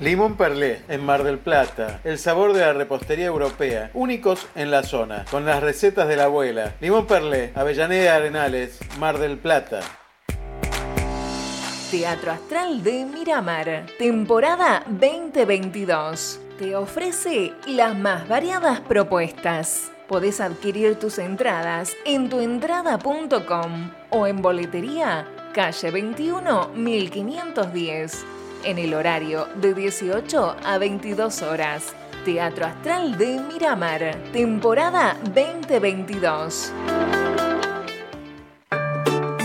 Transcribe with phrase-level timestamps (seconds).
[0.00, 2.00] Limón Perlé, en Mar del Plata.
[2.04, 3.90] El sabor de la repostería europea.
[3.92, 5.26] Únicos en la zona.
[5.30, 6.74] Con las recetas de la abuela.
[6.80, 9.80] Limón Perlé, Avellaneda Arenales, Mar del Plata.
[11.90, 16.40] Teatro Astral de Miramar, temporada 2022.
[16.58, 19.92] Te ofrece las más variadas propuestas.
[20.08, 29.46] Podés adquirir tus entradas en tuentrada.com o en boletería, calle 21 1510 en el horario
[29.56, 31.94] de 18 a 22 horas.
[32.24, 36.72] Teatro Astral de Miramar, temporada 2022.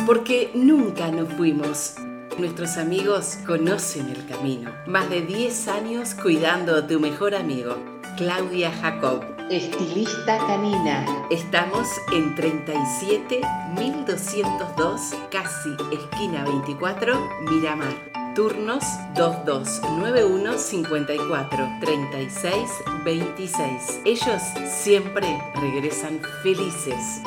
[0.06, 1.96] Porque nunca nos fuimos.
[2.38, 4.72] Nuestros amigos conocen el camino.
[4.88, 7.78] Más de 10 años cuidando a tu mejor amigo,
[8.18, 9.24] Claudia Jacob.
[9.50, 11.06] Estilista canina.
[11.30, 17.18] Estamos en 37202, casi esquina 24,
[17.50, 18.25] Miramar.
[18.36, 18.84] Turnos
[19.14, 22.70] 2291 54 36
[23.06, 24.02] 26.
[24.04, 27.22] Ellos siempre regresan felices.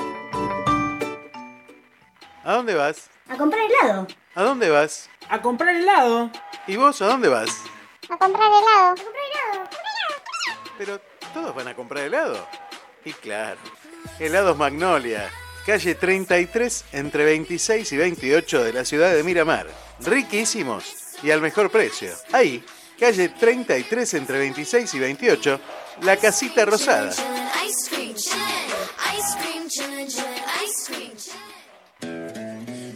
[2.45, 3.09] ¿A dónde vas?
[3.27, 4.07] A comprar helado.
[4.35, 5.09] ¿A dónde vas?
[5.31, 6.31] A comprar helado.
[6.67, 7.57] ¿Y vos a dónde vas?
[8.11, 8.91] A comprar helado.
[8.91, 9.71] A comprar helado.
[10.77, 11.01] Pero
[11.33, 12.47] todos van a comprar helado.
[13.07, 13.61] Y claro,
[14.19, 15.31] helados Magnolia,
[15.65, 19.88] calle 33 entre 26 y 28 de la ciudad de Miramar.
[20.05, 20.85] Riquísimos
[21.23, 22.11] y al mejor precio.
[22.33, 22.65] Ahí,
[22.99, 25.61] calle 33 entre 26 y 28,
[26.03, 27.13] La Casita Rosada.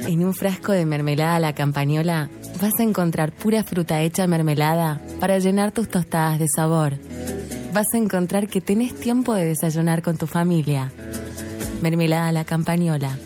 [0.07, 2.29] En un frasco de mermelada a la campañola
[2.61, 6.95] vas a encontrar pura fruta hecha mermelada para llenar tus tostadas de sabor.
[7.73, 10.93] Vas a encontrar que tenés tiempo de desayunar con tu familia.
[11.81, 13.17] Mermelada a la campañola.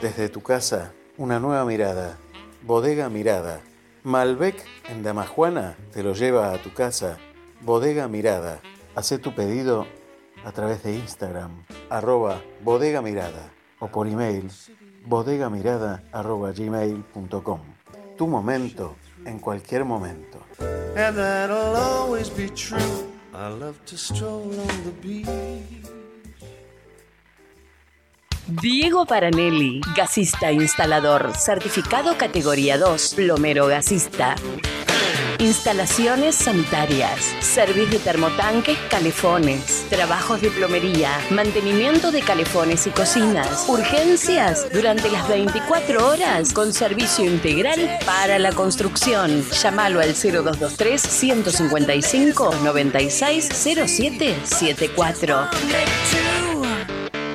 [0.00, 2.16] Desde tu casa, una nueva mirada
[2.66, 3.60] Bodega Mirada.
[4.02, 7.18] Malbec en Damajuana te lo lleva a tu casa.
[7.60, 8.60] Bodega Mirada.
[8.96, 9.86] Haz tu pedido
[10.44, 14.48] a través de Instagram, arroba bodega mirada o por email
[15.04, 17.60] bodegamirada arroba gmail.com.
[18.16, 20.40] Tu momento en cualquier momento.
[20.96, 22.78] And that'll always be true.
[23.34, 25.95] I love to stroll on the beach.
[28.48, 34.36] Diego Paranelli, gasista instalador, certificado categoría 2, plomero gasista.
[35.40, 44.68] Instalaciones sanitarias, servicio de termotanques, calefones, trabajos de plomería, mantenimiento de calefones y cocinas, urgencias
[44.72, 49.42] durante las 24 horas con servicio integral para la construcción.
[49.60, 55.48] Llámalo al 0223 155 96 0774.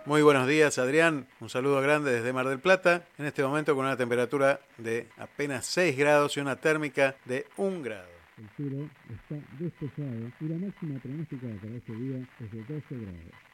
[0.06, 1.26] Muy buenos días, Adrián.
[1.40, 3.04] Un saludo grande desde Mar del Plata.
[3.18, 7.82] En este momento con una temperatura de apenas 6 grados y una térmica de 1
[7.82, 8.08] grado.
[8.38, 13.47] El cielo está despejado y la máxima pronóstica para este día es de 12 grados.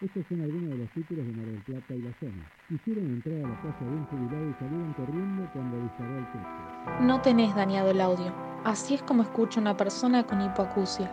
[0.00, 2.44] Estos son algunos de los títulos de Mar del Plata y la zona.
[2.68, 6.46] Quisieron entrar a la casa de un jubilado y salieron corriendo cuando disparó el coche.
[7.00, 8.32] No tenés dañado el audio.
[8.64, 11.10] Así es como escucha una persona con hipoacusia.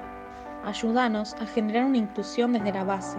[0.63, 3.17] Ayúdanos a generar una inclusión desde la base,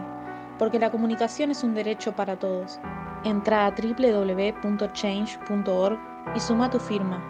[0.57, 2.79] porque la comunicación es un derecho para todos.
[3.25, 5.99] Entra a www.change.org
[6.37, 7.21] y suma tu firma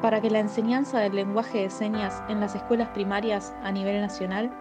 [0.00, 4.52] para que la enseñanza del lenguaje de señas en las escuelas primarias a nivel nacional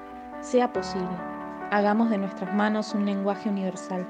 [0.42, 1.39] sea posible.
[1.72, 4.08] Hagamos de nuestras manos un lenguaje universal.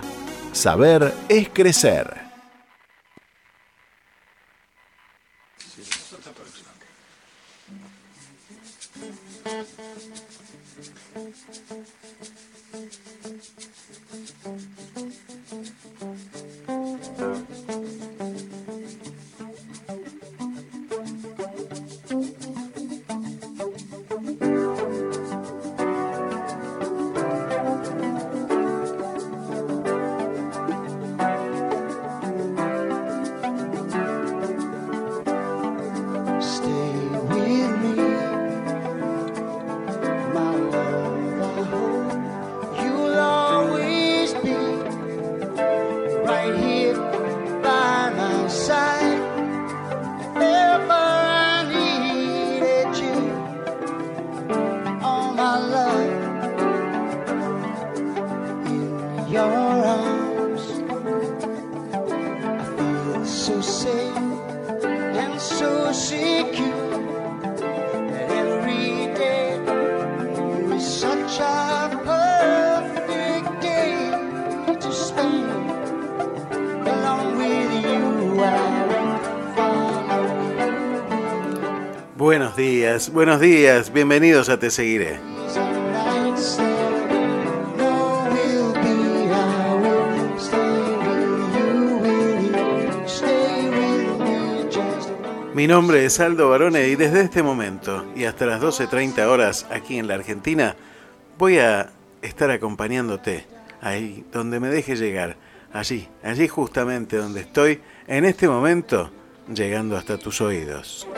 [0.52, 2.27] Saber es crecer.
[83.18, 83.92] Buenos días.
[83.92, 85.18] Bienvenidos a Te Seguiré.
[95.52, 99.98] Mi nombre es Aldo Barone y desde este momento y hasta las 12.30 horas aquí
[99.98, 100.76] en la Argentina
[101.36, 101.90] voy a
[102.22, 103.46] estar acompañándote
[103.80, 105.34] ahí donde me deje llegar,
[105.72, 109.10] allí, allí justamente donde estoy en este momento,
[109.52, 111.08] llegando hasta tus oídos.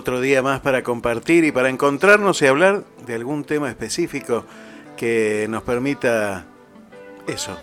[0.00, 4.46] Otro día más para compartir y para encontrarnos y hablar de algún tema específico
[4.96, 6.46] que nos permita
[7.26, 7.58] eso,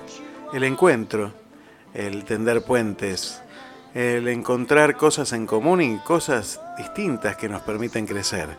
[0.53, 1.33] el encuentro,
[1.95, 3.41] el tender puentes,
[3.95, 8.49] el encontrar cosas en común y cosas distintas que nos permiten crecer.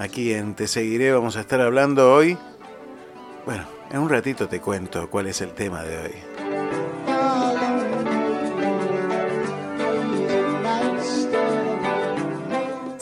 [0.00, 2.36] Aquí en Te Seguiré vamos a estar hablando hoy,
[3.44, 6.45] bueno, en un ratito te cuento cuál es el tema de hoy.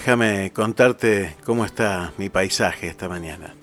[0.00, 3.54] Déjame contarte cómo está mi paisaje esta mañana.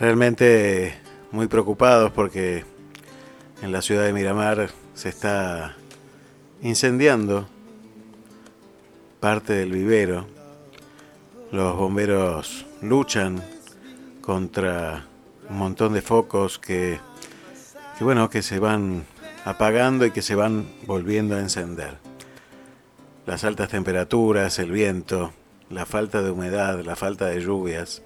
[0.00, 0.98] Realmente
[1.30, 2.64] muy preocupados porque
[3.62, 5.76] en la ciudad de Miramar se está
[6.60, 7.48] incendiando
[9.20, 10.26] parte del vivero.
[11.52, 13.40] Los bomberos luchan
[14.20, 15.06] contra
[15.48, 16.98] un montón de focos que,
[17.96, 19.04] que bueno, que se van
[19.44, 22.09] apagando y que se van volviendo a encender.
[23.26, 25.32] Las altas temperaturas, el viento,
[25.68, 28.02] la falta de humedad, la falta de lluvias,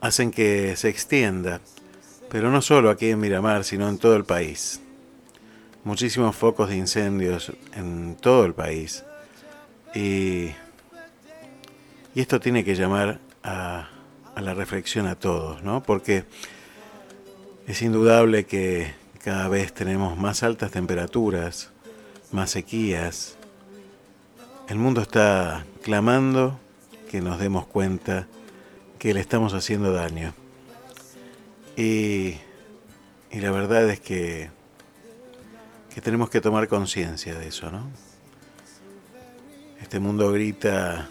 [0.00, 1.60] hacen que se extienda,
[2.28, 4.80] pero no solo aquí en Miramar, sino en todo el país.
[5.84, 9.04] Muchísimos focos de incendios en todo el país.
[9.94, 10.50] Y,
[12.14, 13.88] y esto tiene que llamar a,
[14.34, 15.82] a la reflexión a todos, ¿no?
[15.82, 16.24] Porque
[17.66, 21.70] es indudable que cada vez tenemos más altas temperaturas,
[22.32, 23.36] más sequías,
[24.72, 26.58] el mundo está clamando
[27.10, 28.26] que nos demos cuenta
[28.98, 30.32] que le estamos haciendo daño.
[31.76, 32.38] Y,
[33.30, 34.48] y la verdad es que,
[35.94, 37.82] que tenemos que tomar conciencia de eso, ¿no?
[39.82, 41.06] Este mundo grita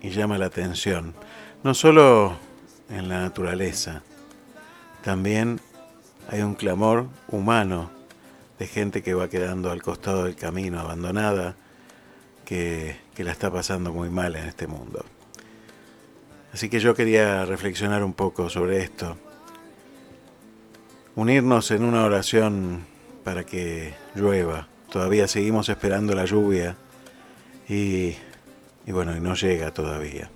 [0.00, 1.12] y llama la atención,
[1.64, 2.36] no solo
[2.88, 4.04] en la naturaleza,
[5.02, 5.58] también
[6.28, 7.90] hay un clamor humano
[8.60, 11.56] de gente que va quedando al costado del camino, abandonada,
[12.46, 15.04] que, la está pasando muy mal en este mundo.
[16.54, 19.18] Así que yo quería reflexionar un poco sobre esto,
[21.16, 22.86] unirnos en una oración
[23.24, 24.68] para que llueva.
[24.90, 26.76] Todavía seguimos esperando la lluvia
[27.68, 28.14] y,
[28.86, 30.30] bueno, y no llega todavía.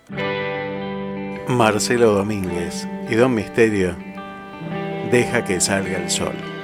[1.48, 3.96] Marcelo Domínguez y Don Misterio,
[5.10, 6.57] deja que salga el sol.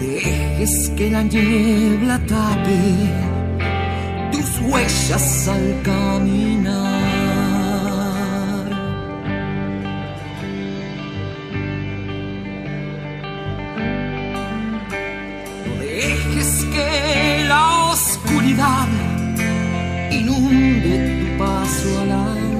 [0.00, 2.82] Dejes que la niebla tape
[4.32, 6.93] tus huellas al caminar.
[20.10, 22.54] inunde tu paso al andar.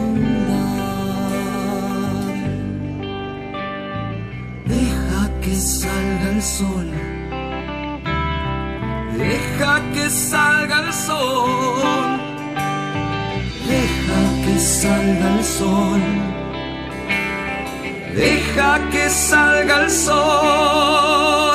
[4.67, 6.91] Deja que salga el sol,
[9.17, 12.21] deja que salga el sol,
[13.69, 16.03] deja que salga el sol.
[18.15, 21.54] Deja que salga el sol.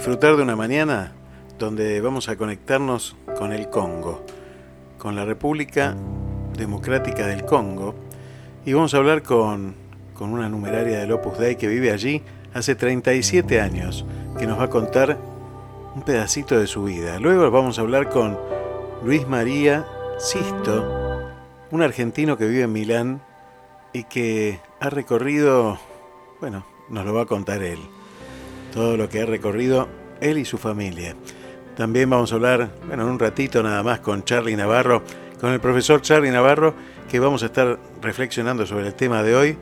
[0.00, 1.12] Disfrutar de una mañana
[1.58, 4.24] donde vamos a conectarnos con el Congo,
[4.96, 5.94] con la República
[6.56, 7.94] Democrática del Congo,
[8.64, 9.74] y vamos a hablar con,
[10.14, 12.22] con una numeraria del Opus Dei que vive allí
[12.54, 14.06] hace 37 años,
[14.38, 15.18] que nos va a contar
[15.94, 17.20] un pedacito de su vida.
[17.20, 18.38] Luego vamos a hablar con
[19.04, 19.84] Luis María
[20.18, 21.30] Sisto,
[21.70, 23.22] un argentino que vive en Milán
[23.92, 25.78] y que ha recorrido,
[26.40, 27.80] bueno, nos lo va a contar él
[28.72, 29.88] todo lo que ha recorrido
[30.20, 31.16] él y su familia.
[31.76, 35.02] También vamos a hablar, bueno, en un ratito nada más con Charlie Navarro,
[35.40, 36.74] con el profesor Charlie Navarro,
[37.10, 39.56] que vamos a estar reflexionando sobre el tema de hoy,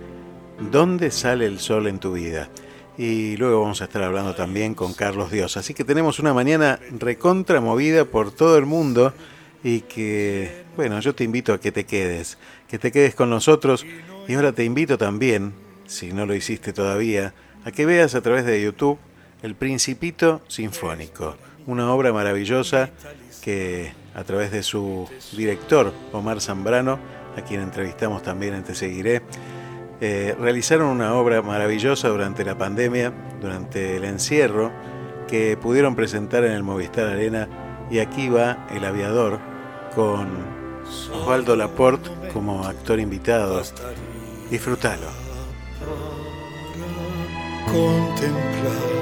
[0.70, 2.48] ¿dónde sale el sol en tu vida?
[2.96, 5.56] Y luego vamos a estar hablando también con Carlos Dios.
[5.56, 9.14] Así que tenemos una mañana recontra movida por todo el mundo
[9.62, 13.86] y que, bueno, yo te invito a que te quedes, que te quedes con nosotros
[14.26, 15.52] y ahora te invito también,
[15.86, 17.32] si no lo hiciste todavía,
[17.68, 18.98] a que veas a través de YouTube
[19.42, 22.88] El Principito Sinfónico, una obra maravillosa
[23.42, 26.98] que a través de su director Omar Zambrano,
[27.36, 29.20] a quien entrevistamos también en Te Seguiré,
[30.00, 34.72] eh, realizaron una obra maravillosa durante la pandemia, durante el encierro,
[35.28, 37.48] que pudieron presentar en el Movistar Arena
[37.90, 39.40] y aquí va El Aviador
[39.94, 40.26] con
[41.12, 43.62] Osvaldo Laporte como actor invitado.
[44.50, 45.27] Disfrútalo.
[47.72, 48.98] Contemplar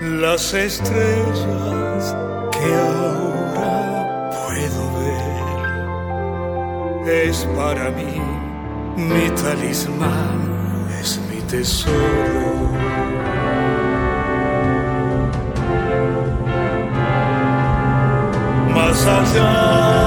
[0.00, 2.16] las estrellas
[2.50, 5.42] que ahora puedo ver.
[7.26, 8.20] Es para mí
[8.96, 12.72] mi talismán, es mi tesoro.
[18.74, 20.01] Más allá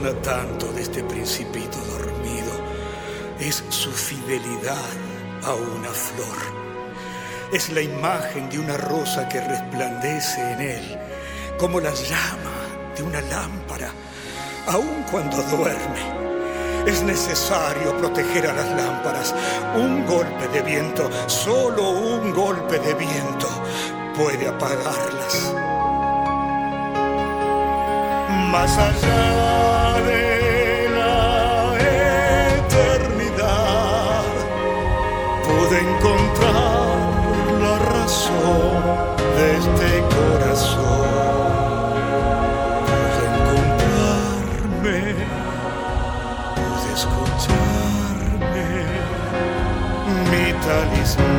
[0.00, 2.52] tanto de este principito dormido
[3.38, 4.90] es su fidelidad
[5.44, 6.36] a una flor.
[7.52, 10.98] Es la imagen de una rosa que resplandece en él,
[11.58, 12.56] como la llama
[12.96, 13.90] de una lámpara,
[14.66, 16.02] aun cuando duerme.
[16.86, 19.34] Es necesario proteger a las lámparas.
[19.76, 23.48] Un golpe de viento, solo un golpe de viento
[24.16, 25.54] puede apagarlas.
[28.50, 29.63] Más allá
[35.64, 36.98] pude encontrar
[37.60, 38.82] la razón
[39.36, 40.84] de este corazón.
[42.86, 44.98] Pude encontrarme,
[46.54, 48.68] pude escucharme,
[50.30, 51.34] mi talismán.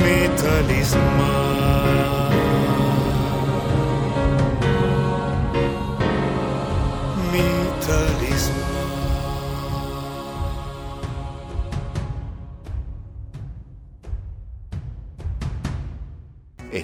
[0.00, 1.39] mi talismán.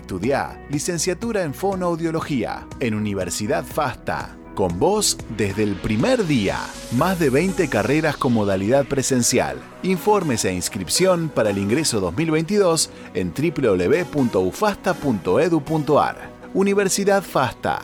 [0.06, 4.36] Estudia licenciatura en fonoaudiología en Universidad FASTA.
[4.54, 6.60] Con vos desde el primer día.
[6.92, 9.58] Más de 20 carreras con modalidad presencial.
[9.82, 16.30] Informes e inscripción para el ingreso 2022 en www.ufasta.edu.ar.
[16.54, 17.80] Universidad FASTA.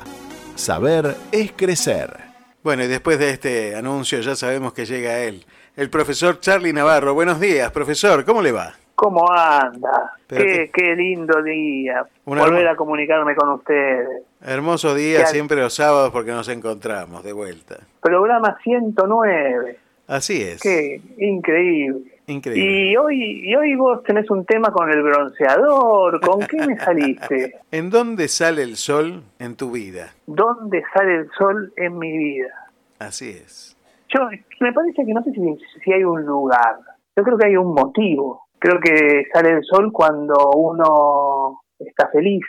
[0.54, 2.20] Saber es crecer.
[2.62, 7.14] Bueno, y después de este anuncio ya sabemos que llega él, el profesor Charlie Navarro.
[7.14, 8.74] Buenos días, profesor, ¿cómo le va?
[8.94, 10.12] ¿Cómo anda?
[10.28, 12.06] Qué, qué lindo día.
[12.24, 14.22] Volver a comunicarme con ustedes.
[14.40, 17.78] Hermoso día siempre los sábados porque nos encontramos de vuelta.
[18.00, 19.78] Programa 109.
[20.06, 20.60] Así es.
[20.60, 22.12] Qué increíble.
[22.26, 22.90] Increíble.
[22.90, 26.20] Y hoy, y hoy vos tenés un tema con el bronceador.
[26.20, 27.56] ¿Con qué me saliste?
[27.70, 30.12] ¿En dónde sale el sol en tu vida?
[30.26, 32.70] ¿Dónde sale el sol en mi vida?
[32.98, 33.76] Así es.
[34.08, 34.28] Yo
[34.60, 35.40] me parece que no sé si,
[35.82, 36.76] si hay un lugar.
[37.16, 38.41] Yo creo que hay un motivo.
[38.62, 42.44] Creo que sale el sol cuando uno está feliz.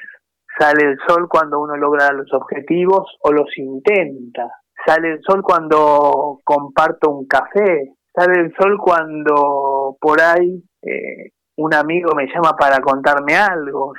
[0.60, 4.47] Sale el sol cuando uno logra los objetivos o los intenta.
[4.86, 7.95] Sale el sol cuando comparto un café.
[8.15, 13.93] Sale el sol cuando por ahí eh, un amigo me llama para contarme algo.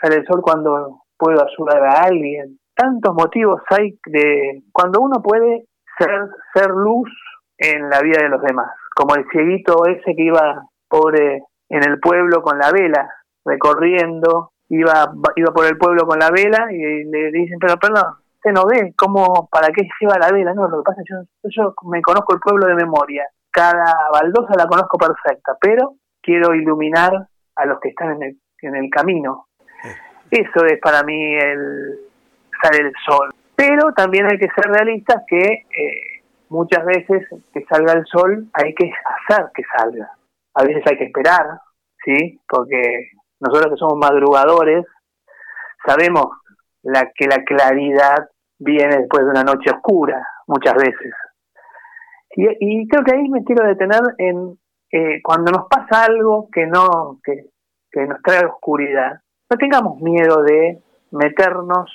[0.00, 2.60] Sale el sol cuando puedo ayudar a alguien.
[2.72, 5.64] Tantos motivos hay de cuando uno puede
[5.98, 6.08] ser,
[6.54, 7.10] ser luz
[7.58, 8.70] en la vida de los demás.
[8.94, 13.10] Como el cieguito ese que iba pobre en el pueblo con la vela,
[13.44, 18.52] recorriendo, iba, iba por el pueblo con la vela y le dicen, pero perdón, usted
[18.52, 21.64] no ve cómo, para qué lleva la vela, no, lo que pasa es que yo,
[21.64, 27.12] yo me conozco el pueblo de memoria, cada baldosa la conozco perfecta, pero quiero iluminar
[27.56, 29.46] a los que están en el, en el camino.
[30.30, 31.98] Eso es para mí el
[32.62, 33.34] sale el sol.
[33.56, 38.74] Pero también hay que ser realistas que eh, muchas veces que salga el sol hay
[38.74, 38.90] que
[39.28, 40.10] hacer que salga.
[40.58, 41.46] A veces hay que esperar,
[42.04, 42.40] ¿sí?
[42.48, 44.84] Porque nosotros que somos madrugadores
[45.86, 46.26] sabemos
[46.82, 51.14] la, que la claridad viene después de una noche oscura, muchas veces.
[52.30, 54.58] Y, creo que ahí me quiero detener en
[54.90, 57.50] eh, cuando nos pasa algo que no que,
[57.90, 61.90] que nos trae oscuridad, no tengamos miedo de meternos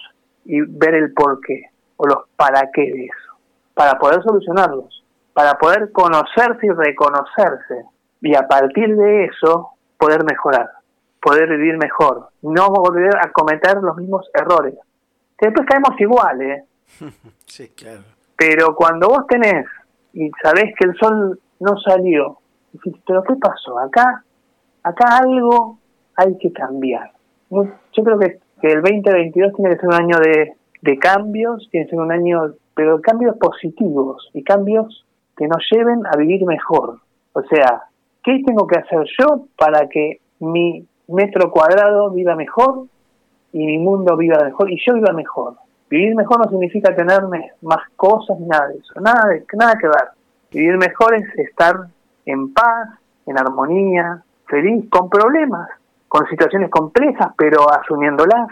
[0.46, 3.38] y ver el porqué o los para qué de eso,
[3.74, 7.86] para poder solucionarlos, para poder conocerse y reconocerse
[8.24, 10.70] y a partir de eso poder mejorar,
[11.22, 14.76] poder vivir mejor, no volver a cometer los mismos errores.
[15.38, 16.64] Que después caemos igual, ¿eh?
[17.46, 18.02] Sí, claro.
[18.36, 19.68] Pero cuando vos tenés
[20.14, 22.40] y sabés que el sol no salió,
[22.72, 23.78] decís, pero ¿qué pasó?
[23.78, 24.24] Acá,
[24.82, 25.78] acá algo
[26.16, 27.12] hay que cambiar.
[27.50, 31.86] Yo creo que, que el 2022 tiene que ser un año de, de cambios, tiene
[31.86, 35.06] que ser un año, pero cambios positivos y cambios
[35.38, 37.00] que nos lleven a vivir mejor.
[37.34, 37.84] O sea,
[38.24, 42.86] ¿qué tengo que hacer yo para que mi metro cuadrado viva mejor
[43.52, 45.56] y mi mundo viva mejor y yo viva mejor?
[45.90, 47.22] Vivir mejor no significa tener
[47.62, 50.08] más cosas ni nada de eso, nada, de, nada que ver.
[50.52, 51.88] Vivir mejor es estar
[52.26, 52.90] en paz,
[53.28, 55.70] en armonía, feliz, con problemas,
[56.08, 58.48] con situaciones complejas, pero asumiéndolas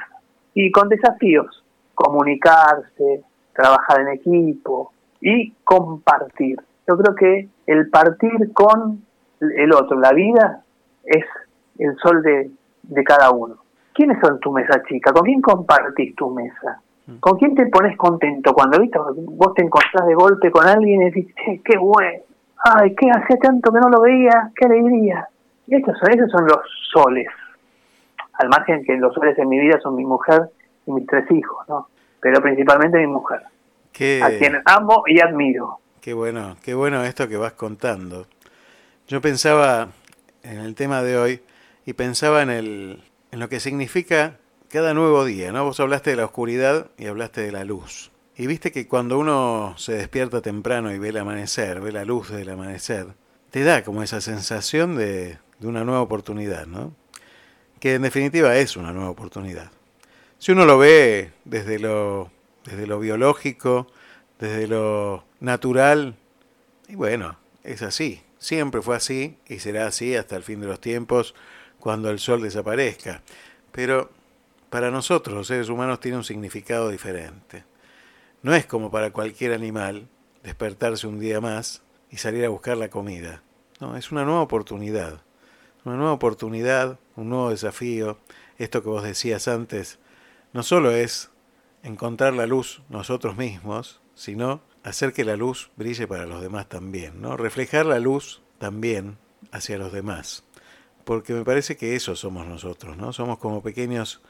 [0.53, 1.63] y con desafíos,
[1.95, 6.59] comunicarse, trabajar en equipo y compartir.
[6.87, 9.03] Yo creo que el partir con
[9.41, 10.61] el otro, la vida,
[11.03, 11.25] es
[11.79, 12.49] el sol de,
[12.83, 13.55] de cada uno.
[13.93, 15.11] ¿Quiénes son tu mesa chica?
[15.11, 16.79] ¿Con quién compartís tu mesa?
[17.19, 18.53] ¿Con quién te pones contento?
[18.53, 18.97] Cuando ¿viste?
[19.15, 22.21] vos te encontrás de golpe con alguien y decís, "Che, qué bueno,
[22.63, 25.27] ay, qué hacía tanto que no lo veía, qué alegría.
[25.67, 26.59] Y esos son, esos son los
[26.93, 27.27] soles.
[28.33, 30.49] al margen que los soles en mi vida son mi mujer
[30.87, 31.87] y mis tres hijos, ¿no?
[32.19, 33.41] Pero principalmente mi mujer,
[33.91, 35.77] Qué, a quien amo y admiro.
[36.01, 38.25] qué bueno, qué bueno esto que vas contando.
[39.11, 39.89] Yo pensaba
[40.41, 41.41] en el tema de hoy
[41.85, 45.65] y pensaba en, el, en lo que significa cada nuevo día, ¿no?
[45.65, 48.09] Vos hablaste de la oscuridad y hablaste de la luz.
[48.37, 52.29] Y viste que cuando uno se despierta temprano y ve el amanecer, ve la luz
[52.29, 53.07] del amanecer,
[53.49, 56.95] te da como esa sensación de, de una nueva oportunidad, ¿no?
[57.81, 59.71] Que en definitiva es una nueva oportunidad.
[60.39, 62.31] Si uno lo ve desde lo,
[62.63, 63.87] desde lo biológico,
[64.39, 66.15] desde lo natural,
[66.87, 68.21] y bueno, es así.
[68.41, 71.35] Siempre fue así y será así hasta el fin de los tiempos,
[71.79, 73.21] cuando el sol desaparezca.
[73.71, 74.09] Pero
[74.71, 77.65] para nosotros, los seres humanos, tiene un significado diferente.
[78.41, 80.07] No es como para cualquier animal
[80.41, 83.43] despertarse un día más y salir a buscar la comida.
[83.79, 85.21] No, es una nueva oportunidad.
[85.85, 88.17] Una nueva oportunidad, un nuevo desafío.
[88.57, 89.99] Esto que vos decías antes,
[90.51, 91.29] no solo es
[91.83, 97.21] encontrar la luz nosotros mismos, sino hacer que la luz brille para los demás también,
[97.21, 97.37] ¿no?
[97.37, 99.17] Reflejar la luz también
[99.51, 100.43] hacia los demás.
[101.03, 103.11] Porque me parece que eso somos nosotros, ¿no?
[103.13, 104.21] Somos como pequeños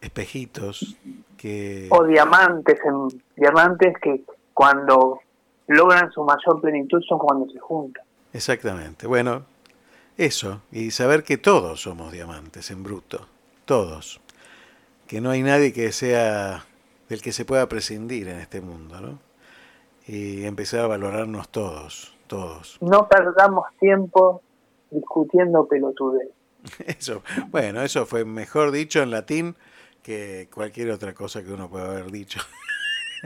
[0.00, 0.96] espejitos
[1.36, 1.88] que...
[1.90, 4.22] O diamantes, en, diamantes que
[4.54, 5.20] cuando
[5.66, 8.04] logran su mayor plenitud son cuando se juntan.
[8.32, 9.06] Exactamente.
[9.06, 9.44] Bueno,
[10.16, 10.62] eso.
[10.72, 13.26] Y saber que todos somos diamantes en bruto.
[13.64, 14.20] Todos.
[15.06, 16.64] Que no hay nadie que sea
[17.08, 19.29] del que se pueda prescindir en este mundo, ¿no?
[20.12, 22.78] Y empezar a valorarnos todos, todos.
[22.80, 24.42] No perdamos tiempo
[24.90, 26.28] discutiendo pelotudez.
[26.86, 29.54] Eso, bueno, eso fue mejor dicho en latín
[30.02, 32.40] que cualquier otra cosa que uno pueda haber dicho.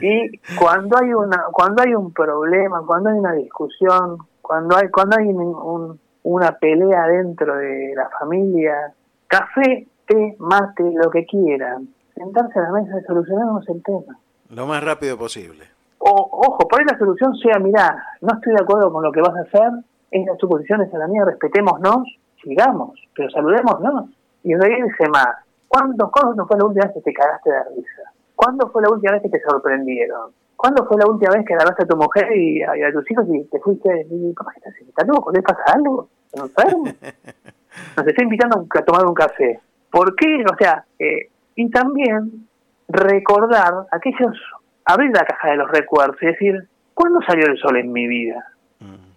[0.02, 5.16] Y cuando hay una cuando hay un problema, cuando hay una discusión, cuando hay cuando
[5.16, 8.92] hay un- un- una pelea dentro de la familia,
[9.28, 14.18] café, té, mate, lo que quieran, sentarse a la mesa y solucionamos el tema.
[14.50, 15.64] Lo más rápido posible.
[16.06, 19.22] O, ojo, por ahí la solución sea, mirá, no estoy de acuerdo con lo que
[19.22, 19.70] vas a hacer,
[20.10, 22.06] es la tu posición, esa es la mía, respetémonos,
[22.42, 24.10] sigamos, pero saludémonos.
[24.42, 25.38] Y reírse más.
[25.66, 28.02] ¿Cuándo, ¿Cuándo fue la última vez que te cagaste de risa?
[28.36, 30.32] ¿Cuándo fue la última vez que te sorprendieron?
[30.56, 33.10] ¿Cuándo fue la última vez que agarraste a tu mujer y a, y a tus
[33.10, 34.06] hijos y te fuiste?
[34.10, 34.74] Y, ¿qué estás?
[34.86, 35.32] ¿Estás loco?
[35.32, 36.08] ¿Le pasa algo?
[36.26, 36.84] ¿Estás enfermo?
[37.96, 39.58] Nos está invitando a tomar un café.
[39.90, 40.44] ¿Por qué?
[40.52, 42.46] O sea, eh, y también
[42.88, 44.36] recordar aquellos,
[44.84, 48.44] abrir la caja de los recuerdos y decir, ¿cuándo salió el sol en mi vida?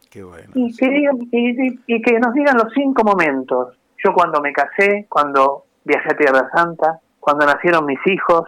[0.09, 0.49] Qué bueno.
[0.55, 3.77] Y que, digan- y, y- y que nos digan los cinco momentos.
[4.03, 8.45] Yo cuando me casé, cuando viajé a Tierra Santa, cuando nacieron mis hijos,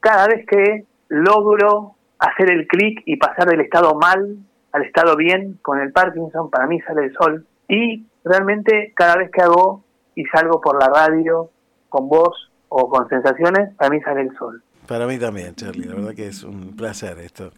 [0.00, 4.36] cada vez que logro hacer el clic y pasar del estado mal
[4.72, 7.46] al estado bien con el Parkinson, para mí sale el sol.
[7.68, 9.82] Y realmente cada vez que hago
[10.14, 11.48] y salgo por la radio
[11.88, 14.62] con voz o con sensaciones, para mí sale el sol.
[14.88, 15.84] Para mí también, Charlie.
[15.86, 17.52] La verdad que es un placer esto.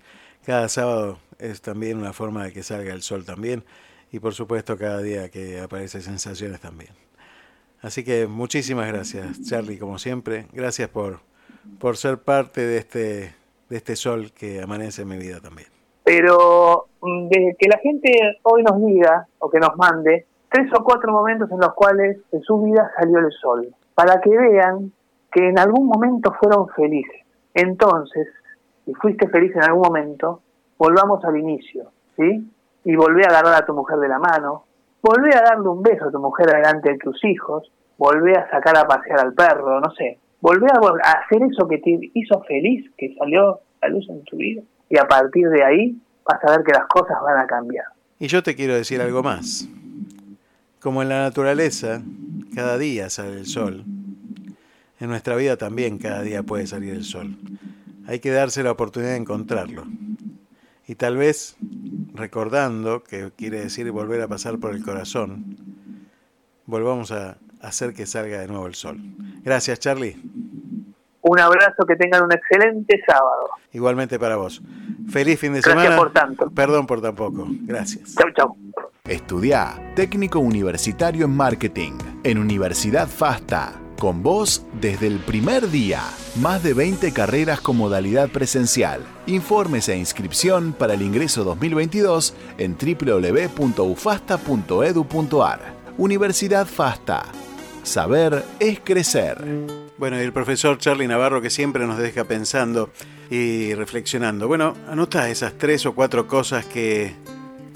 [0.44, 3.62] Cada sábado es también una forma de que salga el sol también.
[4.10, 6.90] Y por supuesto cada día que aparece sensaciones también.
[7.82, 10.46] Así que muchísimas gracias, Charlie, como siempre.
[10.52, 11.20] Gracias por,
[11.78, 13.34] por ser parte de este,
[13.68, 15.68] de este sol que amanece en mi vida también.
[16.02, 18.10] pero mm, de que la gente
[18.42, 22.42] hoy nos diga o que nos mande tres o cuatro momentos en los cuales en
[22.42, 24.92] su vida salió el sol, para que vean
[25.30, 27.19] que en algún momento fueron felices.
[27.54, 28.28] Entonces,
[28.84, 30.42] si fuiste feliz en algún momento,
[30.78, 32.48] volvamos al inicio, ¿sí?
[32.84, 34.64] Y volvé a agarrar a tu mujer de la mano,
[35.02, 38.76] volvé a darle un beso a tu mujer delante de tus hijos, volvé a sacar
[38.78, 42.90] a pasear al perro, no sé, volvé a, a hacer eso que te hizo feliz,
[42.96, 46.64] que salió la luz en tu vida, y a partir de ahí vas a ver
[46.64, 47.86] que las cosas van a cambiar.
[48.18, 49.68] Y yo te quiero decir algo más.
[50.80, 52.00] Como en la naturaleza,
[52.54, 53.84] cada día sale el sol,
[55.00, 57.36] en nuestra vida también cada día puede salir el sol.
[58.06, 59.84] Hay que darse la oportunidad de encontrarlo.
[60.86, 61.56] Y tal vez,
[62.14, 65.56] recordando, que quiere decir volver a pasar por el corazón,
[66.66, 68.98] volvamos a hacer que salga de nuevo el sol.
[69.42, 70.16] Gracias, Charlie.
[71.22, 73.50] Un abrazo, que tengan un excelente sábado.
[73.72, 74.62] Igualmente para vos.
[75.10, 75.96] Feliz fin de Gracias semana.
[75.96, 76.50] por tanto.
[76.50, 77.46] Perdón por tan poco.
[77.48, 78.14] Gracias.
[78.14, 78.56] Chau, chau.
[79.04, 81.92] Estudia Técnico Universitario en Marketing
[82.24, 83.79] en Universidad FASTA.
[84.00, 86.02] Con vos desde el primer día.
[86.36, 89.04] Más de 20 carreras con modalidad presencial.
[89.26, 95.74] Informes e inscripción para el ingreso 2022 en www.ufasta.edu.ar.
[95.98, 97.24] Universidad FASTA.
[97.82, 99.44] Saber es crecer.
[99.98, 102.88] Bueno, y el profesor Charlie Navarro que siempre nos deja pensando
[103.28, 104.48] y reflexionando.
[104.48, 107.12] Bueno, anota esas tres o cuatro cosas que,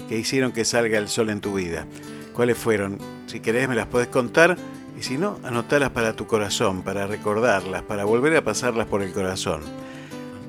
[0.09, 1.85] que hicieron que salga el sol en tu vida.
[2.33, 2.97] ¿Cuáles fueron?
[3.27, 4.57] Si querés me las podés contar
[4.97, 9.11] Y si no, anotalas para tu corazón, para recordarlas, para volver a pasarlas por el
[9.11, 9.61] corazón.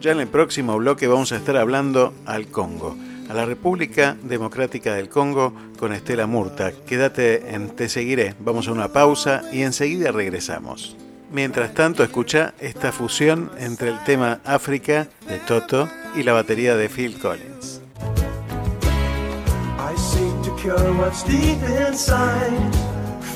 [0.00, 2.96] Ya en el próximo bloque vamos a estar hablando al Congo,
[3.28, 6.72] a la República Democrática del Congo con Estela Murta.
[6.86, 10.96] Quédate en Te Seguiré, vamos a una pausa y enseguida regresamos.
[11.32, 16.88] Mientras tanto, escucha esta fusión entre el tema África de Toto y la batería de
[16.88, 17.82] Phil Collins.
[22.08, 22.95] I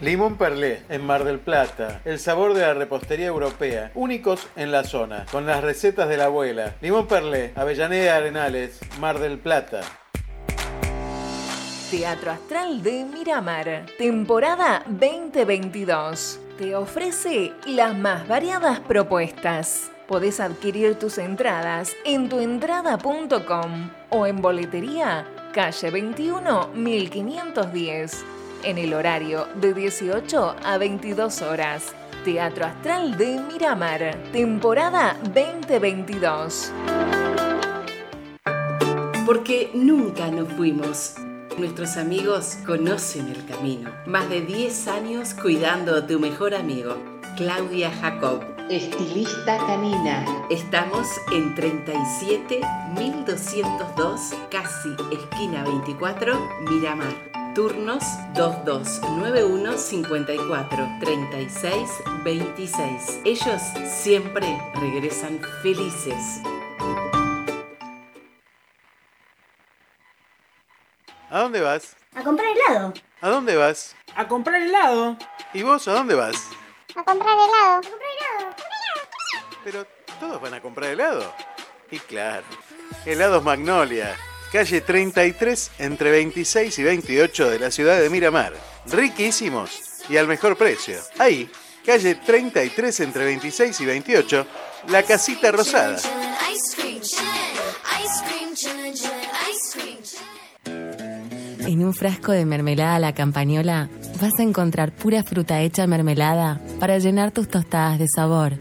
[0.00, 2.02] Limón Perlé, en Mar del Plata.
[2.04, 3.90] El sabor de la repostería europea.
[3.96, 6.76] Únicos en la zona, con las recetas de la abuela.
[6.80, 9.80] Limón Perlé, Avellaneda Arenales, Mar del Plata.
[11.90, 16.38] Teatro Astral de Miramar, temporada 2022.
[16.58, 19.90] Te ofrece las más variadas propuestas.
[20.06, 29.46] Podés adquirir tus entradas en tuentrada.com o en boletería calle 21 1510 en el horario
[29.60, 31.94] de 18 a 22 horas.
[32.24, 36.72] Teatro Astral de Miramar, temporada 2022.
[39.24, 41.14] Porque nunca nos fuimos.
[41.58, 43.90] Nuestros amigos conocen el camino.
[44.06, 46.96] Más de 10 años cuidando a tu mejor amigo.
[47.36, 50.24] Claudia Jacob, estilista canina.
[50.50, 52.60] Estamos en 37
[52.94, 57.27] 1202, casi esquina 24, Miramar.
[57.54, 61.90] Turnos 2291 54 36
[62.24, 63.20] 26.
[63.24, 66.40] Ellos siempre regresan felices.
[71.30, 71.96] ¿A dónde vas?
[72.14, 72.94] A comprar helado.
[73.20, 73.96] ¿A dónde vas?
[74.14, 75.16] A comprar helado.
[75.52, 76.48] ¿Y vos a dónde vas?
[76.94, 77.78] A comprar helado.
[77.78, 78.56] A comprar helado.
[79.64, 79.86] Pero
[80.20, 81.34] todos van a comprar helado.
[81.90, 82.44] Y claro,
[83.06, 84.16] helados Magnolia,
[84.52, 88.54] calle 33 entre 26 y 28 de la ciudad de Miramar.
[88.86, 89.70] Riquísimos
[90.08, 90.96] y al mejor precio.
[91.18, 91.50] Ahí,
[91.84, 94.46] calle 33 entre 26 y 28,
[94.88, 95.98] la casita rosada.
[101.66, 106.98] En un frasco de mermelada la campañola vas a encontrar pura fruta hecha mermelada para
[106.98, 108.54] llenar tus tostadas de sabor.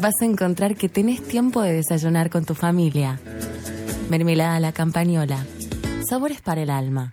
[0.00, 3.18] Vas a encontrar que tenés tiempo de desayunar con tu familia.
[4.08, 5.44] Mermelada a la campañola.
[6.08, 7.12] Sabores para el alma.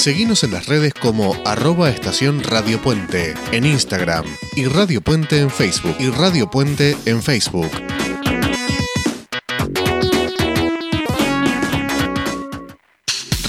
[0.00, 4.24] Seguinos en las redes como arroba estación Radio Puente en Instagram
[4.56, 7.70] y Radio Puente en Facebook y Radio Puente en Facebook.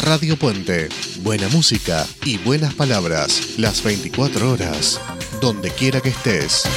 [0.03, 0.89] Radio Puente,
[1.21, 4.99] buena música y buenas palabras, las 24 horas,
[5.39, 6.67] donde quiera que estés.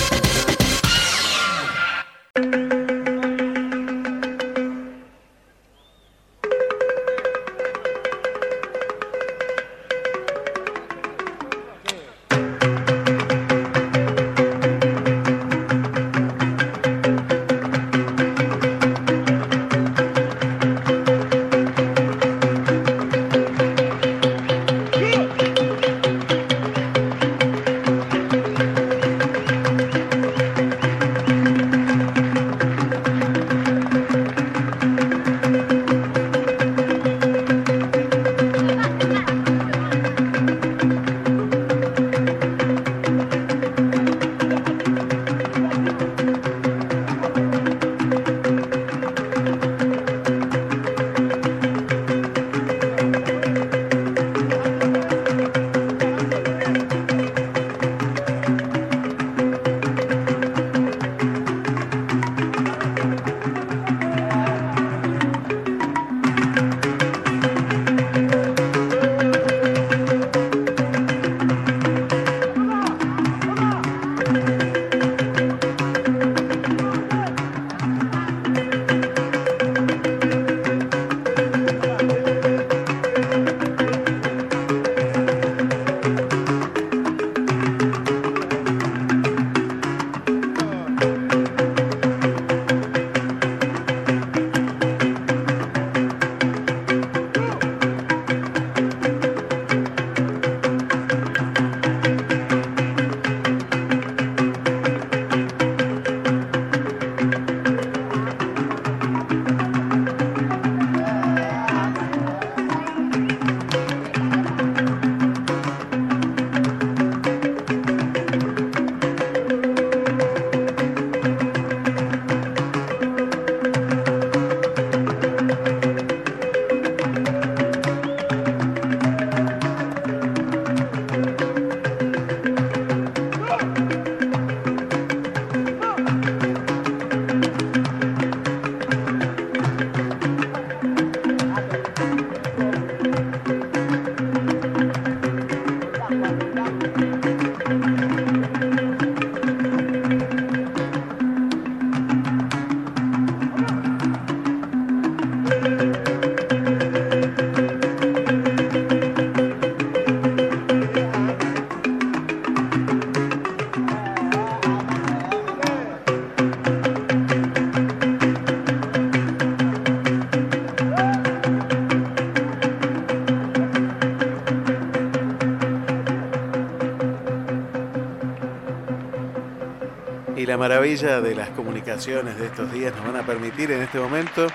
[180.65, 184.47] Maravilla de las comunicaciones de estos días nos van a permitir en este momento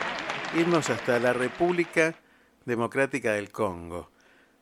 [0.58, 2.16] irnos hasta la República
[2.66, 4.10] Democrática del Congo.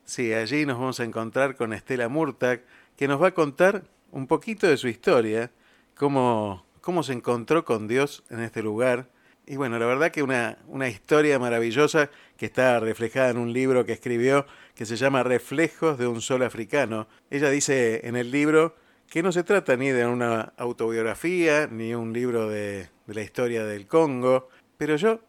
[0.03, 2.65] Sí, allí nos vamos a encontrar con Estela Murtag,
[2.97, 5.49] que nos va a contar un poquito de su historia,
[5.95, 9.07] cómo, cómo se encontró con Dios en este lugar.
[9.45, 13.85] Y bueno, la verdad que una, una historia maravillosa que está reflejada en un libro
[13.85, 14.45] que escribió
[14.75, 17.07] que se llama Reflejos de un Sol Africano.
[17.29, 18.75] Ella dice en el libro
[19.09, 23.87] que no se trata ni de una autobiografía, ni un libro de, la historia del
[23.87, 25.21] Congo, pero yo,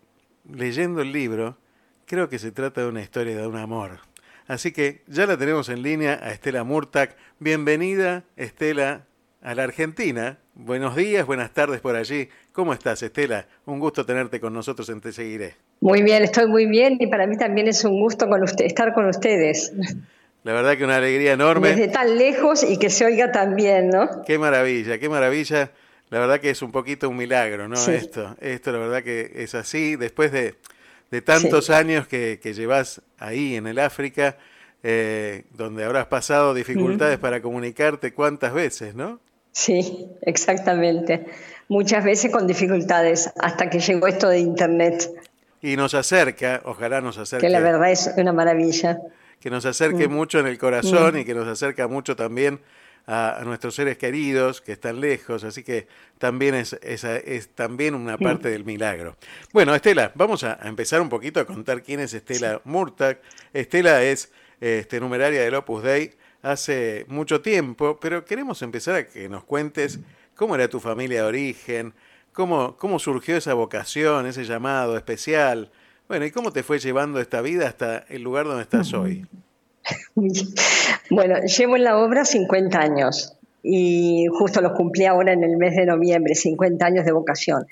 [0.53, 1.57] leyendo el libro,
[2.05, 4.01] creo que se trata de una historia de un amor.
[4.49, 7.17] Así que ya la tenemos en línea a Estela Murtak.
[7.39, 9.05] Bienvenida, Estela,
[9.43, 10.39] a la Argentina.
[10.55, 12.29] Buenos días, buenas tardes por allí.
[12.53, 13.47] ¿Cómo estás, Estela?
[13.67, 15.55] Un gusto tenerte con nosotros en Te Seguiré.
[15.81, 18.27] Muy bien, estoy muy bien y para mí también es un gusto
[18.59, 19.73] estar con ustedes.
[20.45, 21.71] La verdad que una alegría enorme.
[21.71, 24.23] Desde tan lejos y que se oiga tan bien, ¿no?
[24.25, 25.73] Qué maravilla, qué maravilla.
[26.11, 27.77] La verdad que es un poquito un milagro, ¿no?
[27.77, 27.91] Sí.
[27.93, 29.97] Esto, esto la verdad que es así.
[29.97, 30.55] Después de,
[31.11, 31.73] de tantos Sí.
[31.73, 34.39] años que, que llevas ahí en el África,
[34.83, 39.21] eh, donde habrás pasado dificultades para comunicarte cuántas veces, ¿no?
[39.53, 41.27] Sí, exactamente.
[41.69, 45.11] Muchas veces con dificultades hasta que llegó esto de Internet,
[45.61, 48.99] Y nos acerca, ojalá nos acerque, que la verdad es una maravilla.
[49.41, 52.61] Que nos acerque mucho en el corazón y que nos acerca mucho también
[53.07, 55.87] a, a nuestros seres queridos que están lejos, así que
[56.19, 59.17] también es, es, es también una parte del milagro.
[59.53, 63.21] Bueno, Estela, vamos a, a empezar un poquito a contar quién es Estela Murtag.
[63.53, 64.31] Estela es
[64.61, 66.13] este, numeraria del Opus Dei
[66.43, 70.01] hace mucho tiempo, pero queremos empezar a que nos cuentes
[70.37, 71.95] cómo era tu familia de origen,
[72.33, 75.71] cómo, cómo surgió esa vocación, ese llamado especial,
[76.09, 79.27] bueno, y cómo te fue llevando esta vida hasta el lugar donde estás hoy.
[81.11, 85.75] Bueno, llevo en la obra 50 años y justo los cumplí ahora en el mes
[85.75, 87.67] de noviembre, 50 años de vocación.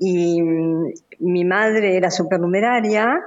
[0.00, 3.20] Y mm, mi madre era supernumeraria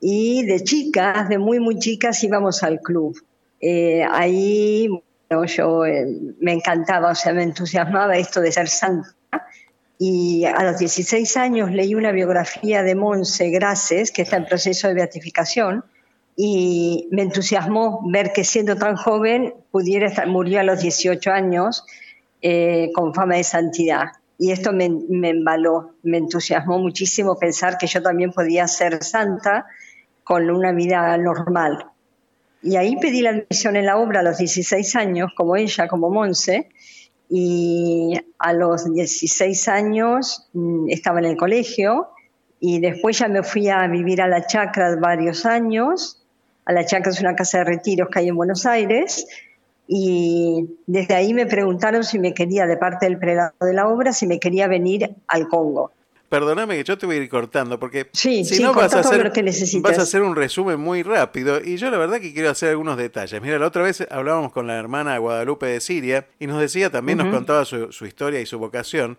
[0.00, 3.14] y de chicas, de muy, muy chicas, íbamos al club.
[3.60, 4.88] Eh, ahí
[5.28, 6.06] bueno, yo eh,
[6.40, 9.14] me encantaba, o sea, me entusiasmaba esto de ser santa.
[9.98, 14.86] Y a los 16 años leí una biografía de Monse Graces, que está en proceso
[14.86, 15.84] de beatificación,
[16.36, 21.84] y me entusiasmó ver que siendo tan joven pudiera estar, murió a los 18 años
[22.40, 24.12] eh, con fama de santidad.
[24.38, 29.66] Y esto me, me embaló, me entusiasmó muchísimo pensar que yo también podía ser santa
[30.22, 31.86] con una vida normal.
[32.62, 36.08] Y ahí pedí la admisión en la obra a los 16 años, como ella, como
[36.08, 36.68] Monse,
[37.28, 42.08] y a los 16 años mm, estaba en el colegio
[42.60, 46.24] y después ya me fui a vivir a la chacra varios años.
[46.64, 49.26] A la chacra es una casa de retiros que hay en Buenos Aires
[49.86, 54.12] y desde ahí me preguntaron si me quería, de parte del prelado de la obra,
[54.12, 55.92] si me quería venir al Congo.
[56.28, 59.00] Perdóname que yo te voy a ir cortando porque Sí, si sí, no vas a,
[59.00, 59.32] hacer,
[59.80, 62.98] vas a hacer un resumen muy rápido y yo la verdad que quiero hacer algunos
[62.98, 63.40] detalles.
[63.40, 67.18] Mira, la otra vez hablábamos con la hermana Guadalupe de Siria y nos decía también,
[67.18, 69.18] nos contaba su, su historia y su vocación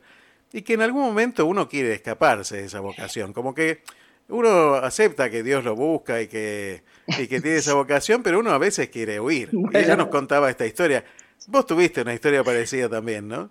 [0.54, 3.82] y que en algún momento uno quiere escaparse de esa vocación, como que
[4.30, 8.52] uno acepta que Dios lo busca y que, y que tiene esa vocación, pero uno
[8.52, 9.50] a veces quiere huir.
[9.52, 11.04] Y ella nos contaba esta historia.
[11.48, 13.50] Vos tuviste una historia parecida también, ¿no?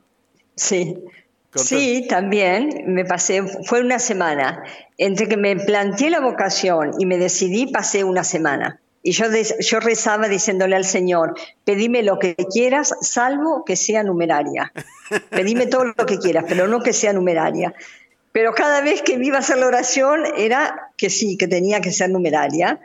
[0.54, 0.96] Sí.
[1.54, 4.62] Sí, también me pasé, fue una semana.
[4.98, 8.80] Entre que me planteé la vocación y me decidí, pasé una semana.
[9.02, 11.34] Y yo rezaba diciéndole al Señor,
[11.64, 14.72] pedime lo que quieras, salvo que sea numeraria.
[15.30, 17.72] Pedime todo lo que quieras, pero no que sea numeraria.
[18.32, 21.80] Pero cada vez que me iba a hacer la oración era que sí, que tenía
[21.80, 22.80] que ser numeraria.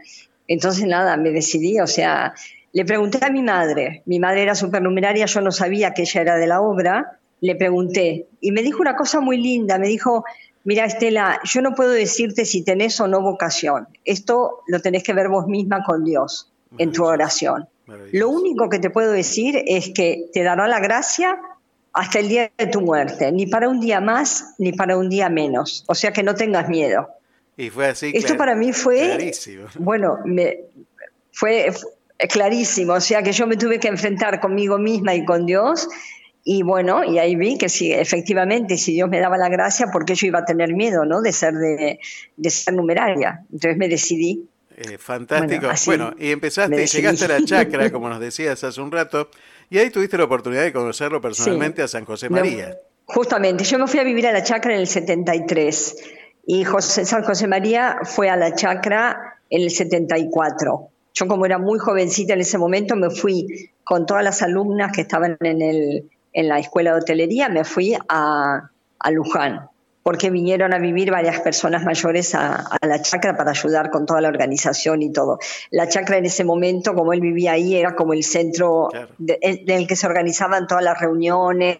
[0.47, 2.33] Entonces nada, me decidí, o sea,
[2.71, 6.37] le pregunté a mi madre, mi madre era supernumeraria, yo no sabía que ella era
[6.37, 10.23] de la obra, le pregunté y me dijo una cosa muy linda, me dijo,
[10.63, 15.11] mira Estela, yo no puedo decirte si tenés o no vocación, esto lo tenés que
[15.11, 17.67] ver vos misma con Dios en tu oración.
[18.13, 21.37] Lo único que te puedo decir es que te dará la gracia
[21.91, 25.27] hasta el día de tu muerte, ni para un día más ni para un día
[25.27, 27.09] menos, o sea que no tengas miedo.
[27.57, 28.13] Y fue así.
[28.15, 29.65] Esto para mí fue, Clarísimo.
[29.79, 30.61] bueno, me,
[31.33, 31.93] fue fue
[32.29, 35.89] clarísimo, o sea que yo me tuve que enfrentar conmigo misma y con Dios
[36.43, 40.15] y bueno, y ahí vi que sí, efectivamente, si Dios me daba la gracia, porque
[40.15, 41.21] yo iba a tener miedo, ¿no?
[41.21, 41.99] De ser de,
[42.35, 43.45] de ser numeraria.
[43.51, 44.45] Entonces me decidí.
[44.75, 45.67] Eh, fantástico.
[45.85, 49.29] Bueno, y empezaste llegaste a la chacra, como nos decías hace un rato,
[49.69, 52.77] y ahí tuviste la oportunidad de conocerlo personalmente a San José María.
[53.05, 55.95] Justamente, yo me fui a vivir a la chacra en el 73
[56.45, 60.89] y José, San José María fue a la chacra en el 74.
[61.13, 65.01] Yo como era muy jovencita en ese momento me fui con todas las alumnas que
[65.01, 68.69] estaban en, el, en la escuela de hotelería, me fui a,
[68.99, 69.69] a Luján
[70.01, 74.19] porque vinieron a vivir varias personas mayores a, a la chacra para ayudar con toda
[74.19, 75.39] la organización y todo.
[75.71, 79.69] La chacra en ese momento, como él vivía ahí, era como el centro de- en
[79.69, 81.79] el que se organizaban todas las reuniones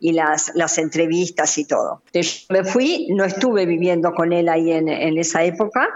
[0.00, 2.00] y las, las entrevistas y todo.
[2.06, 5.86] Entonces, me fui, no estuve viviendo con él ahí en, en esa época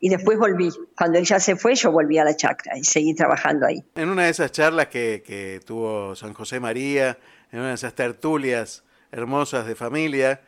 [0.00, 0.70] y después volví.
[0.96, 3.82] Cuando él ya se fue, yo volví a la chacra y seguí trabajando ahí.
[3.94, 7.18] En una de esas charlas que, que tuvo San José María,
[7.52, 10.40] en una de esas tertulias hermosas de familia,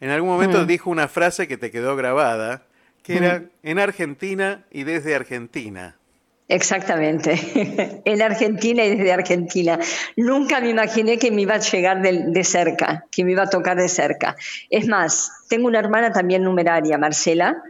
[0.00, 0.66] en algún momento Mm.
[0.66, 2.62] dijo una frase que te quedó grabada,
[3.02, 3.48] que era Mm.
[3.62, 5.96] en Argentina y desde Argentina.
[6.50, 7.34] Exactamente,
[8.06, 9.78] en Argentina y desde Argentina.
[10.16, 13.50] Nunca me imaginé que me iba a llegar de, de cerca, que me iba a
[13.50, 14.34] tocar de cerca.
[14.70, 17.62] Es más, tengo una hermana también numeraria, Marcela,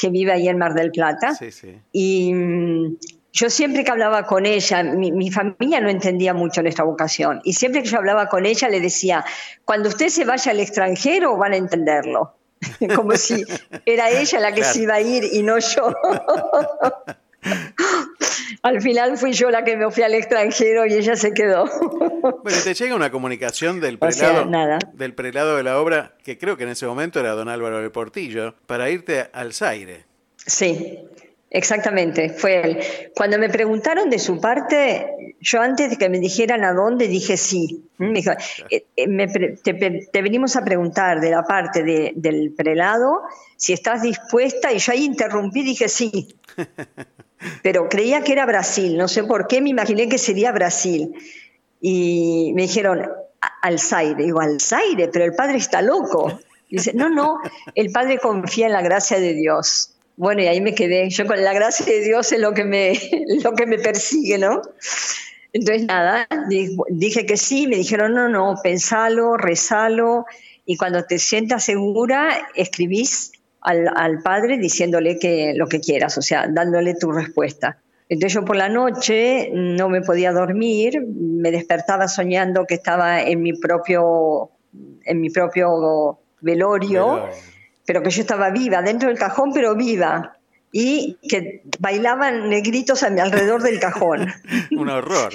[0.00, 1.34] que vive ahí en Mar del Plata.
[1.34, 1.76] Sí, sí.
[1.92, 2.96] Y mm,
[3.32, 7.40] yo siempre que hablaba con ella, mi, mi familia no entendía mucho nuestra vocación.
[7.44, 9.24] Y siempre que yo hablaba con ella le decía,
[9.64, 12.34] cuando usted se vaya al extranjero van a entenderlo.
[12.96, 13.44] Como si
[13.86, 14.74] era ella la que Claro.
[14.74, 15.94] se iba a ir y no yo.
[18.62, 21.64] Al final fui yo la que me fui al extranjero y ella se quedó.
[22.42, 24.78] Bueno, te llega una comunicación del O sea, prelado, nada.
[24.92, 27.90] del prelado de la obra, que creo que en ese momento era don Álvaro del
[27.90, 30.04] Portillo, para irte al Zaire.
[30.36, 30.98] Sí,
[31.50, 32.78] exactamente, fue él.
[33.14, 37.36] Cuando me preguntaron de su parte, yo antes de que me dijeran a dónde, dije
[37.36, 37.84] sí.
[37.98, 38.32] Me dijo,
[38.70, 43.22] eh, eh, me te, venimos a preguntar de la parte de- del prelado
[43.56, 46.34] si estás dispuesta, y yo ahí interrumpí, dije sí.
[47.62, 51.12] pero creía que era Brasil, no sé por qué, me imaginé que sería Brasil.
[51.80, 53.02] Y me dijeron,
[53.40, 56.40] "A- Alzaire, digo, Alzaire, pero el padre está loco.
[56.68, 57.38] Dice, no, no,
[57.74, 59.94] el padre confía en la gracia de Dios.
[60.16, 61.08] Bueno, y ahí me quedé.
[61.08, 62.92] Yo con la gracia de Dios es lo que me,
[63.42, 64.60] lo que me persigue, ¿no?
[65.52, 70.26] Entonces, nada, di- dije que sí, me dijeron, no, no, pensalo, rezalo,
[70.66, 76.22] y cuando te sientas segura, escribís al, al padre diciéndole que lo que quieras, o
[76.22, 77.78] sea, dándole tu respuesta.
[78.10, 83.40] Entonces yo por la noche no me podía dormir, me despertaba soñando que estaba en
[83.40, 84.50] mi propio,
[85.04, 87.28] en mi propio velorio,
[87.86, 90.36] pero que yo estaba viva, dentro del cajón, pero viva,
[90.72, 94.32] y que bailaban negritos a mi alrededor del cajón.
[94.72, 95.32] Un horror.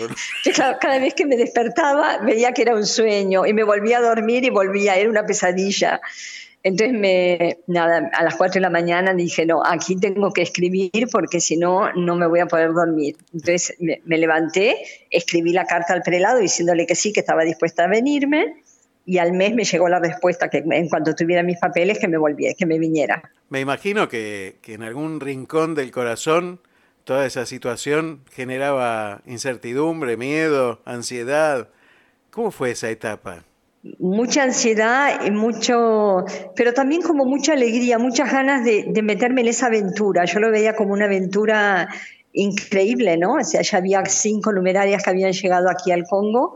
[0.54, 4.44] Cada vez que me despertaba veía que era un sueño y me volvía a dormir
[4.46, 6.02] y volvía, era una pesadilla.
[6.66, 11.08] Entonces, me, nada, a las 4 de la mañana dije, no, aquí tengo que escribir
[11.12, 13.16] porque si no, no me voy a poder dormir.
[13.32, 14.76] Entonces me, me levanté,
[15.12, 18.64] escribí la carta al prelado diciéndole que sí, que estaba dispuesta a venirme
[19.06, 22.18] y al mes me llegó la respuesta que en cuanto tuviera mis papeles que me
[22.18, 23.22] volviera, que me viniera.
[23.50, 26.62] Me imagino que, que en algún rincón del corazón
[27.04, 31.70] toda esa situación generaba incertidumbre, miedo, ansiedad.
[32.32, 33.44] ¿Cómo fue esa etapa?
[34.00, 36.26] Mucha ansiedad y mucho,
[36.56, 40.26] pero también como mucha alegría, muchas ganas de, meterme en esa aventura.
[40.26, 41.88] Yo lo veía como una aventura
[42.34, 43.36] increíble, ¿no?
[43.36, 46.56] O sea, ya había cinco numerarias que habían llegado aquí al Congo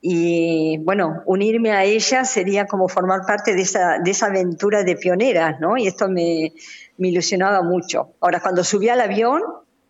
[0.00, 4.96] y bueno, unirme a ellas sería como formar parte de esa, de esa aventura de
[4.96, 5.78] pioneras, ¿no?
[5.78, 6.52] Y esto me,
[6.98, 8.12] me ilusionaba mucho.
[8.20, 9.40] Ahora, cuando subí al avión,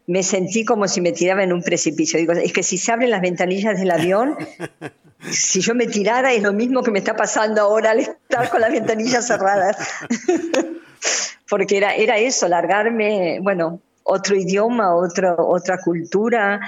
[0.07, 2.19] me sentí como si me tiraba en un precipicio.
[2.19, 4.37] Digo, es que si se abren las ventanillas del avión,
[5.31, 8.61] si yo me tirara es lo mismo que me está pasando ahora al estar con
[8.61, 9.77] las ventanillas cerradas.
[11.49, 16.61] Porque era, era eso, largarme, bueno, otro idioma, otro, otra cultura.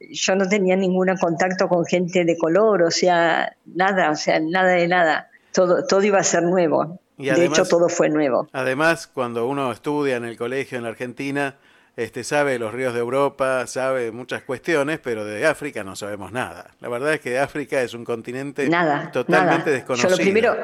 [0.00, 4.72] Yo no tenía ningún contacto con gente de color, o sea, nada, o sea, nada
[4.72, 5.30] de nada.
[5.52, 7.00] Todo, todo iba a ser nuevo.
[7.16, 8.48] Y de hecho, todo fue nuevo.
[8.52, 11.56] Además, cuando uno estudia en el colegio en la Argentina,
[11.98, 16.70] este, sabe los ríos de Europa, sabe muchas cuestiones, pero de África no sabemos nada.
[16.78, 19.72] La verdad es que África es un continente Nada, totalmente nada.
[19.72, 20.10] desconocido.
[20.10, 20.56] Yo lo primero,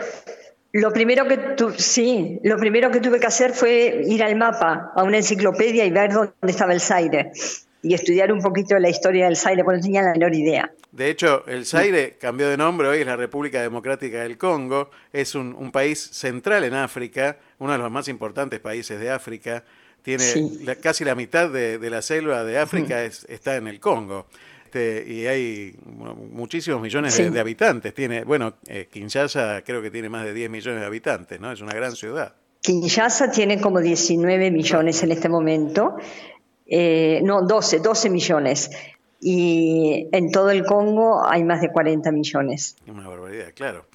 [0.71, 4.93] lo primero que tu, sí, lo primero que tuve que hacer fue ir al mapa,
[4.95, 7.33] a una enciclopedia y ver dónde estaba el Zaire
[7.83, 10.71] y estudiar un poquito la historia del Zaire, porque no tenía la menor idea.
[10.93, 15.35] De hecho, el Zaire cambió de nombre, hoy es la República Democrática del Congo, es
[15.35, 19.65] un, un país central en África, uno de los más importantes países de África,
[20.05, 20.61] tiene Sí.
[20.65, 24.27] la- casi la mitad de, de la selva de África es- está en el Congo.
[24.67, 27.31] Este, y hay bueno, muchísimos millones de, Sí.
[27.31, 27.95] de habitantes.
[27.95, 31.51] Tiene, bueno, eh, Kinshasa creo que tiene más de 10 millones de habitantes, ¿no?
[31.51, 32.35] Es una gran ciudad.
[32.61, 35.97] Kinshasa tiene como 19 millones en este momento,
[36.67, 38.71] eh, no, 12, 12 millones.
[39.21, 42.77] Y en todo el Congo hay más de 40 millones.
[42.87, 43.87] Una barbaridad, claro.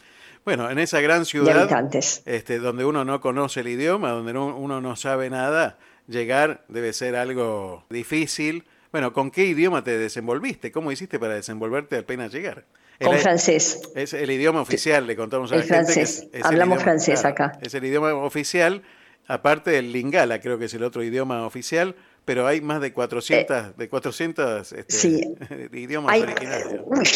[0.46, 2.24] Bueno, en esa gran De ciudad, habitantes.
[2.26, 5.78] este, donde uno no conoce el idioma, donde no- uno no sabe nada,
[6.10, 8.66] llegar debe ser algo difícil.
[8.92, 10.72] Bueno, ¿con qué idioma te desenvolviste?
[10.72, 12.66] ¿Cómo hiciste para desenvolverte apenas llegar?
[13.02, 13.82] Con El- francés.
[13.96, 15.86] Es el idioma oficial, le contamos a la El gente.
[15.88, 16.10] que francés.
[16.18, 17.52] es- es el Hablamos idioma- francés claro, acá.
[17.62, 18.82] Es el idioma oficial,
[19.28, 21.96] aparte del lingala, creo que es el otro idioma oficial,
[22.26, 25.36] pero hay más de 400, de 400 este, Eh, sí.
[25.74, 26.82] idiomas Hay, originarios.
[26.86, 27.08] uy,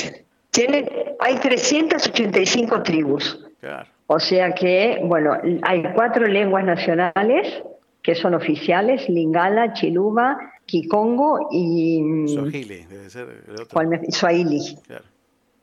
[0.51, 0.87] tienen,
[1.19, 3.39] hay 385 tribus.
[3.59, 3.89] Claro.
[4.07, 7.63] O sea que, bueno, hay cuatro lenguas nacionales
[8.03, 13.67] que son oficiales, Lingala, Chiluba, Kikongo y mm, Swahili, debe ser el otro.
[13.73, 14.59] ¿cuál me- Swahili.
[14.85, 15.05] Claro.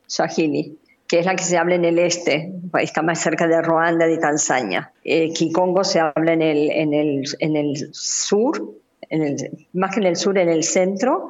[0.07, 0.77] Swahili,
[1.07, 4.17] que es la que se habla en el este, está más cerca de Ruanda, de
[4.17, 4.91] Tanzania.
[5.03, 8.73] Eh, Kikongo se habla en el, en el, en el sur,
[9.09, 11.29] en el, más que en el sur, en el centro.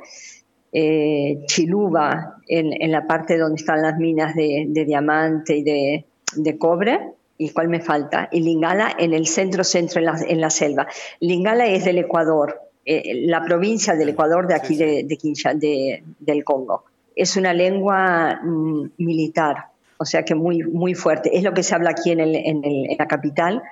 [0.73, 6.05] Eh, Chiluba, en, en la parte donde están las minas de, de diamante y de,
[6.35, 6.99] de cobre.
[7.43, 8.29] ¿Y cuál me falta?
[8.31, 10.85] Y Lingala en el centro, centro, en la, en la selva.
[11.21, 16.03] Lingala es del Ecuador, eh, la provincia del Ecuador de aquí de, de Kinshasa, de-
[16.19, 16.83] del Congo.
[17.15, 19.55] Es una lengua mm, militar,
[19.97, 21.35] o sea que muy, muy fuerte.
[21.35, 23.63] Es lo que se habla aquí en, el- en el- en la capital,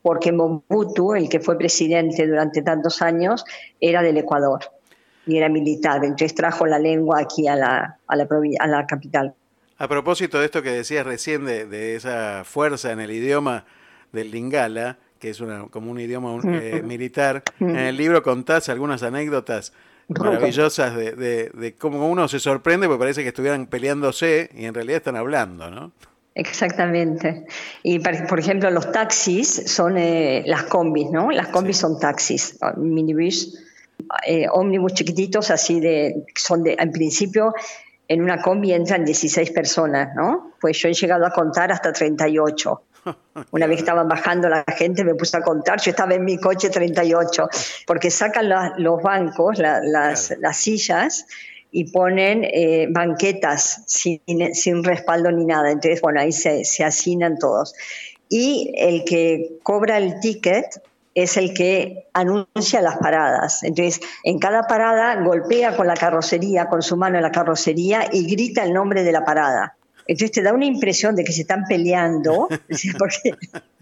[0.00, 3.44] porque Mobutu, el que fue presidente durante tantos años,
[3.82, 4.60] era del Ecuador
[5.26, 6.02] y era militar.
[6.04, 8.26] Entonces trajo la lengua aquí a la, a la,
[8.60, 9.34] a la capital.
[9.80, 13.64] A propósito de esto que decías recién, de, de esa fuerza en el idioma
[14.12, 16.86] del lingala, que es una, como un idioma un- eh, Mm.
[16.86, 17.68] militar, Mm.
[17.70, 19.72] en el libro contás algunas anécdotas
[20.08, 24.74] maravillosas de, de- de cómo uno se sorprende porque parece que estuvieran peleándose y en
[24.74, 25.92] realidad están hablando, ¿no?
[26.34, 27.46] Exactamente.
[27.82, 31.30] Y por ejemplo, los taxis son eh, las combis, ¿no?
[31.30, 33.56] Las combis son taxis, minibus.
[34.26, 37.52] eh, ómnibus chiquititos, así de, son de, en principio,
[38.10, 40.54] en una combi entran 16 personas, ¿no?
[40.60, 42.82] Pues yo he llegado a contar hasta 38.
[43.52, 46.36] Una vez que estaban bajando la gente, me puse a contar, yo estaba en mi
[46.36, 47.48] coche 38,
[47.86, 51.24] porque sacan la- los bancos, la- las, las sillas,
[51.70, 54.20] y ponen eh, banquetas sin,
[54.54, 55.70] sin respaldo ni nada.
[55.70, 57.74] Entonces, bueno, ahí se, se hacinan todos.
[58.28, 60.66] Y el que cobra el ticket
[61.14, 63.62] es el que anuncia las paradas.
[63.62, 68.30] Entonces, en cada parada golpea con la carrocería, con su mano en la carrocería y
[68.30, 69.76] grita el nombre de la parada.
[70.06, 72.48] Entonces te da una impresión de que se están peleando,
[72.98, 73.36] porque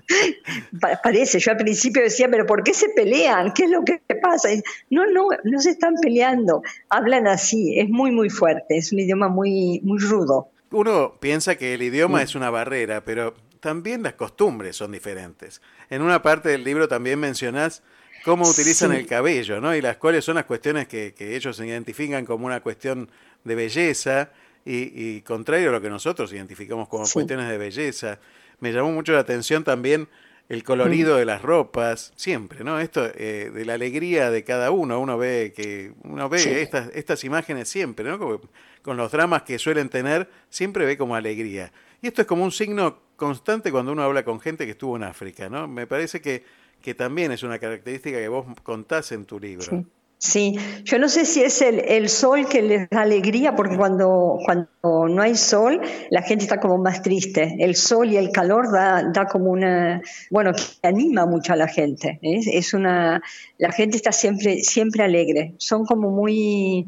[1.03, 3.53] parece, yo al principio decía, pero ¿por qué se pelean?
[3.53, 4.53] ¿Qué es lo que pasa?
[4.53, 9.01] Y, no, no, no se están peleando, hablan así, es muy, muy fuerte, es un
[9.01, 10.49] idioma muy, muy rudo.
[10.70, 15.61] Uno piensa que el idioma es una barrera, pero también las costumbres son diferentes.
[15.91, 17.82] En una parte del libro también mencionás
[18.24, 18.97] cómo utilizan Sí.
[18.99, 19.74] el cabello, ¿no?
[19.74, 23.09] Y las cuales son las cuestiones que, que ellos identifican como una cuestión
[23.45, 24.30] de belleza
[24.64, 27.14] y, y contrario a lo que nosotros identificamos como Sí.
[27.14, 28.18] cuestiones de belleza.
[28.61, 30.09] Me llamó mucho la atención también
[30.49, 31.18] el colorido Mm.
[31.18, 32.80] de las ropas, siempre, ¿no?
[32.80, 36.49] Esto eh, de la alegría de cada uno, uno ve que uno ve Sí.
[36.51, 38.18] estas estas imágenes siempre, ¿no?
[38.18, 38.41] Como-
[38.82, 41.70] con los dramas que suelen tener, siempre ve como alegría.
[42.01, 45.03] Y esto es como un signo constante cuando uno habla con gente que estuvo en
[45.03, 45.69] África, ¿no?
[45.69, 46.45] Me parece que,
[46.81, 49.85] que también es una característica que vos contás en tu libro.
[50.19, 50.57] Sí.
[50.85, 54.69] Yo no sé si es el, el sol que les da alegría, porque cuando, cuando
[54.83, 57.57] no hay sol, la gente está como más triste.
[57.59, 60.01] El sol y el calor da, da como una,
[60.31, 62.19] bueno, que anima mucho a la gente.
[62.23, 63.21] Es una,
[63.59, 65.55] la gente está siempre, siempre alegre.
[65.59, 66.87] Son como muy,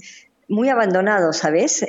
[0.49, 1.85] muy abandonados, ¿sabes?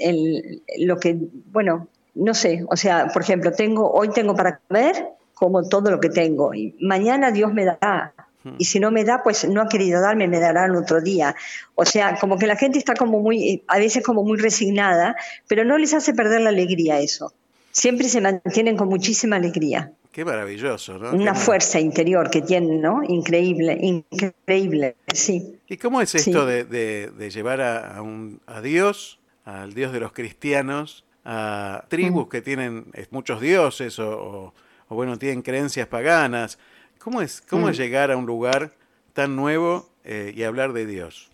[0.80, 1.18] Lo que,
[1.52, 6.00] bueno, no sé, o sea, por ejemplo, tengo, hoy tengo para comer como todo lo
[6.00, 8.14] que tengo y mañana Dios me dará.
[8.58, 11.36] Y si no me da, pues no ha querido darme, me dará en otro día.
[11.76, 15.16] O sea, como que la gente está como muy, a veces como muy resignada,
[15.48, 17.34] pero no les hace perder la alegría eso.
[17.70, 19.92] Siempre se mantienen con muchísima alegría.
[20.12, 21.12] Qué maravilloso, ¿no?
[21.12, 23.02] Una Qué- fuerza interior que tienen, ¿no?
[23.08, 25.60] Increíble, increíble, sí.
[25.68, 26.18] ¿Y cómo es Sí.
[26.32, 31.06] esto de, de- de llevar a, a un, a Dios, al Dios de los cristianos,
[31.26, 34.54] a tribus que tienen muchos dioses o, o-
[34.90, 36.58] o, bueno, tienen creencias paganas?
[37.00, 38.72] ¿Cómo es, cómo es llegar a un lugar
[39.14, 41.30] tan nuevo eh, y hablar de Dios?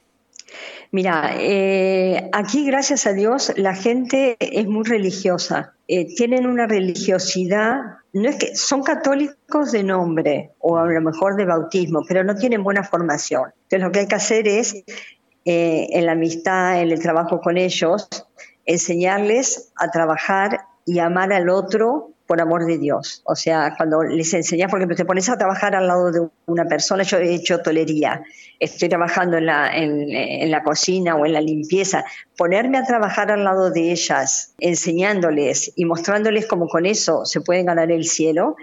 [0.91, 5.73] Mira, eh, aquí gracias a Dios la gente es muy religiosa.
[5.87, 7.79] Eh, tienen una religiosidad,
[8.13, 12.35] no es que son católicos de nombre o a lo mejor de bautismo, pero no
[12.35, 13.51] tienen buena formación.
[13.63, 14.75] Entonces lo que hay que hacer es,
[15.45, 18.07] eh, en la amistad, en el trabajo con ellos,
[18.67, 23.21] enseñarles a trabajar y amar al otro por amor de Dios.
[23.25, 26.65] O sea, cuando les enseñas, por ejemplo, te pones a trabajar al lado de una
[26.65, 28.21] persona, yo he hecho tolería,
[28.59, 32.03] estoy trabajando en la, en, en la cocina o en la limpieza,
[32.37, 37.65] ponerme a trabajar al lado de ellas, enseñándoles y mostrándoles cómo con eso se pueden
[37.65, 38.57] ganar el cielo,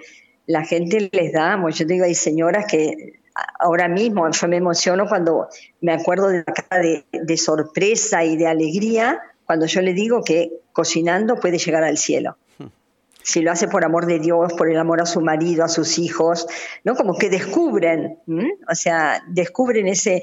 [0.47, 3.15] la gente les da, bueno, yo digo, hay señoras que
[3.59, 5.49] ahora mismo yo me emociono cuando
[5.81, 10.23] me acuerdo de la cara de, de sorpresa y de alegría cuando yo le digo
[10.23, 12.37] que cocinando puede llegar al cielo
[13.25, 15.99] si lo hace por amor de Dios, por el amor a su marido, a sus
[15.99, 16.47] hijos,
[16.85, 16.95] ¿no?
[16.95, 18.59] Como que descubren, ¿m?
[18.71, 20.23] o sea, descubren ese...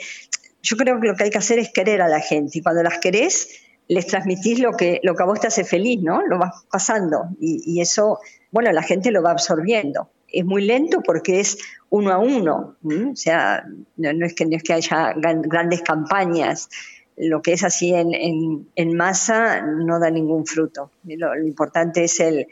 [0.61, 2.83] Yo creo que lo que hay que hacer es querer a la gente y cuando
[2.83, 6.21] las querés, les transmitís lo que, lo que a vos te hace feliz, ¿no?
[6.27, 8.19] Lo vas pasando y, y eso,
[8.51, 10.11] bueno, la gente lo va absorbiendo.
[10.27, 11.57] Es muy lento porque es
[11.89, 13.65] uno a uno, o sea,
[13.97, 16.69] no, no es que, no es que haya gran- grandes campañas,
[17.17, 20.91] lo que es así en, en- en masa no da ningún fruto.
[21.03, 22.47] Lo, lo importante es el,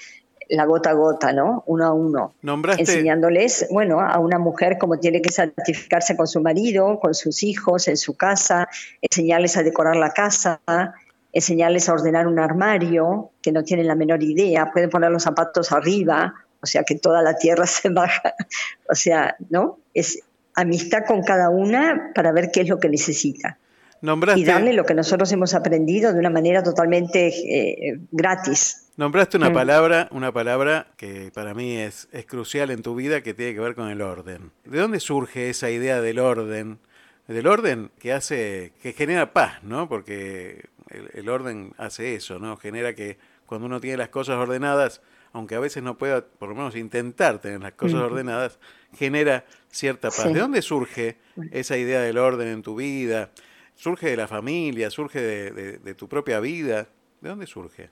[0.50, 1.64] la gota a gota, ¿no?
[1.68, 2.34] Uno a uno.
[2.42, 7.44] Nombraste, Enseñándoles, bueno, a una mujer cómo tiene que santificarse con su marido, con sus
[7.44, 8.68] hijos, en su casa,
[9.02, 10.60] enseñarles a decorar la casa,
[11.32, 15.72] enseñarles a ordenar un armario, que no tienen la menor idea, pueden poner los zapatos
[15.72, 18.34] arriba, o sea que toda la tierra se baja,
[18.90, 19.78] o sea, ¿no?
[19.94, 20.20] Es
[20.56, 23.58] amistad con cada una para ver qué es lo que necesita
[24.02, 28.88] nombraste, y darle lo que nosotros hemos aprendido de una manera totalmente eh, gratis.
[28.98, 29.54] nombraste una Mm.
[29.54, 33.60] palabra, una palabra que para mí es, es crucial en tu vida que tiene que
[33.62, 34.52] ver con el orden.
[34.66, 36.80] ¿De dónde surge esa idea del orden?
[37.28, 39.88] Del orden que hace, que genera paz, ¿no?
[39.88, 42.58] Porque el, el orden hace eso, ¿no?
[42.58, 46.56] Genera que cuando uno tiene las cosas ordenadas, aunque a veces no pueda, por lo
[46.56, 48.58] menos intentar tener las cosas ordenadas,
[48.98, 50.24] genera cierta paz.
[50.24, 50.34] Sí.
[50.34, 51.18] ¿De dónde surge
[51.52, 53.30] esa idea del orden en tu vida?
[53.80, 54.90] ¿Surge de la familia?
[54.90, 56.88] ¿Surge de, de- de tu propia vida?
[57.22, 57.90] ¿De dónde surge?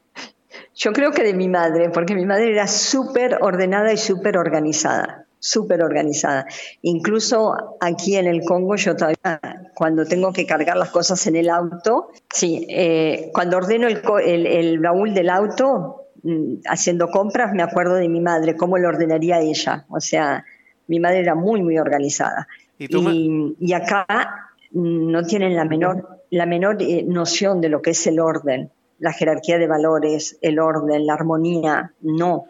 [0.75, 5.23] Yo creo que de mi madre, porque mi madre era súper ordenada y súper organizada.
[5.39, 6.45] súper organizada.
[6.81, 9.39] Incluso aquí en el Congo, yo todavía,
[9.75, 14.17] cuando tengo que cargar las cosas en el auto, sí, eh, cuando ordeno el, co-
[14.19, 18.89] el, el baúl del auto, mm, haciendo compras, me acuerdo de mi madre, cómo lo
[18.89, 19.85] ordenaría ella.
[19.89, 20.43] O sea,
[20.87, 22.47] mi madre era muy, muy organizada.
[22.79, 27.91] ¿Y Y, y acá no tienen la menor, la menor eh, noción de lo que
[27.91, 32.45] es el orden, la jerarquía de valores, el orden, la armonía, no.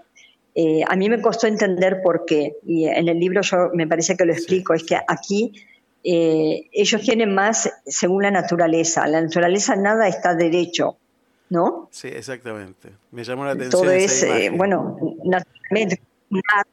[0.55, 4.18] Eh, a mí me costó entender por qué, y en el libro yo me parece
[4.18, 5.53] que lo explico, es que aquí
[6.03, 10.97] eh, ellos tienen más según la naturaleza, la naturaleza nada está derecho,
[11.49, 11.89] ¿no?
[11.91, 12.89] Sí, exactamente.
[13.11, 13.84] Me llamó la atención.
[13.84, 16.01] Todo esa es, eh, bueno, naturalmente,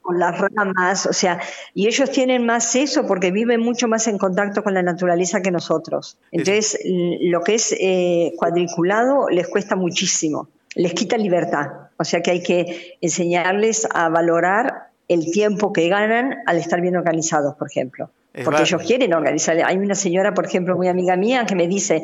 [0.02, 1.40] con las ramas, o sea,
[1.74, 5.50] y ellos tienen más eso porque viven mucho más en contacto con la naturaleza que
[5.50, 6.18] nosotros.
[6.32, 11.68] Entonces, lo que es eh, cuadriculado les cuesta muchísimo, les quita libertad.
[11.96, 16.96] O sea que hay que enseñarles a valorar el tiempo que ganan al estar bien
[16.96, 18.10] organizados, por ejemplo.
[18.32, 18.64] Es Porque bárbaro.
[18.64, 19.56] ellos quieren organizar.
[19.64, 22.02] Hay una señora, por ejemplo, muy amiga mía, que me dice,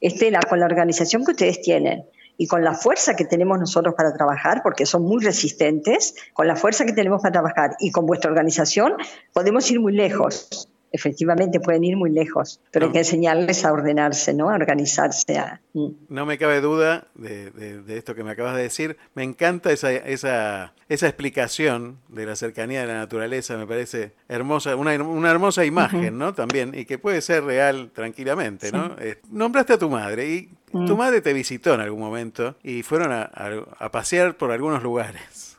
[0.00, 2.04] Estela, con la organización que ustedes tienen
[2.40, 6.56] y con la fuerza que tenemos nosotros para trabajar, porque son muy resistentes, con la
[6.56, 8.94] fuerza que tenemos para trabajar y con vuestra organización,
[9.34, 10.68] podemos ir muy lejos.
[10.90, 14.48] Efectivamente, pueden ir muy lejos, pero hay que enseñarles a ordenarse, ¿no?
[14.48, 15.36] A organizarse.
[15.36, 15.60] A...
[15.74, 15.88] Mm.
[16.08, 18.96] No me cabe duda de, de- de esto que me acabas de decir.
[19.14, 23.58] Me encanta esa, esa, esa explicación de la cercanía de la naturaleza.
[23.58, 26.16] Me parece hermosa, una, una hermosa imagen.
[26.16, 26.32] ¿no?
[26.32, 28.96] También, y que puede ser real tranquilamente, ¿no?
[28.98, 30.86] Eh, nombraste a tu madre y Mm.
[30.86, 34.82] tu madre te visitó en algún momento y fueron a, a- a pasear por algunos
[34.82, 35.56] lugares.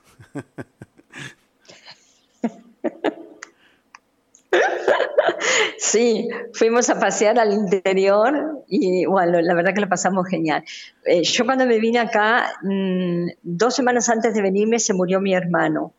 [5.78, 10.64] Sí, fuimos a pasear al interior y bueno, la verdad que lo pasamos genial.
[11.06, 15.34] Eh, yo cuando me vine acá, mm, dos semanas antes de venirme se murió mi
[15.34, 15.94] hermano.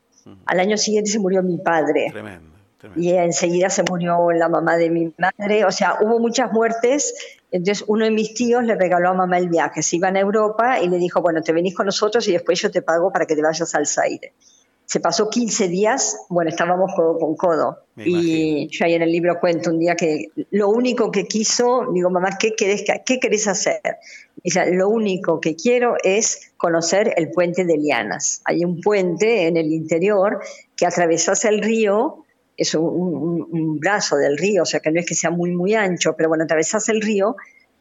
[0.46, 2.08] Al año siguiente se murió mi padre.
[2.12, 2.50] Tremendo.
[2.96, 5.64] Y enseguida se murió la mamá de mi madre.
[5.64, 7.14] O sea, hubo muchas muertes.
[7.51, 9.82] Entonces uno de mis tíos le regaló a mamá el viaje.
[9.82, 12.70] Se iban a Europa y le dijo, bueno, te venís con nosotros y después yo
[12.70, 14.32] te pago para que te vayas al Zaire.
[14.86, 17.78] Se pasó 15 días, bueno, estábamos codo con codo.
[17.94, 21.86] Me Y yo ahí en el libro cuento un día que lo único que quiso,
[21.92, 23.80] digo, mamá, ¿qué querés, que- qué querés hacer?
[24.42, 28.42] Dice, lo único que quiero es conocer el puente de Lianas.
[28.44, 30.40] Hay un puente en el interior
[30.76, 32.24] que atravesas el río,
[32.61, 35.50] es un, un- un brazo del río, o sea que no es que sea muy,
[35.50, 37.36] muy ancho, pero bueno, atravesas el río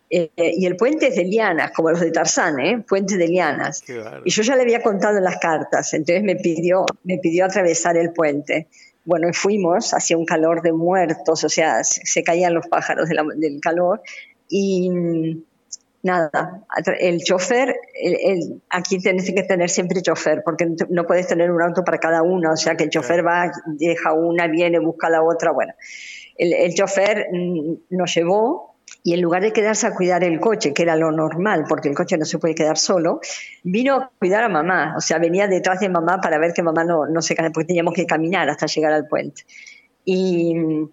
[0.10, 2.84] eh, y el puente es de lianas, como los de Tarzán, ¿eh?
[2.88, 3.82] Puente de lianas.
[4.26, 7.96] Y yo ya le había contado en las cartas, entonces me pidió, me pidió atravesar
[7.98, 8.68] el puente.
[9.06, 13.08] Bueno, y fuimos, hacía un calor de muertos, o sea, se, se caían los pájaros
[13.10, 14.02] de la- del calor.
[14.50, 14.90] Y
[16.04, 16.64] nada,
[17.00, 21.62] el chofer, el- el- aquí tenés que tener siempre chofer, porque no puedes tener un
[21.62, 25.24] auto para cada uno, o sea que el chofer va, deja una, viene, busca la
[25.24, 25.74] otra, bueno.
[26.38, 30.74] El, el chofer mm, nos llevó y en lugar de quedarse a cuidar el coche,
[30.74, 33.20] que era lo normal, porque el coche no se puede quedar solo,
[33.64, 34.96] vino a cuidar a mamá.
[34.98, 37.68] O sea, venía detrás de mamá para ver que mamá no, no se cae, porque
[37.68, 39.44] teníamos que caminar hasta llegar al puente.
[40.06, 40.90] Y mm,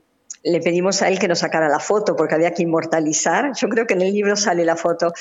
[0.47, 3.51] le pedimos a él que nos sacara la foto, porque había que inmortalizar.
[3.57, 5.13] Yo creo que en el libro sale la foto.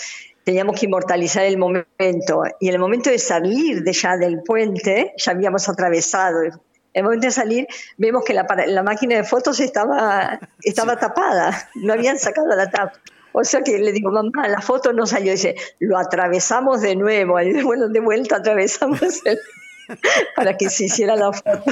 [0.43, 2.43] Teníamos que inmortalizar el momento.
[2.59, 6.43] Y en el momento de salir de ya del puente, ya habíamos atravesado.
[6.43, 6.51] En
[6.93, 7.67] el momento de salir,
[7.97, 12.93] vemos que la, la máquina de fotos estaba, estaba tapada, no habían sacado la tapa.
[13.33, 15.31] O sea que le digo, mamá, la foto no salió.
[15.31, 17.41] Dice, lo atravesamos de nuevo.
[17.41, 19.39] Y bueno, de vuelta atravesamos el-
[20.35, 21.63] para que se hiciera la foto.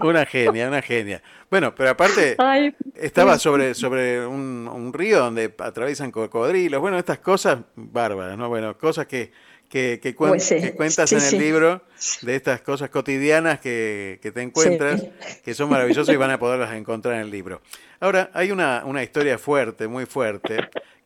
[0.00, 1.22] Una genia, una genia.
[1.50, 6.80] Bueno, pero aparte Ay, estaba sobre, sobre un, un río donde atraviesan cocodrilos.
[6.80, 8.48] Bueno, estas cosas bárbaras, ¿no?
[8.48, 9.32] Bueno, cosas que,
[9.68, 11.82] que, que cuen- Pues sí, que cuentas sí, en el libro,
[12.22, 15.04] de estas cosas cotidianas que, que te encuentras,
[15.44, 17.60] que son maravillosas y van a poderlas encontrar en el libro.
[18.00, 20.56] Ahora, hay una, una historia fuerte, muy fuerte,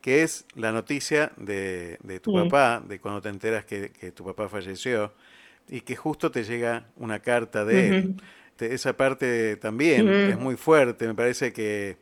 [0.00, 4.24] que es la noticia de, de tu papá, de cuando te enteras que, que tu
[4.24, 5.12] papá falleció
[5.68, 8.06] y que justo te llega una carta de él.
[8.56, 11.98] Te- Esa parte también es muy fuerte, me parece que,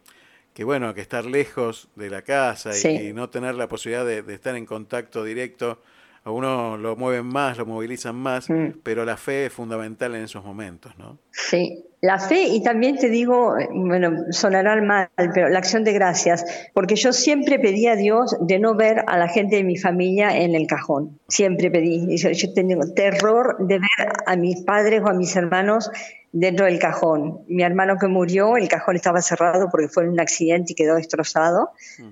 [0.55, 4.35] que bueno, que estar lejos de la casa y, no tener la posibilidad de, de
[4.35, 5.83] estar en contacto directo,
[6.25, 8.81] a uno lo mueven más, lo movilizan más, Mm.
[8.83, 11.19] pero la fe es fundamental en esos momentos, ¿no?
[11.31, 16.45] Sí, la fe y también te digo, bueno, sonará mal, pero la acción de gracias,
[16.75, 20.37] porque yo siempre pedí a Dios de no ver a la gente de mi familia
[20.37, 22.07] en el cajón, siempre pedí.
[22.15, 25.91] Y Yo, yo tengo terror de ver a mis padres o a mis hermanos
[26.33, 27.41] dentro del cajón.
[27.49, 30.97] Mi hermano que murió, el cajón estaba cerrado porque fue en un accidente y quedó
[30.97, 31.71] destrozado,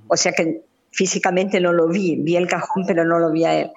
[0.09, 0.63] o sea que
[0.93, 3.71] físicamente no lo vi, vi el cajón pero no lo vi a él.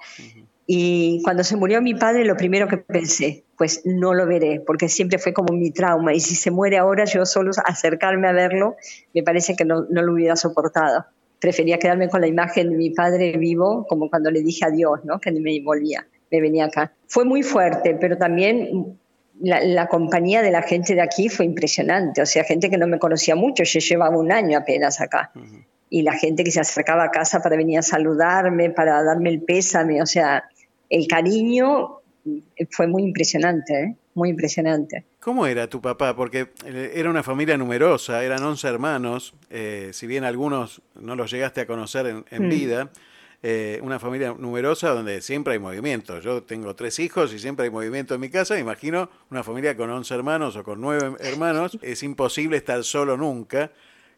[0.66, 4.88] Y cuando se murió mi padre, lo primero que pensé, pues no lo veré, porque
[4.88, 6.12] siempre fue como mi trauma.
[6.12, 8.76] Y si se muere ahora, yo solo acercarme a verlo,
[9.14, 11.06] me parece que no, lo hubiera soportado.
[11.38, 15.20] Prefería quedarme con la imagen de mi padre vivo, como cuando le dije adiós, ¿no?
[15.20, 16.92] que me volvía, me venía acá.
[17.06, 18.98] Fue muy fuerte, pero también
[19.40, 22.22] la, compañía de la gente de aquí fue impresionante.
[22.22, 25.30] O sea, gente que no me conocía mucho, yo llevaba un año apenas acá.
[25.96, 29.40] Y la gente que se acercaba a casa para venir a saludarme, para darme el
[29.40, 30.44] pésame, o sea,
[30.90, 32.00] el cariño
[32.70, 33.96] fue muy impresionante, ¿eh?
[34.14, 35.04] muy impresionante.
[35.20, 36.14] ¿Cómo era tu papá?
[36.14, 41.30] Porque eh, era una familia numerosa, eran 11 hermanos, eh, si bien algunos no los
[41.30, 42.50] llegaste a conocer en, en mm.
[42.50, 42.90] vida,
[43.42, 46.20] eh, una familia numerosa donde siempre hay movimiento.
[46.20, 48.58] Yo tengo tres hijos y siempre hay movimiento en mi casa.
[48.58, 51.78] Imagino una familia con 11 hermanos o con 9 hermanos.
[51.82, 53.70] Es imposible estar solo nunca.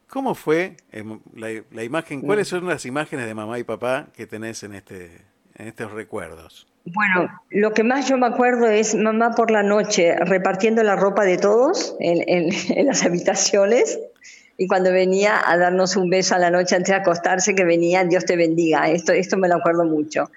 [0.08, 1.04] ¿Cómo fue eh,
[1.34, 2.22] la, la, imagen?
[2.22, 5.22] ¿Cuáles son las imágenes de mamá y papá que tenés en, este,
[5.54, 6.66] en estos recuerdos?
[6.86, 11.24] Bueno, lo que más yo me acuerdo es mamá por la noche repartiendo la ropa
[11.24, 13.98] de todos en, en, en las habitaciones
[14.56, 18.02] y cuando venía a darnos un beso a la noche antes de acostarse, que venía,
[18.04, 18.88] Dios te bendiga.
[18.88, 20.30] Esto, esto me lo acuerdo mucho.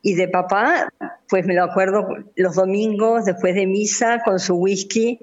[0.00, 0.88] Y de papá,
[1.28, 2.06] pues me lo acuerdo
[2.36, 5.18] los domingos después de misa con su whisky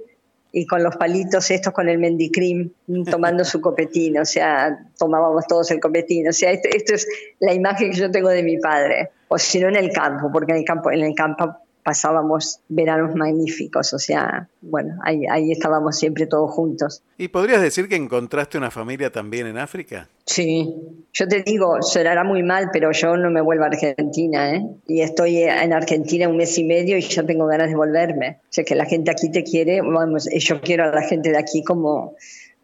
[0.51, 2.71] y con los palitos estos con el mendicrim,
[3.09, 7.07] tomando su copetín, o sea, tomábamos todos el copetín, o sea, esto, esto es
[7.39, 10.51] la imagen que yo tengo de mi padre, o si no en el campo, porque
[10.51, 15.97] en el campo, en el campo pasábamos veranos magníficos, o sea, bueno, ahí, ahí estábamos
[15.97, 17.01] siempre todos juntos.
[17.17, 20.07] ¿Y podrías decir que encontraste una familia también en África?
[20.25, 20.73] Sí,
[21.13, 24.63] yo te digo, sonará muy mal, pero yo no me vuelvo a Argentina, ¿eh?
[24.87, 28.39] Y estoy en Argentina un mes y medio y yo tengo ganas de volverme.
[28.43, 31.37] O sea, que la gente aquí te quiere, vamos, yo quiero a la gente de
[31.37, 32.15] aquí como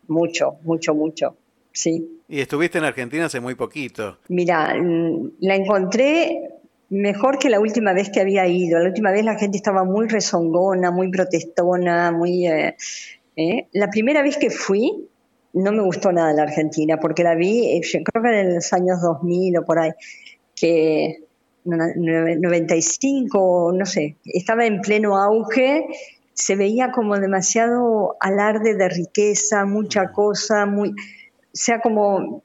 [0.08, 1.36] mucho, mucho, mucho,
[1.72, 2.22] sí.
[2.30, 4.18] Y estuviste en Argentina hace muy poquito.
[4.28, 4.76] Mira,
[5.40, 6.57] la encontré
[6.90, 8.80] Mejor que la última vez que había ido.
[8.80, 12.48] La última vez la gente estaba muy rezongona, muy protestona, muy...
[12.48, 12.76] Eh,
[13.36, 13.68] eh.
[13.74, 15.10] La primera vez que fui
[15.54, 19.02] no me gustó nada la Argentina, porque la vi, yo creo que en los años
[19.02, 19.92] 2000 o por ahí,
[20.56, 21.24] que
[21.66, 25.86] 95, no sé, estaba en pleno auge,
[26.34, 30.92] se veía como demasiado alarde de riqueza, mucha cosa, muy...
[30.92, 32.44] O sea, como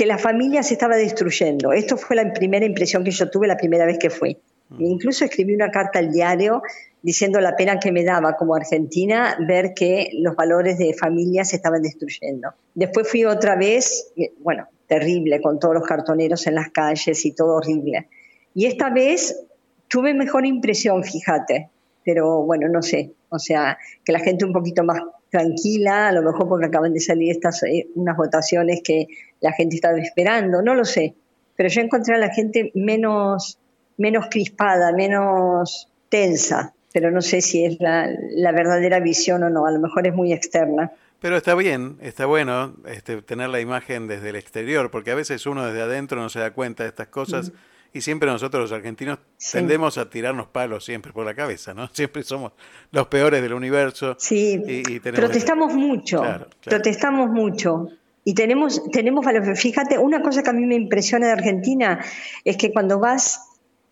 [0.00, 1.74] que la familia se estaba destruyendo.
[1.74, 4.34] Esto fue la primera impresión que yo tuve la primera vez que fui.
[4.78, 6.62] Incluso escribí una carta al diario
[7.02, 11.56] diciendo la pena que me daba como argentina ver que los valores de familia se
[11.56, 12.48] estaban destruyendo.
[12.74, 17.56] Después fui otra vez, bueno, terrible, con todos los cartoneros en las calles y todo
[17.56, 18.08] horrible.
[18.54, 19.38] Y esta vez
[19.86, 21.68] tuve mejor impresión, fíjate,
[22.06, 26.22] pero bueno, no sé, o sea, que la gente un poquito más tranquila, a lo
[26.22, 29.06] mejor porque acaban de salir estas eh, unas votaciones que
[29.40, 31.14] la gente estaba esperando, no lo sé,
[31.56, 33.58] pero yo encontré a la gente menos,
[33.96, 39.66] menos crispada, menos tensa, pero no sé si es la, la verdadera visión o no,
[39.66, 40.92] a lo mejor es muy externa.
[41.20, 45.44] Pero está bien, está bueno este, tener la imagen desde el exterior, porque a veces
[45.46, 47.52] uno desde adentro no se da cuenta de estas cosas.
[47.92, 49.58] Y siempre nosotros los argentinos sí.
[49.58, 51.88] tendemos a tirarnos palos siempre por la cabeza, ¿no?
[51.92, 52.52] Siempre somos
[52.92, 54.14] los peores del universo.
[54.18, 56.76] Sí, y, y protestamos mucho, claro, claro.
[56.76, 57.88] protestamos mucho.
[58.24, 59.56] Y tenemos, tenemos valor.
[59.56, 62.00] Fíjate, una cosa que a mí me impresiona de Argentina
[62.44, 63.40] es que cuando vas,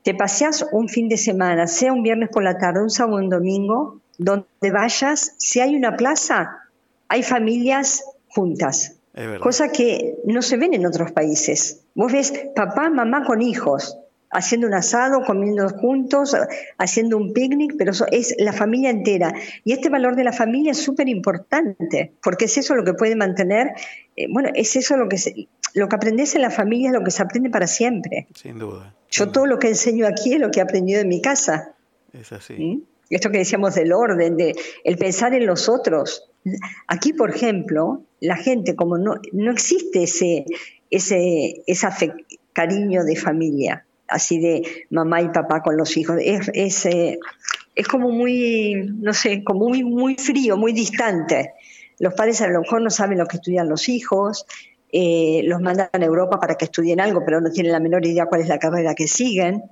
[0.02, 3.30] te paseas un fin de semana, sea un viernes por la tarde, un sábado, un
[3.30, 6.58] domingo, donde vayas, si hay una plaza,
[7.08, 8.96] hay familias juntas.
[9.40, 11.82] Cosa que no se ven en otros países.
[11.94, 13.98] Vos ves papá, mamá con hijos,
[14.30, 16.36] haciendo un asado, comiendo juntos,
[16.76, 19.32] haciendo un picnic, pero eso es la familia entera.
[19.64, 23.16] Y este valor de la familia es súper importante, porque es eso lo que puede
[23.16, 23.72] mantener,
[24.18, 27.04] eh, bueno, es eso lo que, se, lo que aprendes en la familia, es lo
[27.04, 28.26] que se aprende para siempre.
[28.34, 28.92] Sin duda.
[29.10, 31.76] Yo todo lo que enseño aquí es lo que he aprendido en mi casa.
[32.12, 32.54] Es así.
[32.54, 32.82] ¿Mm?
[33.10, 36.28] Esto que decíamos del orden, de el pensar en los otros.
[36.88, 40.44] Aquí, por ejemplo, la gente, como no, no existe ese,
[40.90, 42.12] ese, ese
[42.52, 47.18] cariño de familia, así de mamá y papá con los hijos, es, es, eh,
[47.76, 51.52] es como muy, no sé, como muy, muy frío, muy distante.
[51.98, 54.46] Los padres a lo mejor no saben lo que estudian los hijos,
[54.90, 58.26] eh, los mandan a Europa para que estudien algo, pero no tienen la menor idea
[58.26, 59.64] cuál es la carrera que siguen.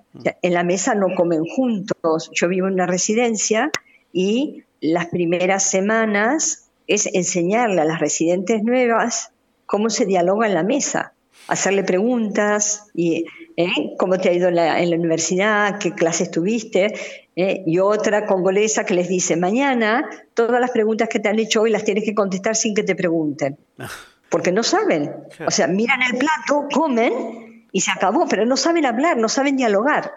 [0.42, 2.30] En la mesa no comen juntos.
[2.34, 3.70] Yo vivo en una residencia
[4.12, 9.30] y las primeras semanas es enseñarle a las residentes nuevas
[9.64, 11.14] cómo se dialoga en la mesa,
[11.48, 13.24] hacerle preguntas y
[13.56, 13.94] ¿eh?
[13.98, 16.94] cómo te ha ido en la, en la universidad, qué clases tuviste,
[17.36, 17.62] ¿eh?
[17.66, 21.70] y otra congolesa que les dice, mañana todas las preguntas que te han hecho hoy
[21.70, 23.56] las tienes que contestar sin que te pregunten,
[24.30, 25.14] porque no saben,
[25.46, 29.56] o sea, miran el plato, comen y se acabó, pero no saben hablar, no saben
[29.56, 30.12] dialogar.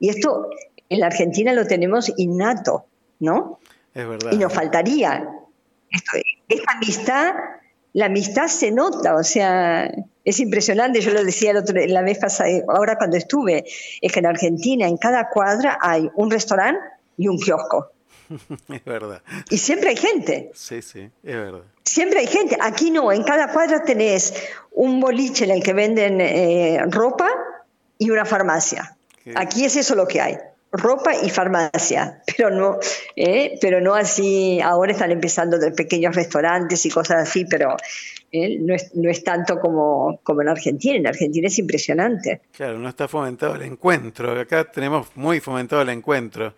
[0.00, 0.48] Y esto
[0.88, 2.86] en la Argentina lo tenemos innato,
[3.20, 3.58] ¿no?
[3.94, 4.32] Es verdad.
[4.32, 5.28] Y nos faltaría.
[5.90, 6.18] Esto-
[6.48, 7.32] esta amistad,
[7.94, 9.90] la amistad se nota, o sea,
[10.24, 11.00] es impresionante.
[11.00, 13.64] Yo lo decía el otro, la vez pasada, ahora cuando estuve,
[14.00, 16.80] es que en Argentina, en cada cuadra hay un restaurante
[17.16, 17.92] y un kiosco.
[18.68, 19.22] es verdad.
[19.48, 20.50] Y siempre hay gente.
[20.54, 21.62] Sí, sí, es verdad.
[21.84, 22.58] Siempre hay gente.
[22.60, 24.34] Aquí no, en cada cuadra tenés
[24.72, 27.30] un boliche en el que venden eh, ropa
[27.96, 28.96] y una farmacia.
[29.36, 30.36] Aquí es eso lo que hay.
[30.76, 32.78] Ropa y farmacia, pero no,
[33.16, 34.60] eh, pero no así.
[34.60, 37.76] Ahora están empezando de pequeños restaurantes y cosas así, pero
[38.32, 40.96] eh, no, es, no es tanto como, como en Argentina.
[40.96, 42.40] En Argentina es impresionante.
[42.56, 44.38] Claro, no está fomentado el encuentro.
[44.40, 46.54] Acá tenemos muy fomentado el encuentro.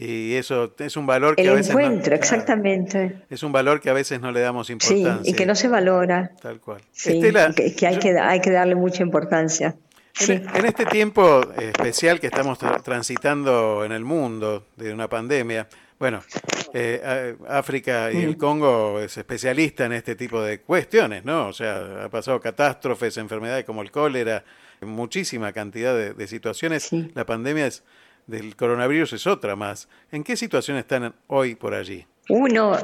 [0.00, 3.22] Y eso es un valor que El a veces no- encuentro, claro, exactamente.
[3.28, 5.28] es un valor que a veces no le damos Sí, importancia.
[5.28, 6.30] y que no se valora.
[6.40, 6.80] Tal cual.
[6.92, 9.74] Sí, Estela, que, que hay, que hay que darle mucha importancia.
[10.18, 10.32] Sí.
[10.32, 16.22] En este tiempo especial que estamos tra- transitando en el mundo de una pandemia, bueno,
[16.74, 18.36] eh, África y el.
[18.36, 21.48] Congo es especialista en este tipo de cuestiones, ¿no?
[21.48, 24.44] O sea, ha pasado catástrofes, enfermedades como el cólera,
[24.80, 26.90] muchísima cantidad de, de situaciones.
[27.14, 27.84] La pandemia es,
[28.26, 29.88] del coronavirus es otra más.
[30.12, 32.06] ¿En qué situación están hoy por allí?
[32.28, 32.76] Uno,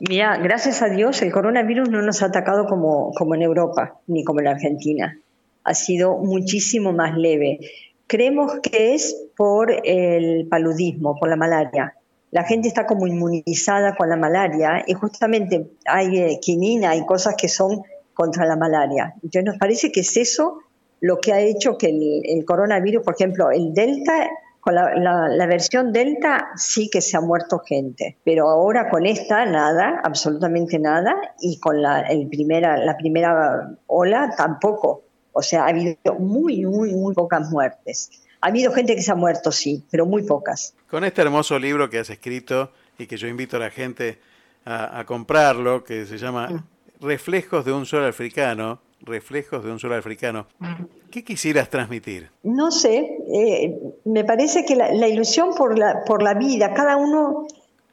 [0.00, 4.24] mira, gracias a Dios el coronavirus no nos ha atacado como, como en Europa ni
[4.24, 5.16] como en Argentina.
[5.64, 7.58] Ha sido muchísimo más leve.
[8.06, 11.94] Creemos que es por el paludismo, por la malaria.
[12.32, 17.34] La gente está como inmunizada con la malaria y justamente hay eh, quinina, hay cosas
[17.36, 17.82] que son
[18.14, 19.14] contra la malaria.
[19.16, 20.58] Entonces nos parece que es eso
[21.00, 24.28] lo que ha hecho que el, el coronavirus, por ejemplo, el Delta,
[24.60, 29.06] con la, la- la versión Delta sí que se ha muerto gente, pero ahora con
[29.06, 35.04] esta nada, absolutamente nada, y con la, el primera, la primera ola tampoco.
[35.32, 38.10] O sea, ha habido muy, muy, muy pocas muertes.
[38.40, 40.74] Ha habido gente que se ha muerto, sí, pero muy pocas.
[40.88, 44.18] Con este hermoso libro que has escrito y que yo invito a la gente
[44.64, 46.64] a, a comprarlo, que se llama
[47.00, 50.46] Reflejos de un sol africano, Reflejos de un sol africano,
[51.10, 52.30] ¿qué quisieras transmitir?
[52.42, 56.98] No sé, eh, me parece que la, la ilusión por la, por la vida, cada
[56.98, 57.46] uno,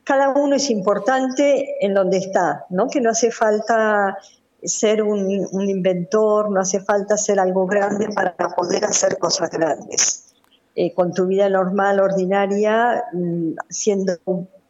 [0.03, 2.89] cada uno es importante en donde está, ¿no?
[2.89, 4.17] Que no hace falta
[4.63, 10.33] ser un, inventor, no hace falta ser algo grande para poder hacer cosas grandes.
[10.75, 14.13] Eh, con tu vida normal, ordinaria, mm, siendo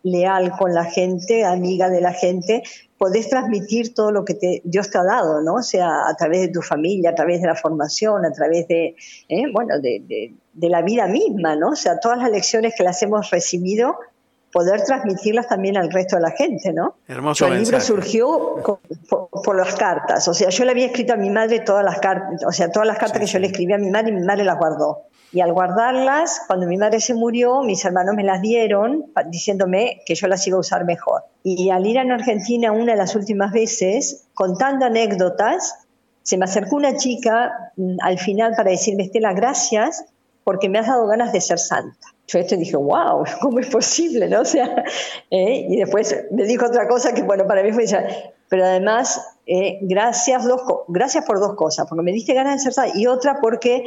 [0.03, 2.63] leal con la gente, amiga de la gente,
[2.97, 5.55] podés transmitir todo lo que te, Dios te ha dado, ¿no?
[5.55, 8.95] O sea, a través de tu familia, a través de la formación, a través de,
[9.27, 11.69] eh, bueno, de, de- de la vida misma, ¿no?
[11.71, 13.97] O sea, todas las lecciones que las hemos recibido,
[14.51, 16.95] poder transmitirlas también al resto de la gente, ¿no?
[17.07, 18.55] Hermoso el libro surgió
[19.09, 21.99] por, por las cartas, o sea, yo le había escrito a mi madre todas las
[21.99, 24.25] cartas, o sea, todas las cartas que yo le escribí a mi madre y mi
[24.25, 25.07] madre las guardó.
[25.31, 30.15] Y al guardarlas, cuando mi madre se murió, mis hermanos me las dieron diciéndome que
[30.15, 31.23] yo las iba a usar mejor.
[31.43, 35.85] Y al ir a Argentina una de las últimas veces, contando anécdotas,
[36.23, 40.05] se me acercó una chica mm, al final para decirme, Estela, gracias
[40.43, 42.07] porque me has dado ganas de ser santa.
[42.27, 44.27] Yo esto dije, wow, ¿cómo es posible?
[44.27, 44.41] ¿no?
[44.41, 44.83] O sea,
[45.31, 47.85] eh, y después me dijo otra cosa que, bueno, para mí fue,
[48.49, 52.89] pero además, eh, gracias, dos, gracias por dos cosas, porque me diste ganas de ser
[52.95, 53.85] y otra porque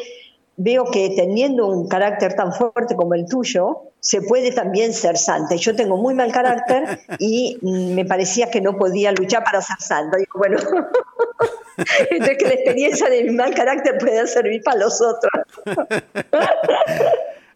[0.56, 5.54] veo que teniendo un carácter tan fuerte como el tuyo, se puede también ser santa.
[5.54, 10.18] Yo tengo muy mal carácter y me parecía que no podía luchar para ser santa.
[10.18, 10.58] Digo, bueno,
[12.10, 15.32] entonces que la experiencia de mi mal carácter puede servir para los otros.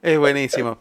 [0.05, 0.76] Es buenísimo.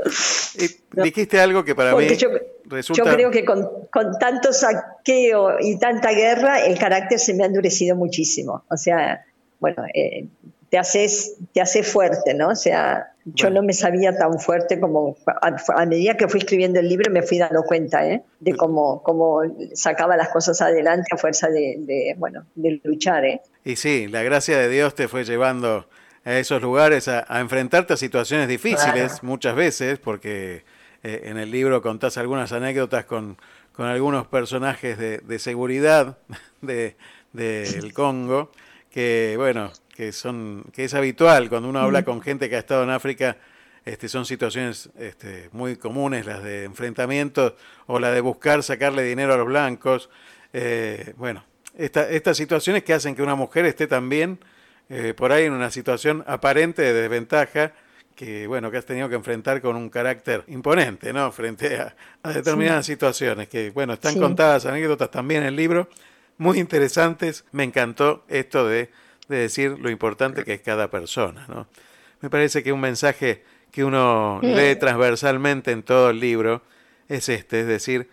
[0.92, 2.28] Dijiste algo que para mí yo,
[2.66, 3.04] resulta...
[3.04, 7.46] yo creo que con, con tanto saqueo y tanta guerra, el carácter se me ha
[7.46, 8.66] endurecido muchísimo.
[8.70, 9.26] O sea,
[9.62, 10.28] bueno, eh,
[10.70, 12.50] te haces, te hace fuerte, ¿no?
[12.50, 16.82] O sea, yo no me sabía tan fuerte como a, a medida que fui escribiendo
[16.82, 18.24] el libro me fui dando cuenta, ¿eh?
[18.42, 19.40] De cómo, cómo
[19.74, 23.42] sacaba las cosas adelante a fuerza de, de, bueno, de luchar, ¿eh?
[23.64, 25.88] Y sí, la gracia de Dios te fue llevando
[26.26, 29.20] a esos lugares a, a enfrentarte a situaciones difíciles Claro.
[29.28, 30.64] muchas veces, porque
[31.04, 33.38] eh, en el libro contás algunas anécdotas con,
[33.74, 36.18] con algunos personajes de, de seguridad
[36.62, 36.96] de-
[37.34, 38.52] del Congo,
[38.92, 42.84] que bueno, que son, que es habitual cuando uno habla con gente que ha estado
[42.84, 43.38] en África,
[43.86, 47.54] este, son situaciones este, muy comunes, las de enfrentamientos
[47.88, 50.10] o la de buscar sacarle dinero a los blancos.
[50.54, 51.44] Eh, bueno,
[51.76, 54.40] esta- estas situaciones que hacen que una mujer esté también
[54.90, 57.74] eh, por ahí en una situación aparente de desventaja
[58.16, 62.32] que bueno que has tenido que enfrentar con un carácter imponente no frente a, a
[62.32, 64.20] determinadas situaciones que bueno están Sí.
[64.20, 65.90] contadas anécdotas también en el libro
[66.38, 67.46] muy interesantes.
[67.52, 68.90] Me encantó esto de,
[69.28, 71.68] de decir lo importante que es cada persona no
[72.22, 76.62] me parece que un mensaje que uno lee transversalmente en todo el libro
[77.10, 78.08] es este, es decir,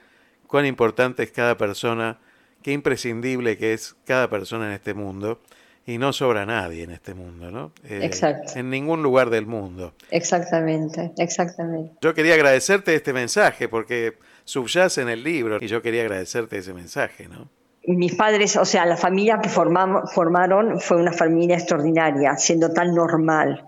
[0.47, 2.19] cuán importante es cada persona,
[2.63, 5.41] qué imprescindible que es cada persona en este mundo,
[5.87, 7.73] y no sobra nadie en este mundo, ¿no?
[7.85, 8.53] Eh, Exacto.
[8.57, 9.93] En ningún lugar del mundo.
[10.11, 11.95] Exactamente, exactamente.
[12.01, 16.75] Yo quería agradecerte este mensaje porque subyace en el libro y yo quería agradecerte ese
[16.75, 17.49] mensaje, ¿no?
[17.87, 22.95] Mis padres, o sea, la familia que formamos, formaron fue una familia extraordinaria, siendo tan
[22.95, 23.67] normal.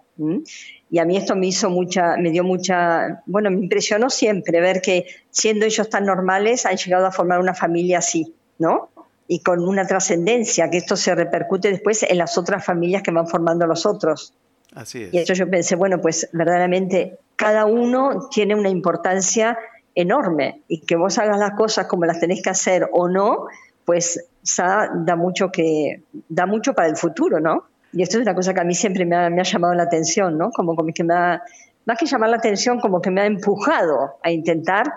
[0.91, 4.83] Y a mí esto me hizo mucha, me dio mucha, bueno, me impresionó siempre ver
[4.83, 8.91] que siendo ellos tan normales han llegado a formar una familia así, ¿no?
[9.29, 13.27] Y con una trascendencia, que esto se repercute después en las otras familias que van
[13.27, 14.35] formando los otros.
[14.75, 15.15] Así es.
[15.15, 19.59] Y entonces yo pensé, bueno, pues verdaderamente cada uno tiene una importancia
[19.95, 23.47] enorme y que vos hagas las cosas como las tenés que hacer o no,
[23.85, 27.65] pues ya da mucho que da mucho para el futuro, ¿no?
[27.93, 29.83] Y esto es una cosa que a mí siempre me ha, me ha llamado la
[29.83, 30.51] atención, ¿no?
[30.51, 31.43] Como, como que me ha,
[31.85, 34.95] más que llamar la atención, como que me ha empujado a intentar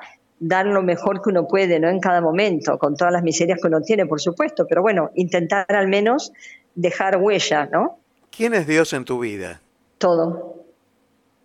[0.47, 1.89] dar lo mejor que uno puede, ¿no?
[1.89, 5.65] En cada momento, con todas las miserias que uno tiene, por supuesto, pero bueno, intentar
[5.69, 6.31] al menos
[6.75, 7.97] dejar huella, ¿no?
[8.35, 9.61] ¿Quién es Dios en tu vida?
[9.97, 10.65] Todo.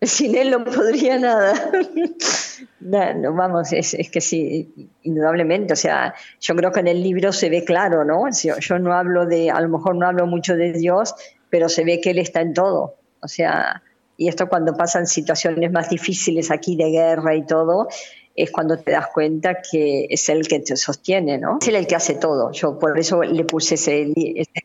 [0.02, 1.54] Sin él no podría nada.
[2.80, 5.74] No, no, vamos, es, es que sí, indudablemente.
[5.74, 8.24] O sea, yo creo que en el libro se ve claro, ¿no?
[8.30, 11.14] Yo, yo no hablo de, a lo mejor no hablo mucho de Dios,
[11.50, 12.96] pero se ve que Él está en todo.
[13.20, 13.82] O sea,
[14.16, 17.88] y esto cuando pasan situaciones más difíciles aquí de guerra y todo,
[18.42, 21.58] es cuando te das cuenta que es Él que te sostiene, ¿no?
[21.60, 22.52] Es el que hace todo.
[22.52, 24.12] Yo por eso le puse ese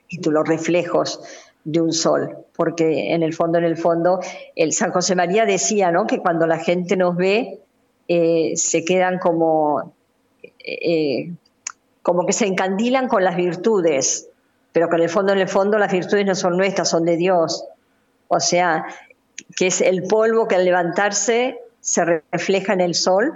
[0.07, 1.21] título, Reflejos
[1.63, 4.19] de un sol, porque en el fondo, en el fondo,
[4.55, 6.05] el San José María decía, ¿no?
[6.05, 7.59] Que cuando la gente nos ve,
[8.07, 9.93] eh, se quedan como,
[10.59, 11.31] eh,
[12.03, 14.29] como que se encandilan con las virtudes,
[14.71, 17.17] pero que en el fondo, en el fondo, las virtudes no son nuestras, son de
[17.17, 17.65] Dios.
[18.27, 18.85] O sea,
[19.55, 23.33] que es el polvo que al levantarse se refleja en el sol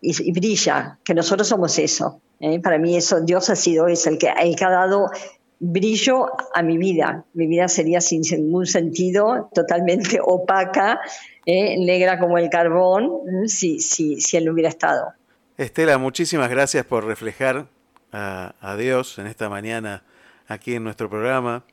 [0.00, 2.20] y, y brilla, que nosotros somos eso.
[2.40, 2.60] ¿eh?
[2.60, 5.10] Para mí eso, Dios ha sido eso, el que, el que ha dado
[5.58, 7.24] brillo a mi vida.
[7.34, 11.00] Mi vida sería sin ningún sentido, totalmente opaca,
[11.46, 11.76] ¿eh?
[11.78, 13.48] negra como el carbón, ¿m?
[13.48, 15.12] si, si, si él no hubiera estado.
[15.58, 17.66] Estela, muchísimas gracias por reflejar
[18.12, 20.02] a, a Dios en esta mañana
[20.48, 21.64] aquí en nuestro programa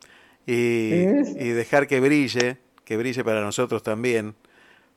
[0.46, 1.24] y, Mm.
[1.40, 4.36] y dejar que brille, que brille para nosotros también,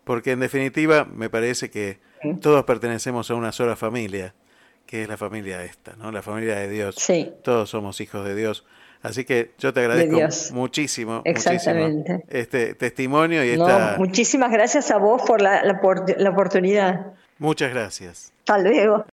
[0.05, 1.99] porque en definitiva me parece que
[2.41, 4.35] todos pertenecemos a una sola familia,
[4.87, 6.11] que es la familia esta, ¿no?
[6.13, 6.97] La familia de Dios.
[6.99, 7.33] Sí.
[7.43, 8.65] Todos somos hijos de Dios.
[9.03, 13.95] Así que yo te agradezco muchísimo, este testimonio y esta...
[13.97, 17.07] Muchísimas gracias a vos por la, por la oportunidad.
[17.39, 18.33] Muchas gracias.
[18.41, 19.07] Hasta luego.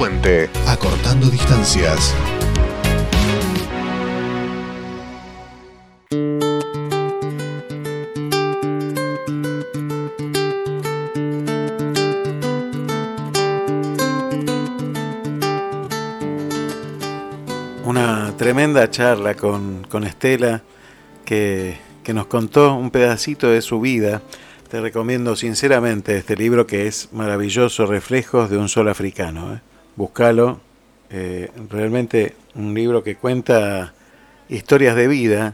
[0.00, 2.14] Puente, acortando distancias.
[17.84, 20.62] Una tremenda charla con, con Estela
[21.26, 24.22] que, que nos contó un pedacito de su vida.
[24.70, 29.56] Te recomiendo sinceramente este libro que es maravilloso, Reflejos de un Sol Africano.
[29.56, 29.69] ¿eh?
[30.00, 30.62] Búscalo.
[31.10, 33.92] eh, realmente un libro que cuenta
[34.48, 35.52] historias de vida,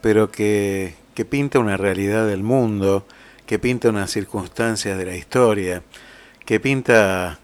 [0.00, 3.04] pero que, que pinta una realidad del mundo,
[3.44, 5.82] que pinta unas circunstancias de la historia,
[6.46, 7.38] que pinta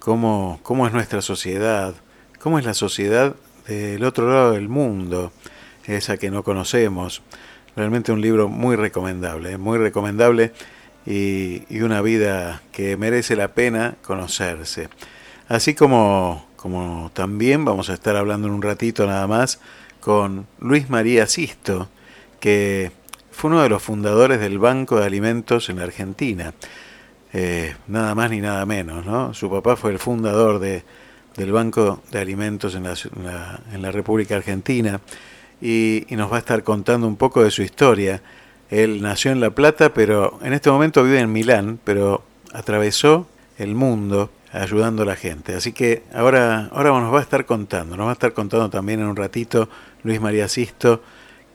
[0.00, 1.94] cómo, cómo es nuestra sociedad,
[2.40, 3.36] cómo es la sociedad
[3.68, 5.30] del otro lado del mundo,
[5.84, 7.22] esa que no conocemos.
[7.76, 9.58] Realmente un libro muy recomendable, ¿eh?
[9.58, 10.52] muy recomendable
[11.06, 14.88] y, y una vida que merece la pena conocerse.
[15.48, 19.60] Así como, como también vamos a estar hablando en un ratito nada más
[20.00, 21.88] con Luis María Sisto,
[22.40, 22.92] que
[23.30, 26.52] fue uno de los fundadores del Banco de Alimentos en la Argentina.
[27.32, 29.34] Eh, nada más ni nada menos, ¿no?
[29.34, 30.82] Su papá fue el fundador de,
[31.36, 35.00] del Banco de Alimentos en la, en la- en la República Argentina
[35.60, 38.22] y, y nos va a estar contando un poco de su historia.
[38.70, 42.22] Él nació en La Plata, pero en este momento vive en Milán, pero
[42.52, 43.26] atravesó
[43.58, 45.54] el mundo ayudando a la gente.
[45.54, 49.00] Así que ahora, ahora nos va a estar contando, nos va a estar contando también
[49.00, 49.68] en un ratito
[50.02, 51.02] Luis María Sisto,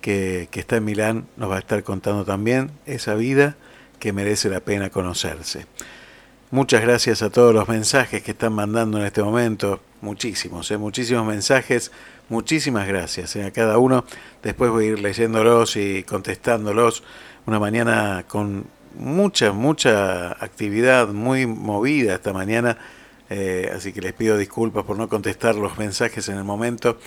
[0.02, 3.56] que, que está en Milán, nos va a estar contando también esa vida
[3.99, 5.65] que merece la pena conocerse.
[6.53, 10.78] Muchas gracias a todos los mensajes que están mandando en este momento, muchísimos, ¿eh?
[10.78, 11.91] muchísimos mensajes,
[12.30, 13.44] muchísimas gracias ¿eh?
[13.44, 14.06] a cada uno.
[14.44, 17.03] Después voy a ir leyéndolos y contestándolos.
[17.48, 18.65] Una mañana con
[18.95, 22.78] mucha, mucha actividad, muy movida esta mañana,
[23.30, 26.98] eh, así que les pido disculpas por no contestar los mensajes en el momento,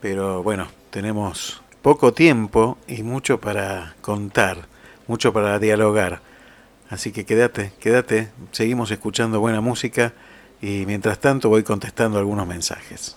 [0.00, 4.68] pero bueno, tenemos poco tiempo y mucho para contar,
[5.06, 6.22] mucho para dialogar.
[6.88, 10.12] Así que quédate, quédate, seguimos escuchando buena música
[10.60, 13.16] y mientras tanto voy contestando algunos mensajes.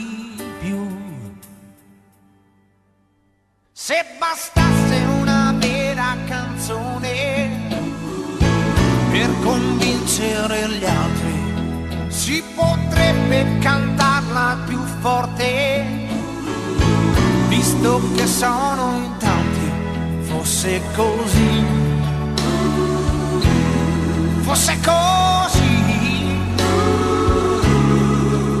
[3.83, 7.49] Se bastasse una vera canzone
[9.09, 15.83] per convincere gli altri, si potrebbe cantarla più forte,
[17.47, 19.71] visto che sono in tanti,
[20.29, 21.63] fosse così,
[24.41, 25.83] fosse così,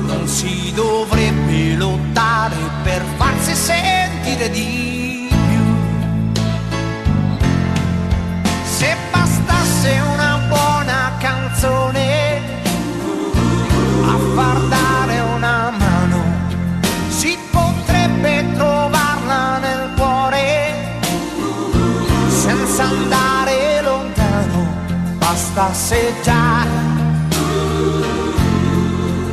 [0.07, 5.00] non si dovrebbe lottare per farsi sentire di
[8.81, 12.41] Se bastasse una buona canzone
[14.05, 16.23] a far dare una mano,
[17.09, 20.73] si potrebbe trovarla nel cuore
[22.27, 24.65] senza andare lontano.
[25.19, 26.65] Bastasse già,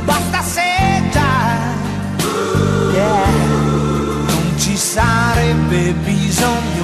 [0.05, 0.61] bastasse
[1.09, 1.57] già,
[2.93, 3.25] yeah.
[4.27, 6.78] non ci sarebbe bisogno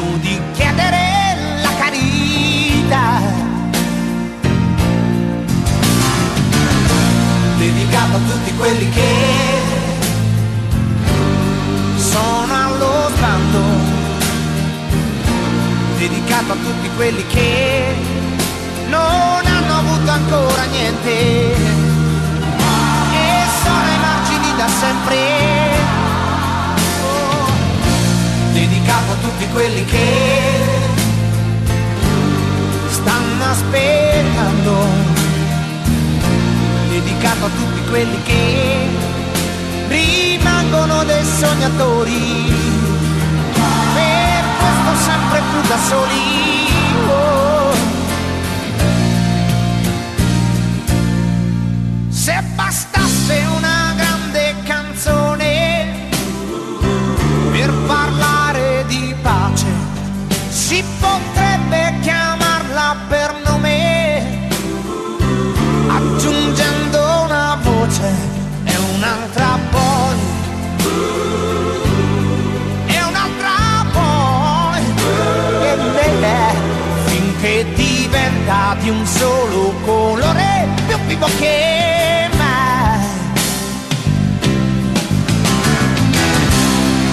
[7.96, 9.62] Dedicato a tutti quelli che
[11.96, 13.60] sono allo sbando,
[15.98, 17.96] dedicato a tutti quelli che
[18.90, 21.56] non hanno avuto ancora niente e
[23.64, 25.18] sono ai margini da sempre.
[28.52, 30.60] Dedicato a tutti quelli che
[32.90, 35.05] stanno aspettando,
[37.06, 38.88] dedicato a tutti quelli che
[39.88, 42.52] rimangono dei sognatori,
[43.94, 46.44] per questo sempre più da soli.
[52.10, 56.10] Se bastasse una grande canzone
[57.52, 59.68] per parlare di pace,
[60.50, 61.35] si potrebbe
[78.86, 83.00] di un solo colore, più vivo che mai.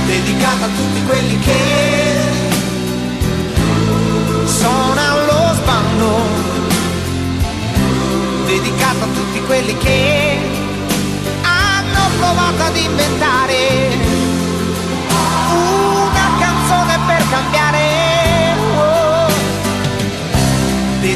[0.05, 1.61] Dedicata a tutti quelli che
[4.45, 6.11] sono allo sbando
[8.45, 10.39] dedicato a tutti quelli che
[11.41, 13.82] hanno provato ad inventare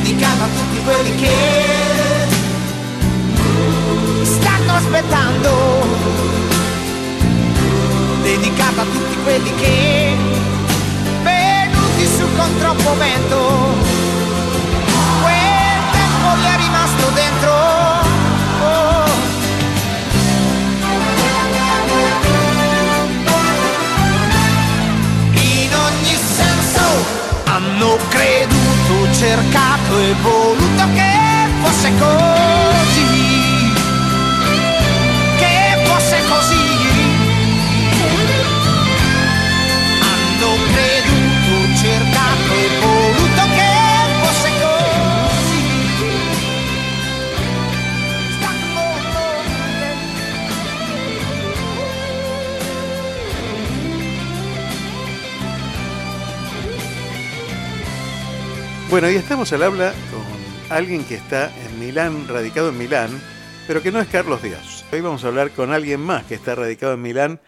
[0.01, 1.35] dedicato a tutti quelli che
[4.25, 5.51] stanno aspettando.
[8.23, 10.15] Dedicato a tutti quelli che
[11.23, 13.39] venuti su con troppo vento.
[15.23, 17.36] Quel tempo gli è rimasto dentro
[27.57, 33.56] hanno creduto cercato e voluto che fosse così
[58.97, 63.11] Bueno, y estamos al habla con alguien que está en Milán, radicado en Milán,
[63.67, 64.87] pero que no es Carlos Díaz.
[64.91, 67.39] Hoy vamos a hablar con alguien más que está radicado en Milán,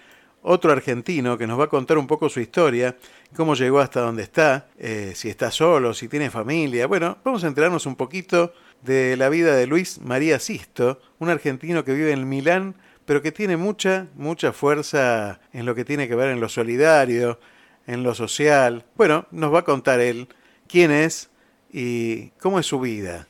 [0.42, 2.98] otro argentino que nos va a contar un poco su historia,
[3.34, 6.86] cómo llegó hasta donde está, eh, si está solo, si tiene familia.
[6.86, 8.52] Bueno, vamos a enterarnos un poquito
[8.82, 12.74] de la vida de Luis María Sisto, un argentino que vive en Milán,
[13.06, 17.40] pero que tiene mucha, mucha fuerza en lo que tiene que ver en lo solidario,
[17.86, 18.84] en lo social.
[18.98, 20.28] Bueno, nos va a contar él
[20.68, 21.30] quién es
[21.70, 23.26] y cómo es su vida.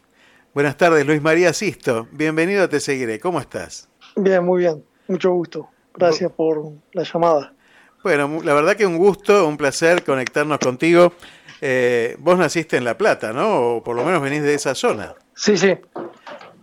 [0.55, 2.09] Buenas tardes, Luis María Sisto.
[2.13, 3.21] Bienvenido a Te Seguiré.
[3.21, 3.89] ¿Cómo estás?
[4.17, 4.85] Bien, muy bien.
[5.07, 5.69] Mucho gusto.
[5.95, 7.55] Gracias por la llamada.
[8.03, 11.13] Bueno, la verdad que un gusto, un placer conectarnos contigo.
[11.61, 13.77] Eh, vos naciste en La Plata, ¿no?
[13.77, 15.15] O por lo menos venís de esa zona.
[15.35, 15.77] Sí, sí.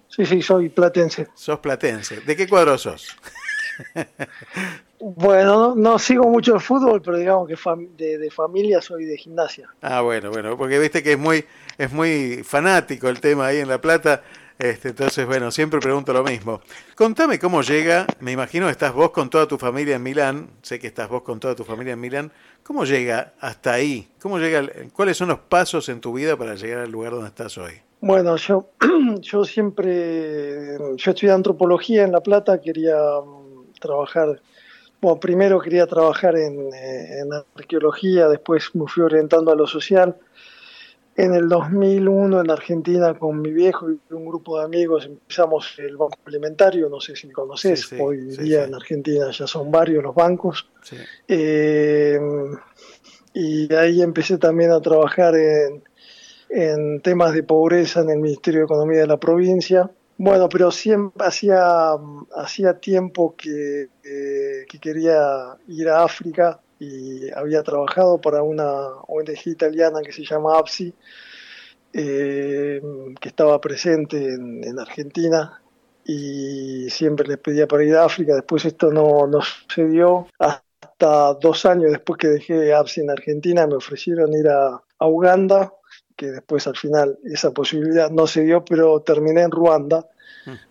[0.08, 1.28] Sí, sí, soy platense.
[1.34, 2.22] Sos platense.
[2.22, 3.18] ¿De qué cuadro sos?
[5.08, 9.06] Bueno, no, no sigo mucho el fútbol, pero digamos que fam- de, de familia soy
[9.06, 9.70] de gimnasia.
[9.82, 11.46] Ah, bueno, bueno, porque viste que es muy,
[11.78, 14.24] es muy fanático el tema ahí en La Plata.
[14.58, 16.62] Este, entonces, bueno, siempre pregunto lo mismo.
[16.96, 20.80] Contame cómo llega, me imagino que estás vos con toda tu familia en Milán, sé
[20.80, 22.32] que estás vos con toda tu familia en Milán,
[22.64, 24.08] ¿cómo llega hasta ahí?
[24.20, 24.64] ¿Cómo llega,
[24.94, 27.74] ¿Cuáles son los pasos en tu vida para llegar al lugar donde estás hoy?
[28.02, 28.70] Bueno, yo,
[29.20, 34.42] yo siempre, yo estudié antropología en La Plata, quería mm, trabajar,
[35.02, 40.16] bueno, primero quería trabajar en, eh, en arqueología, después me fui orientando a lo social.
[41.18, 45.96] En el 2001 en Argentina con mi viejo y un grupo de amigos empezamos el
[45.96, 49.72] banco alimentario, no sé si conoces, Sí, sí, hoy sí, día en Argentina ya son
[49.72, 50.70] varios los bancos.
[51.28, 52.20] Eh,
[53.34, 55.84] y ahí empecé también a trabajar en,
[56.50, 59.90] en temas de pobreza en el Ministerio de Economía de la provincia.
[60.18, 61.92] Bueno, pero siempre hacía,
[62.36, 70.02] hacía tiempo que, que quería ir a África y había trabajado para una ONG italiana
[70.02, 70.94] que se llama APSI,
[71.94, 72.82] eh,
[73.20, 75.62] que estaba presente en, en Argentina
[76.06, 78.36] y siempre les pedía para ir a África.
[78.36, 80.28] Después esto no, no sucedió.
[80.40, 85.74] Hasta dos años después que dejé APSI en Argentina me ofrecieron ir a Uganda,
[86.16, 90.08] que después al final esa posibilidad no se dio, pero terminé en Ruanda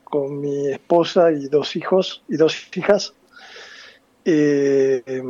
[0.05, 3.15] con mi esposa y dos hijos y dos hijas.
[4.25, 5.23] Eh,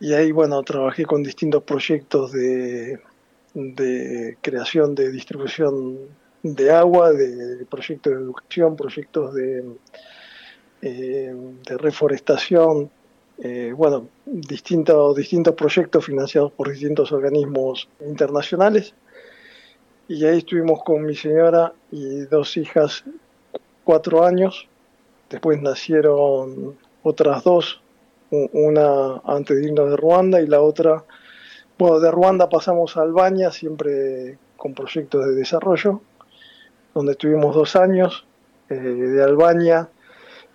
[0.00, 3.00] y ahí, bueno, trabajé con distintos proyectos de,
[3.54, 5.98] de creación de distribución
[6.42, 9.64] de agua, de proyectos de educación, proyectos de,
[10.82, 11.34] eh,
[11.66, 12.90] de reforestación,
[13.42, 18.94] eh, bueno, distintos, distintos proyectos financiados por distintos organismos internacionales.
[20.10, 23.04] Y ahí estuvimos con mi señora y dos hijas
[23.84, 24.66] cuatro años.
[25.30, 27.80] Después nacieron otras dos,
[28.32, 31.04] una antes de de Ruanda y la otra,
[31.78, 36.00] bueno, de Ruanda pasamos a Albania, siempre con proyectos de desarrollo,
[36.92, 38.26] donde estuvimos dos años.
[38.68, 39.90] Eh, de Albania,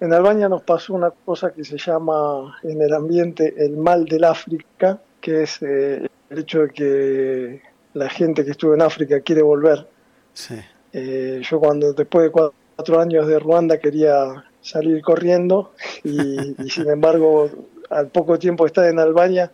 [0.02, 4.26] en Albania nos pasó una cosa que se llama en el ambiente el mal del
[4.26, 9.42] África, que es eh, el hecho de que la gente que estuvo en África quiere
[9.42, 9.88] volver.
[10.34, 10.56] Sí.
[10.94, 15.74] Eh, yo cuando después de cua- cuatro años de Ruanda quería salir corriendo
[16.04, 17.50] y, y sin embargo
[17.90, 19.52] al poco tiempo de estar en Albania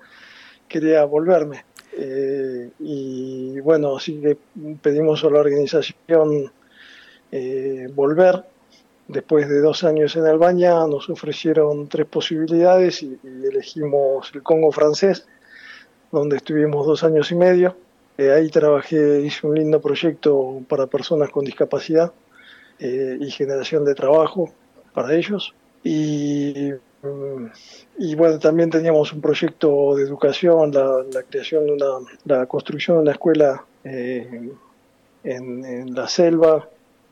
[0.67, 1.65] quería volverme.
[1.97, 4.37] Eh, y bueno, así que
[4.81, 6.51] pedimos a la organización
[7.31, 8.43] eh, volver.
[9.07, 14.71] Después de dos años en Albania nos ofrecieron tres posibilidades y, y elegimos el Congo
[14.71, 15.27] francés,
[16.11, 17.75] donde estuvimos dos años y medio.
[18.17, 22.11] Eh, ahí trabajé, hice un lindo proyecto para personas con discapacidad
[22.79, 24.51] eh, y generación de trabajo
[24.93, 25.53] para ellos.
[25.83, 26.71] Y,
[27.01, 27.45] mm,
[27.99, 31.85] y bueno, también teníamos un proyecto de educación, la, la creación de una,
[32.25, 34.49] la construcción de una escuela eh,
[35.23, 36.67] en, en la selva,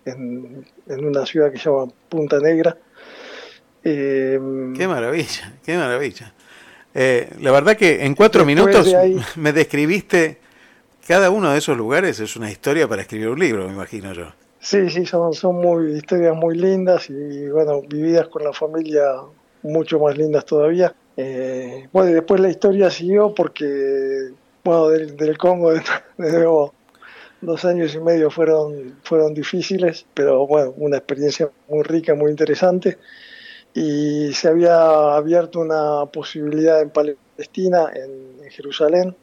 [0.06, 2.78] en, en una ciudad que se llama Punta Negra.
[4.78, 6.34] Qué maravilla, qué maravilla.
[7.40, 10.38] La verdad que en cuatro minutos de ahí- me describiste
[11.10, 14.26] cada uno de esos lugares, es una historia para escribir un libro, me imagino yo.
[14.60, 19.02] Sí, sí, son, son muy historias muy lindas y bueno, vividas con la familia
[19.64, 20.94] mucho más lindas todavía.
[21.18, 24.30] Eh, bueno, y después la historia siguió porque,
[24.64, 25.82] bueno, del, Congo de,
[26.18, 26.70] de
[27.42, 33.00] dos años y medio fueron, fueron difíciles, pero bueno, una experiencia muy rica, muy interesante.
[33.74, 39.16] Y se había abierto una posibilidad en Palestina, en Jerusalén.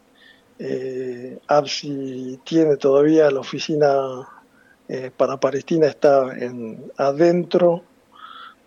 [0.59, 4.27] Eh, ABSI tiene todavía la oficina
[4.89, 7.83] eh, para Palestina está en, adentro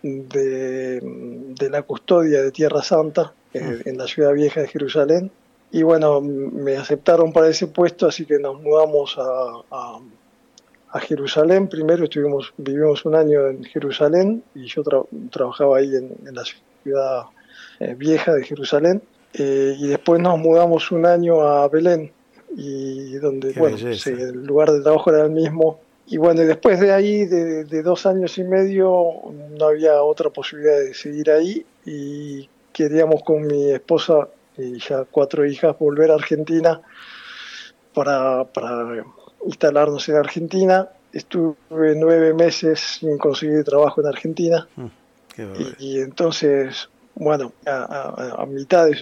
[0.02, 5.30] de, de la custodia de Tierra Santa, eh, en la ciudad vieja de Jerusalén.
[5.72, 10.00] Y bueno, me aceptaron para ese puesto, así que nos mudamos a, a-
[10.92, 11.68] a Jerusalén.
[11.68, 16.42] Primero estuvimos, vivimos un año en Jerusalén y yo tra- trabajaba ahí en, en la
[16.82, 17.22] ciudad
[17.78, 19.00] eh, vieja de Jerusalén.
[19.34, 22.10] Eh, y después nos mudamos un año a Belén,
[22.56, 25.80] y donde, Qué bueno, sí, el lugar de trabajo era el mismo.
[26.06, 29.12] Y bueno, y después de ahí, de, de dos años y medio,
[29.56, 35.46] no había otra posibilidad de seguir ahí y queríamos con mi esposa y ya cuatro
[35.46, 36.80] hijas volver a Argentina
[37.94, 39.04] para, para
[39.46, 40.88] instalarnos en Argentina.
[41.12, 44.68] Estuve nueve meses sin conseguir trabajo en Argentina
[45.34, 45.76] Qué barbaridad.
[45.78, 46.88] y, y entonces,
[47.20, 48.96] bueno, a, a- mitad, de,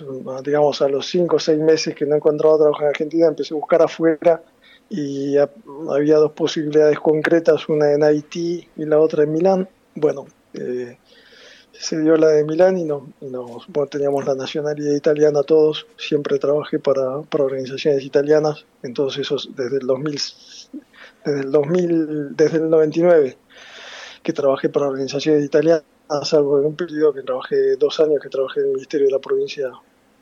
[0.44, 3.58] digamos, a los cinco o seis meses que no encontraba trabajo en Argentina, empecé a
[3.58, 4.42] buscar afuera
[4.90, 5.36] y
[5.90, 9.68] había dos posibilidades concretas, una en Haití y la otra en Milán.
[9.94, 10.98] Bueno, eh,
[11.72, 15.86] se dio la de Milán y, no, y nos, bueno, teníamos la nacionalidad italiana todos.
[15.96, 20.20] Siempre trabajé para, para organizaciones italianas, entonces eso es desde el 2000,
[21.24, 23.38] desde el 2000, desde el 99
[24.22, 25.84] que trabajé para organizaciones italianas,
[26.24, 29.18] salvo en un periodo que trabajé dos años que trabajé en el Ministerio de la
[29.18, 29.70] Provincia,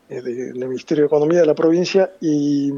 [0.09, 2.73] eh, de- en el Ministerio de Economía de la provincia, y,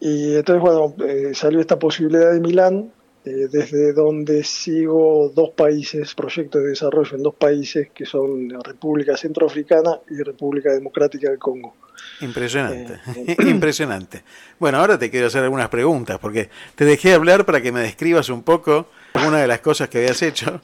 [0.00, 2.92] y entonces, bueno, eh, salió esta posibilidad de Milán,
[3.24, 9.16] eh, desde donde sigo dos países, proyectos de desarrollo en dos países que son República
[9.16, 11.74] Centroafricana y República Democrática del Congo.
[12.20, 13.00] Impresionante,
[13.46, 14.22] impresionante.
[14.58, 18.28] Bueno, ahora te quiero hacer algunas preguntas, porque te dejé hablar para que me describas
[18.30, 20.60] un poco alguna de las cosas que habías hecho.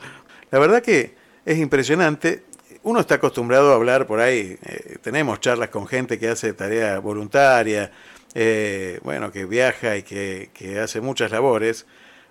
[0.51, 1.15] La verdad que
[1.45, 2.45] es impresionante.
[2.83, 6.99] Uno está acostumbrado a hablar por ahí, eh, tenemos charlas con gente que hace tarea
[6.99, 7.91] voluntaria,
[8.35, 11.87] eh, bueno, que viaja y que, que hace muchas labores,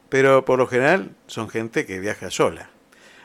[0.10, 2.70] pero por lo general son gente que viaja sola.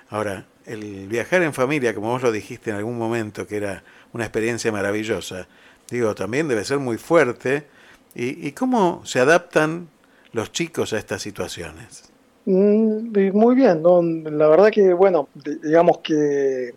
[0.08, 4.24] Ahora, el viajar en familia, como vos lo dijiste en algún momento, que era una
[4.24, 5.48] experiencia maravillosa,
[5.90, 7.66] digo, también debe ser muy fuerte.
[8.14, 9.90] ¿Y, y cómo se adaptan
[10.32, 12.10] los chicos a estas situaciones?
[12.50, 14.00] Mm, Muy bien, ¿no?
[14.02, 16.72] la verdad que, bueno, di- digamos que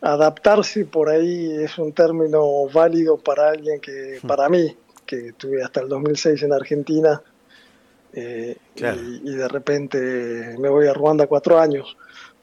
[0.00, 4.74] adaptarse por ahí es un término válido para alguien que, para mí,
[5.04, 7.22] que estuve hasta el 2006 en Argentina
[8.14, 8.98] eh, Claro.
[8.98, 11.94] y, y de repente me voy a Ruanda cuatro años.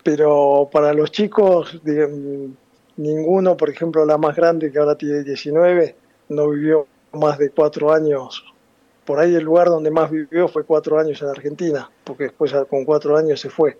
[0.03, 2.51] Pero para los chicos, digamos,
[2.97, 5.95] ninguno, por ejemplo, la más grande que ahora tiene 19,
[6.29, 8.43] no vivió más de cuatro años
[9.05, 12.85] por ahí el lugar donde más vivió fue cuatro años en Argentina, porque después con
[12.85, 13.77] cuatro años se fue.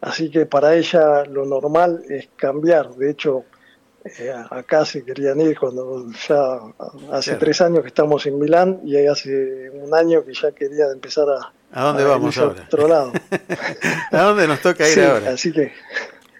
[0.00, 2.90] Así que para ella lo normal es cambiar.
[2.96, 3.44] De hecho,
[4.04, 6.58] eh, acá se querían ir cuando ya
[7.12, 7.38] hace Claro.
[7.40, 11.26] tres años que estamos en Milán y ahí hace un año que ya querían empezar
[11.30, 12.62] a, ¿A dónde vamos ahora?
[12.66, 13.12] otro lado.
[14.12, 15.30] ¿A dónde nos toca ir Sí, ahora?
[15.30, 15.72] Así que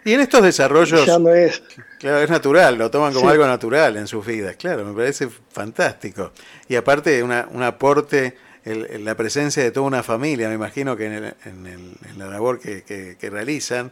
[0.07, 1.63] Y en estos desarrollos, ya no es.
[1.99, 3.33] claro, es natural, lo toman como Sí.
[3.33, 6.33] algo natural en sus vidas, claro, me parece fantástico.
[6.69, 11.07] Y aparte, una, un aporte, el- la presencia de toda una familia, me imagino que
[11.07, 13.91] en, el- en el- en la labor que, que- que realizan,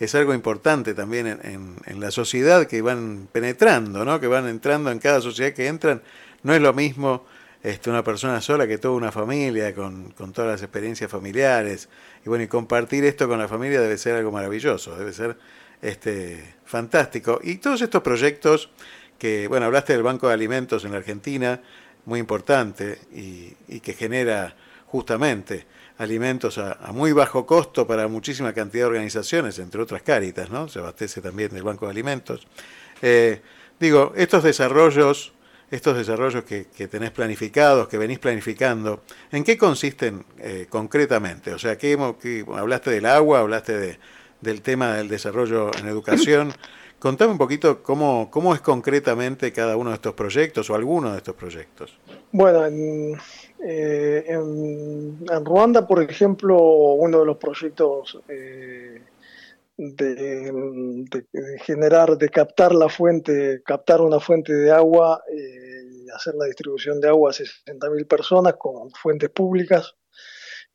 [0.00, 4.18] es algo importante también en, en- en la sociedad que van penetrando, ¿no?
[4.18, 6.02] que van entrando en cada sociedad que entran.
[6.42, 7.24] No es lo mismo
[7.62, 11.88] este, una persona sola que toda una familia, con, con todas las experiencias familiares.
[12.24, 15.36] Y bueno, y compartir esto con la familia debe ser algo maravilloso, debe ser
[15.80, 17.40] este, fantástico.
[17.42, 18.70] Y todos estos proyectos
[19.18, 21.60] que, bueno, hablaste del Banco de Alimentos en la Argentina,
[22.04, 24.56] muy importante, y, y que genera
[24.86, 25.66] justamente
[25.98, 30.68] alimentos a, a muy bajo costo para muchísima cantidad de organizaciones, entre otras Cáritas, ¿no?
[30.68, 32.48] Se abastece también del Banco de Alimentos.
[33.00, 33.40] Eh,
[33.78, 35.32] digo, estos desarrollos,
[35.72, 39.00] estos desarrollos que, tenés planificados, que venís planificando,
[39.32, 41.54] ¿en qué consisten eh, concretamente?
[41.54, 43.98] O sea, ¿qué, qué- hablaste del agua, hablaste de,
[44.42, 46.52] del tema del desarrollo en educación.
[46.98, 51.16] Contame un poquito cómo, cómo es concretamente cada uno de estos proyectos o alguno de
[51.18, 51.98] estos proyectos.
[52.30, 53.16] Bueno, en,
[53.64, 59.00] eh, en Ruanda, por ejemplo, uno de los proyectos eh,
[59.76, 66.08] de, de- de generar, de captar la fuente, captar una fuente de agua eh, y
[66.10, 69.94] hacer la distribución de agua a 60.000 personas con fuentes públicas.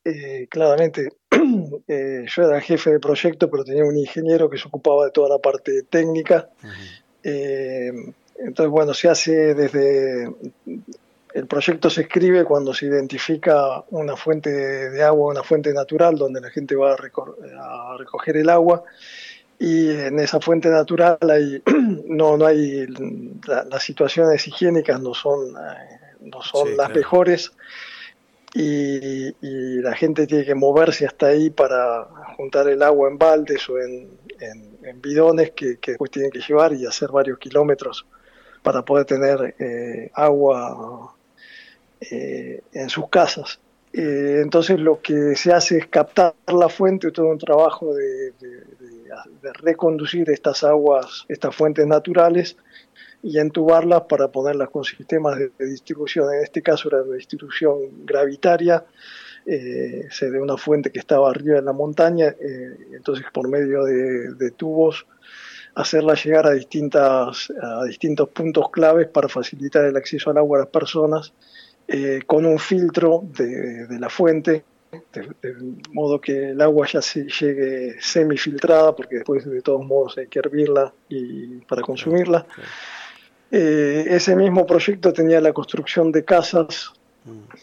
[0.03, 1.09] Eh, claramente,
[1.87, 5.29] eh, yo era jefe de proyecto, pero tenía un ingeniero que se ocupaba de toda
[5.29, 6.49] la parte técnica.
[7.23, 10.31] Entonces, bueno, se hace desde
[11.33, 16.41] el proyecto se escribe cuando se identifica una fuente de, agua, una fuente natural donde
[16.41, 18.83] la gente va a, recor- a recoger el agua
[19.59, 21.61] y en esa fuente natural hay,
[22.07, 22.87] no, no hay
[23.47, 26.93] la- las situaciones higiénicas no son, eh, no son Sí, las claro.
[26.93, 27.51] mejores
[28.53, 32.05] y, y la gente tiene que moverse hasta ahí para
[32.37, 36.39] juntar el agua en baldes o en, en- en bidones que, que después tienen que
[36.39, 38.07] llevar y hacer varios kilómetros
[38.63, 41.16] para poder tener eh, agua
[42.01, 43.59] eh, en sus casas.
[43.93, 48.47] Eh, entonces lo que se hace es captar la fuente, todo un trabajo de, de-
[48.79, 48.87] de-
[49.41, 52.57] de reconducir estas aguas, estas fuentes naturales
[53.23, 56.31] y entubarlas para ponerlas con sistemas de, distribución.
[56.33, 58.85] En este caso era de distribución gravitaria,
[59.45, 63.83] eh, se de una fuente que estaba arriba en la montaña, eh, entonces por medio
[63.85, 65.07] de, de tubos
[65.75, 70.61] hacerla llegar a, distintas, a distintos puntos claves para facilitar el acceso al agua a
[70.61, 71.33] las personas
[71.87, 74.63] eh, con un filtro de, de la fuente,
[75.13, 75.55] de, de
[75.91, 80.39] modo que el agua ya se llegue semifiltrada, porque después de todos modos hay que
[80.39, 82.45] hervirla y, para consumirla.
[83.49, 86.91] Eh, ese mismo proyecto tenía la construcción de casas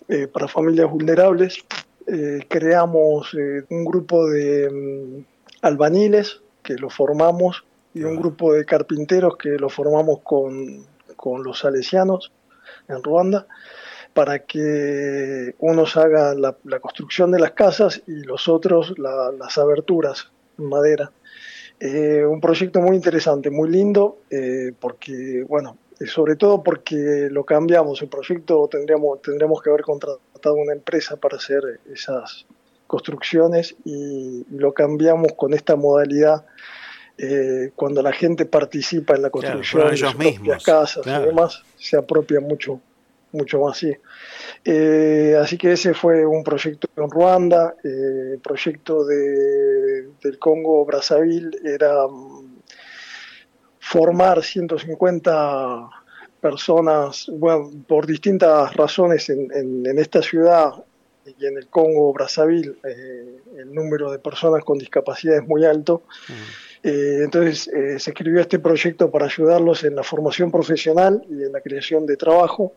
[0.09, 1.59] eh, para familias vulnerables.
[2.07, 5.25] Eh, creamos eh, un grupo de mm,
[5.63, 7.65] albañiles que lo formamos
[7.95, 10.85] y un grupo de carpinteros que lo formamos con,
[11.17, 12.33] con los salesianos
[12.89, 13.47] en Ruanda
[14.15, 19.59] para que unos hagan la, la construcción de las casas y los otros la- las
[19.59, 21.11] aberturas en madera.
[21.81, 27.45] Eh, un proyecto muy interesante, muy lindo, eh, porque, bueno, eh, sobre todo porque lo
[27.45, 28.01] cambiamos.
[28.01, 32.47] El proyecto tendríamos, tendríamos que haber contratado una empresa para hacer esas
[32.87, 36.47] construcciones y, lo cambiamos con esta modalidad.
[37.19, 41.25] eh, cuando la gente participa en la construcción de sus propias casas claro.
[41.25, 42.81] y demás, se apropia mucho,
[43.35, 43.93] mucho más, sí.
[44.65, 47.75] Eh, así que ese fue un proyecto en Ruanda.
[47.85, 52.59] eh, el proyecto de, del Congo Brazzaville era mm,
[53.79, 55.89] formar 150
[56.41, 60.73] personas, bueno, por distintas razones en, en- en esta ciudad
[61.27, 66.03] y en el Congo Brazzaville eh, el número de personas con discapacidad es muy alto.
[66.83, 71.53] Eh, entonces eh, se escribió este proyecto para ayudarlos en la formación profesional y en
[71.53, 72.75] la creación de trabajo.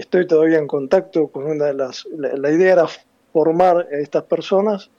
[0.00, 2.08] Estoy todavía en contacto con una de las...
[2.16, 2.86] La, idea era
[3.34, 4.90] formar a estas personas,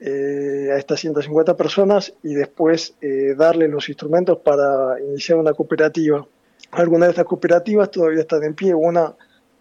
[0.00, 6.26] eh, a estas 150 personas, y después eh, darles los instrumentos para iniciar una cooperativa.
[6.72, 9.14] Algunas de estas cooperativas todavía están en pie, una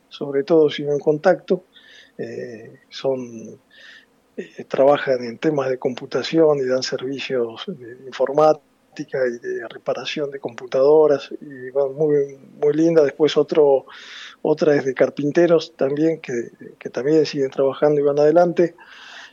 [0.10, 1.66] sobre todo sigo en contacto,
[2.18, 3.60] eh, son
[4.36, 8.12] eh, trabajan en temas de computación y dan servicios de
[8.98, 13.04] y de reparación de computadoras y bueno, muy, muy linda.
[13.04, 13.86] Después otro,
[14.42, 18.76] otra es de carpinteros también que, que también siguen trabajando y van adelante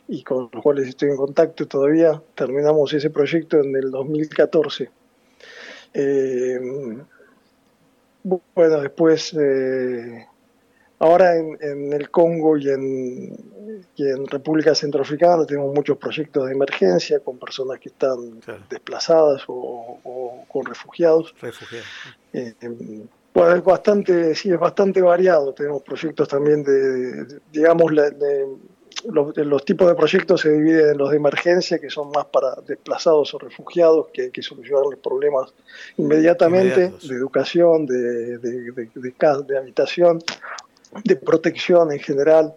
[0.07, 2.21] y con los cuales estoy en contacto todavía.
[2.35, 4.89] Terminamos ese proyecto en el 2014.
[5.93, 6.59] Eh,
[8.23, 10.27] bueno, después eh,
[11.01, 13.33] Ahora en, en el Congo y en,
[13.95, 19.97] y en República Centroafricana tenemos muchos proyectos de emergencia con personas que están desplazadas o,
[20.03, 21.33] o con refugiados.
[21.41, 21.87] Refugiados.
[22.33, 23.01] Eh, em,
[23.33, 25.53] bueno, es bastante, sí, es bastante variado.
[25.55, 26.71] Tenemos proyectos también de,
[27.25, 28.45] de- digamos, de-
[29.11, 32.25] los, de los tipos de proyectos se dividen en los de emergencia, que son más
[32.25, 35.51] para desplazados o refugiados, que hay que solucionarles problemas
[35.97, 37.07] inmediatamente, Inmediatos.
[37.09, 39.13] de educación, de, de, de-
[39.47, 40.19] de habitación
[41.03, 42.53] de protección en general,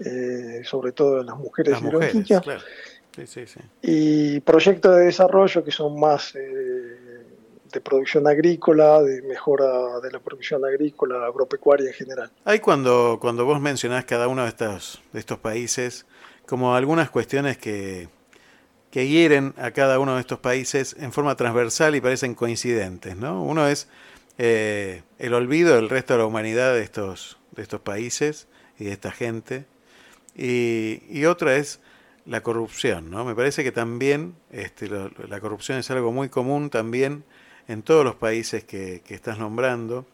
[0.00, 2.60] eh, sobre todo de las mujeres Las mujeres, niños, claro.
[3.14, 3.60] Sí, sí, sí.
[3.82, 7.02] y proyectos de desarrollo que son más eh,
[7.72, 12.30] de producción agrícola, de mejora de la producción agrícola, agropecuaria en general.
[12.44, 16.06] Hay cuando, cuando vos mencionás cada uno de estos, de estos países,
[16.46, 18.08] como algunas cuestiones que,
[18.90, 23.42] que hieren a cada uno de estos países en forma transversal y parecen coincidentes, ¿no?
[23.42, 23.88] Uno es
[24.38, 28.48] eh, el olvido del resto de la humanidad de estos, de estos países
[28.78, 29.66] y de esta gente,
[30.36, 31.80] y, y otra es
[32.26, 33.24] la corrupción, ¿no?
[33.24, 37.24] Me parece que también este, lo- la corrupción es algo muy común también
[37.68, 40.06] en todos los países que, que estás nombrando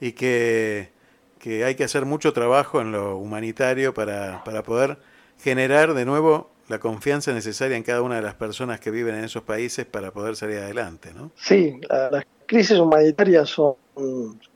[0.00, 0.90] y que,
[1.38, 4.98] que hay que hacer mucho trabajo en lo humanitario para, para poder
[5.42, 9.24] generar de nuevo la confianza necesaria en cada una de las personas que viven en
[9.24, 11.30] esos países para poder salir adelante, ¿no?
[11.36, 13.76] Sí, la- las crisis humanitarias son,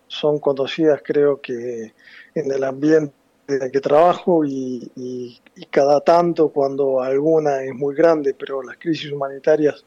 [0.06, 1.94] son conocidas creo que
[2.38, 3.12] en el ambiente
[3.48, 8.62] en el que trabajo y, y- y cada tanto cuando alguna es muy grande, pero
[8.62, 9.84] las crisis humanitarias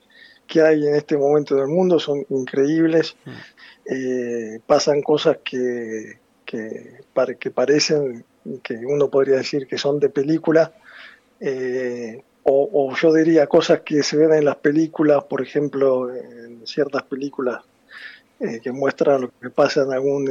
[0.48, 3.16] que hay en este momento del mundo son increíbles.
[3.86, 7.00] Eh, pasan cosas que, que,
[7.40, 8.24] que parecen
[8.64, 10.74] que uno podría decir que son de película,
[11.40, 16.66] eh, o, o yo diría cosas que se ven en las películas, por ejemplo, en
[16.66, 17.64] ciertas películas
[18.40, 20.28] eh, que muestran lo que pasa en algún,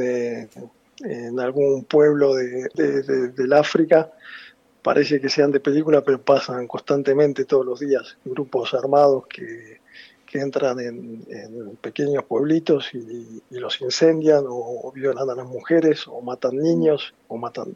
[1.03, 4.11] en algún pueblo de, de- de- del África.
[4.81, 8.17] Parece que sean de película, pero pasan constantemente todos los días.
[8.25, 9.79] Grupos armados que,
[10.25, 11.25] que entran en,
[11.81, 17.75] pequeños pueblitos y, los incendian o, violan a las mujeres o matan niños o matan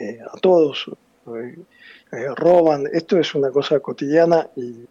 [0.00, 0.86] eh, a todos.
[1.28, 1.56] eh,
[2.12, 2.86] eh, roban.
[2.92, 4.84] Esto es una cosa cotidiana y,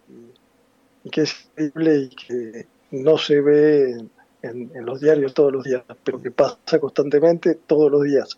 [1.10, 4.04] que es terrible y que no se ve
[4.42, 8.36] en- en los diarios todos los días, pero que pasa constantemente todos los días.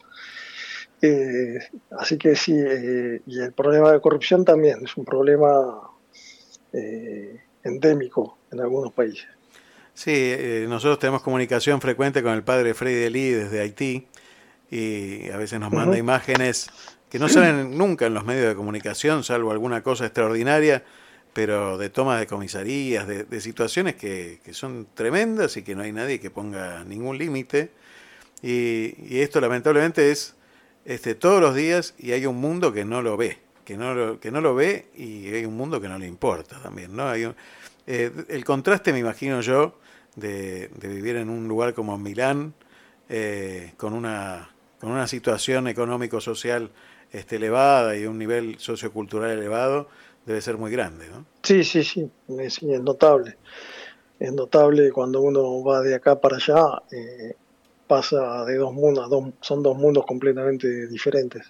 [1.00, 1.58] Eh,
[1.98, 5.80] así que sí, eh, y el problema de corrupción también es un problema
[6.72, 9.26] eh, endémico en algunos países.
[9.94, 14.06] Sí, eh, nosotros tenemos comunicación frecuente con el padre Freddy Lee desde Haití
[14.70, 16.70] y a veces nos manda imágenes
[17.10, 20.82] que no salen nunca en los medios de comunicación, salvo alguna cosa extraordinaria,
[21.32, 25.92] pero de tomas de comisarías, de, situaciones que, que son tremendas y que no hay
[25.92, 27.70] nadie que ponga ningún límite.
[28.42, 30.34] Y, esto lamentablemente es
[30.84, 34.20] este, todos los días y hay un mundo que no lo ve, que no lo,
[34.20, 36.94] que no lo ve y hay un mundo que no le importa también.
[36.94, 37.08] ¿no?
[37.08, 37.32] Hay
[37.86, 39.78] eh, el contraste, me imagino yo,
[40.16, 42.54] de, de vivir en un lugar como Milán,
[43.08, 44.50] eh, con, una,
[44.80, 46.70] con una situación económico-social
[47.12, 49.88] este, elevada y un nivel sociocultural elevado,
[50.26, 51.08] debe ser muy grande.
[51.08, 51.24] ¿no?
[51.42, 53.36] Sí, sí, sí, es, sí, es notable.
[54.18, 57.34] Es notable cuando uno va de acá para allá, eh,
[57.86, 61.44] pasa de dos mundos, dos, son dos mundos completamente diferentes.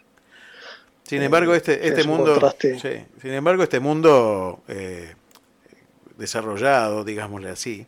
[1.05, 5.15] Sin embargo, este, es este un mundo, sí, sin embargo, este mundo eh,
[6.17, 7.87] desarrollado, digámosle así,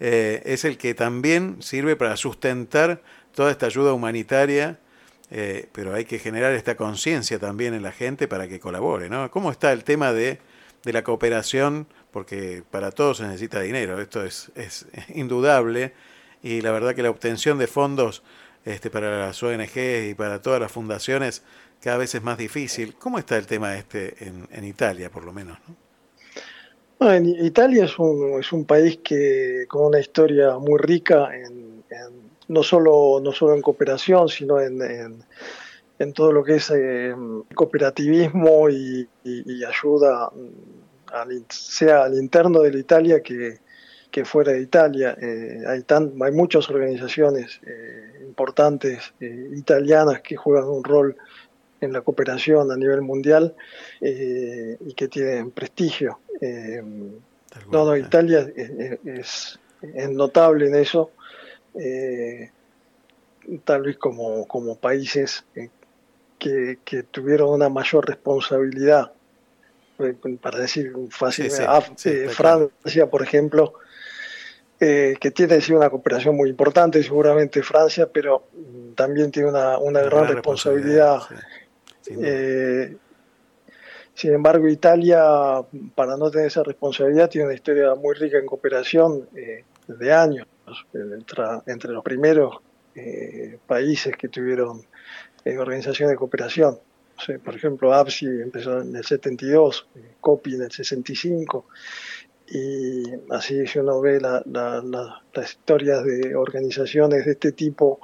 [0.00, 3.02] eh, es el que también sirve para sustentar
[3.34, 4.78] toda esta ayuda humanitaria,
[5.32, 9.30] eh, pero hay que generar esta conciencia también en la gente para que colabore, ¿no?
[9.30, 10.38] ¿Cómo está el tema de,
[10.84, 11.86] de la cooperación?
[12.12, 15.94] Porque para todos se necesita dinero, esto es, es indudable,
[16.42, 18.22] y la verdad que la obtención de fondos
[18.66, 21.42] este, para las ONG y para todas las fundaciones
[21.82, 22.94] cada vez es más difícil.
[22.98, 25.58] ¿Cómo está el tema este en, en Italia, por lo menos?
[25.66, 25.76] ¿no?
[27.00, 31.84] No, en Italia es un, es un país que con una historia muy rica en-
[32.48, 35.24] no solo no solo en cooperación sino en, en-
[35.98, 37.14] en todo lo que es eh,
[37.54, 43.58] cooperativismo y, y- y ayuda mm, al sea al interno de la Italia que,
[44.10, 50.68] que fuera de Italia Eh, hay tan hay muchas organizaciones eh, importantes italianas que juegan
[50.68, 51.16] un rol
[51.80, 53.54] en la cooperación a nivel mundial
[54.00, 56.18] y que tienen prestigio.
[57.70, 61.10] No, no, Italia es, es- es notable en eso,
[61.74, 62.50] eh,
[63.64, 65.68] tal vez como, como países eh,
[66.38, 69.12] que, que tuvieron una mayor responsabilidad.
[69.98, 73.74] Eh, Para decir fácil, Sí, sí, Af- sí, eh, está Francia, por ejemplo,
[74.80, 78.48] eh, que tiene sí, una cooperación muy importante, seguramente Francia, pero
[78.96, 81.20] también tiene una, una gran gran responsabilidad.
[84.14, 85.22] Sin embargo, Italia,
[85.94, 89.64] para no tener esa responsabilidad, tiene una historia muy rica en cooperación eh,
[89.98, 90.46] de años,
[91.66, 92.56] entre, los primeros
[92.94, 94.82] eh, países que tuvieron
[95.44, 96.78] eh, organizaciones de cooperación.
[97.44, 101.66] Por ejemplo, APSI empezó en el 72, eh, COPI en el 65,
[102.48, 108.00] y así si uno ve la- la- la- las historias de organizaciones de este tipo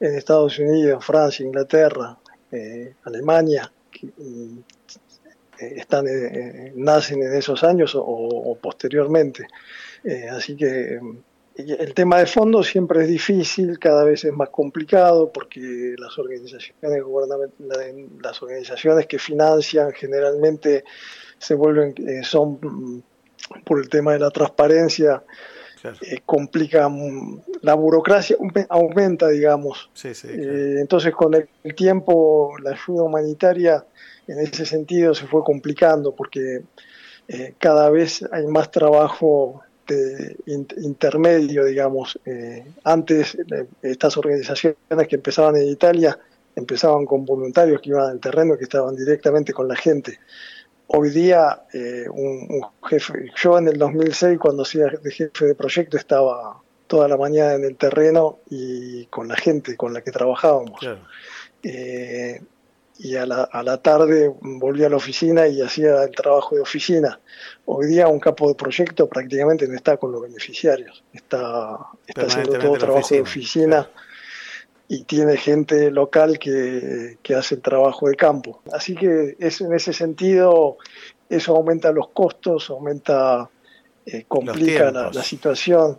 [0.00, 2.18] en Estados Unidos, Francia, Inglaterra,
[2.50, 4.62] eh, Alemania, que, eh,
[5.76, 6.04] están,
[6.74, 9.46] nacen en esos años o posteriormente.
[10.06, 11.00] Eh, así que
[11.58, 16.18] y el tema de fondo siempre es difícil, cada vez es más complicado porque las
[16.18, 16.74] organizaciones
[18.20, 20.84] las organizaciones que financian generalmente
[21.38, 23.02] se vuelven, eh, son mm,
[23.64, 25.22] por el tema de la transparencia,
[26.02, 29.90] eh, complican la burocracia, aume- aumenta, digamos.
[29.94, 30.28] Sí, sí.
[30.30, 33.84] Eh, entonces, con el, tiempo, la ayuda humanitaria
[34.26, 36.62] en ese sentido se fue complicando porque
[37.28, 39.62] eh, cada vez hay más trabajo
[40.46, 42.18] in- intermedio, digamos.
[42.24, 44.76] Eh, antes, eh, estas organizaciones
[45.08, 46.18] que empezaban en Italia
[46.54, 50.18] empezaban con voluntarios que iban al terreno, que estaban directamente con la gente.
[50.88, 55.54] Hoy día, eh, un, un jefe, yo en el 2006, cuando hacía de jefe de
[55.54, 60.12] proyecto, estaba toda la mañana en el terreno y con la gente con la que
[60.12, 60.80] trabajábamos.
[61.62, 62.40] Eh,
[62.98, 66.62] y a la, a la tarde volvía a la oficina y hacía el trabajo de
[66.62, 67.20] oficina.
[67.64, 72.58] Hoy día un capo de proyecto prácticamente no está con los beneficiarios, está, está haciendo
[72.58, 73.88] todo trabajo de oficina,
[74.88, 78.62] y tiene gente local que, que hace el trabajo de campo.
[78.72, 80.76] Así que es, en ese sentido
[81.28, 83.50] eso aumenta los costos, aumenta,
[84.06, 85.98] eh, complica la situación.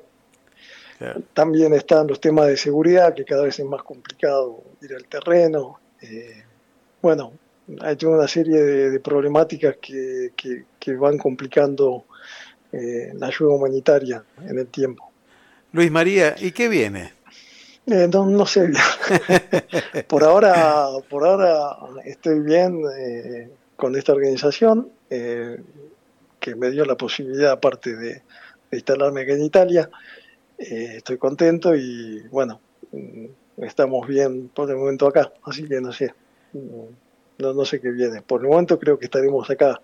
[1.33, 5.79] También están los temas de seguridad, que cada vez es más complicado ir al terreno.
[6.01, 6.45] Eh,
[7.01, 7.33] bueno,
[7.81, 12.05] hay toda una serie de, de problemáticas que, que- que van complicando
[12.71, 15.11] eh, la ayuda humanitaria en el tiempo.
[15.73, 17.13] Luis María, ¿y qué viene?
[17.85, 18.69] Eh, no, no sé
[20.07, 25.57] por ahora, por ahora estoy bien eh, con esta organización eh,
[26.39, 28.13] que me dio la posibilidad, aparte de,
[28.71, 29.89] de instalarme acá en Italia.
[30.57, 32.59] Eh, estoy contento y bueno,
[32.91, 33.25] mm,
[33.63, 36.13] estamos bien por el momento acá, así que no sé,
[36.53, 38.21] no, no sé qué viene.
[38.21, 39.81] Por el momento creo que estaremos acá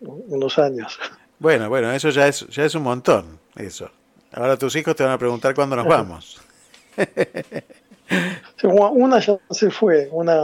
[0.00, 0.98] unos años.
[1.38, 3.90] Bueno, bueno, eso ya es, ya es un montón, eso.
[4.32, 6.40] Ahora tus hijos te van a preguntar cuándo nos vamos.
[8.60, 10.36] Sí, una- ya se fue, una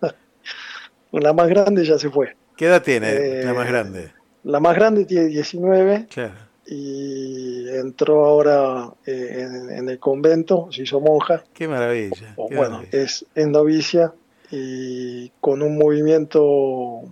[1.12, 2.36] la más grande ya se fue.
[2.56, 4.12] ¿Qué edad tiene Eh, la más grande?
[4.44, 6.34] La más grande tiene 19 Claro.
[6.66, 11.44] y entró ahora eh, en, en el convento, se hizo monja.
[11.54, 12.34] Qué maravilla.
[12.36, 13.02] O qué bueno, maravilla.
[13.04, 14.12] es, es novicia
[14.50, 17.02] y con un movimiento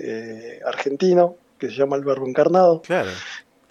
[0.00, 3.10] eh, argentino que se llama el Verbo Encarnado, Claro.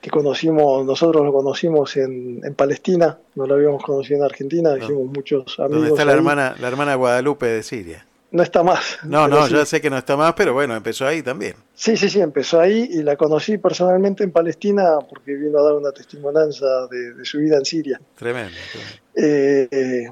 [0.02, 5.06] que conocimos, nosotros lo conocimos en, en Palestina, no lo habíamos conocido en Argentina, hicimos
[5.08, 5.76] muchos amigos.
[5.78, 6.18] Donde está la ahí.
[6.18, 8.06] hermana, la hermana Guadalupe de Siria.
[8.32, 9.00] No está más.
[9.04, 9.54] No, no, sí.
[9.56, 11.56] ya sé que no está más, pero bueno, empezó ahí también.
[11.74, 15.74] Sí, sí, sí, empezó ahí y la conocí personalmente en Palestina porque vino a dar
[15.74, 18.00] una testimonianza de, de su vida en Siria.
[18.16, 18.56] Tremendo.
[18.72, 18.94] tremendo.
[19.16, 20.12] Eh, eh,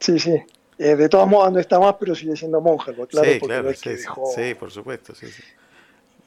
[0.00, 0.42] sí, sí.
[0.84, 3.46] Eh, de todos modos no está más, pero sigue siendo monja, lo claro, sí, porque
[3.54, 5.42] claro, no es sí, que sí, dejó- sí, por supuesto, sí, sí.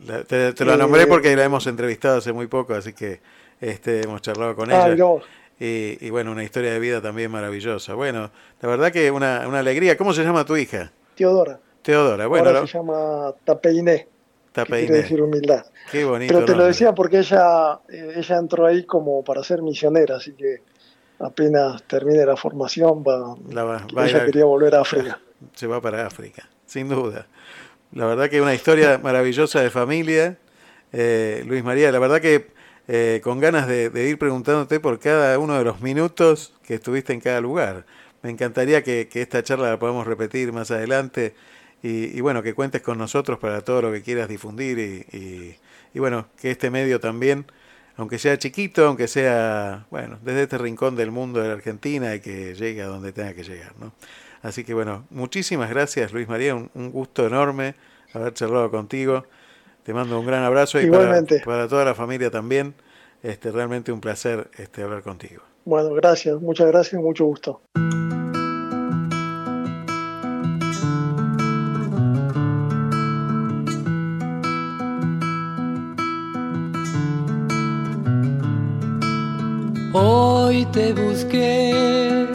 [0.06, 3.19] La- te, te la Eh, nombré porque la hemos entrevistado hace muy poco, así que
[3.61, 4.95] este, hemos charlado con ella.
[5.06, 5.23] vos.
[5.60, 7.94] Y, y bueno, una historia de vida también maravillosa.
[7.94, 8.30] Bueno,
[8.61, 9.95] la verdad que una, una alegría.
[9.98, 10.91] ¿Cómo se llama tu hija?
[11.15, 11.60] Teodora.
[11.82, 12.27] Teodora.
[12.27, 14.07] Bueno, Ahora lo- se llama Tapeiné,
[14.53, 15.65] que quiere decir humildad.
[15.91, 16.34] Qué bonito.
[16.34, 20.34] Pero te lo decía porque ella, eh, ella entró ahí como para ser misionera, así
[20.34, 20.61] que
[21.20, 25.20] apenas termine la formación va, La va- va ella a- quería volver a África.
[25.54, 27.28] Se va para África, sin duda.
[27.92, 30.38] La verdad que una historia maravillosa de familia.
[30.94, 32.48] Eh, Luis María, la verdad que
[32.88, 37.14] eh, con ganas de, de ir preguntándote por cada uno de los minutos que estuviste
[37.14, 37.86] en cada lugar.
[38.22, 41.36] Me encantaría que, que esta charla la podamos repetir más adelante
[41.84, 45.56] y, y bueno, que cuentes con nosotros para todo lo que quieras difundir y, y-
[45.94, 47.46] y bueno, que este medio también,
[47.98, 52.20] aunque sea chiquito, aunque sea, bueno, desde este rincón del mundo de la Argentina y
[52.20, 53.94] que llegue a donde tenga que llegar, ¿no?
[54.42, 57.76] Así que bueno, muchísimas gracias Luis María, un, un gusto enorme
[58.14, 59.26] haber charlado contigo.
[59.84, 62.74] Te mando un gran abrazo y para, para toda la familia también.
[63.22, 65.42] Este, realmente un placer este, hablar contigo.
[65.66, 67.62] Bueno, gracias, muchas gracias, mucho gusto.
[79.98, 82.28] Hoy te busqué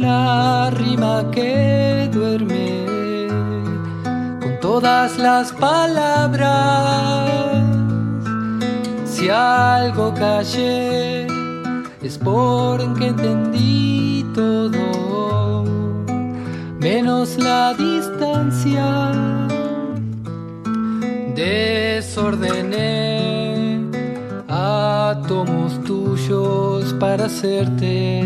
[0.00, 3.28] la rima que duerme
[4.40, 7.30] con todas las palabras.
[9.04, 11.28] Si algo callé
[12.02, 15.64] es porque entendí todo,
[16.80, 19.12] menos la distancia.
[21.36, 23.39] Desordené
[25.10, 28.24] átomos tuyos para hacerte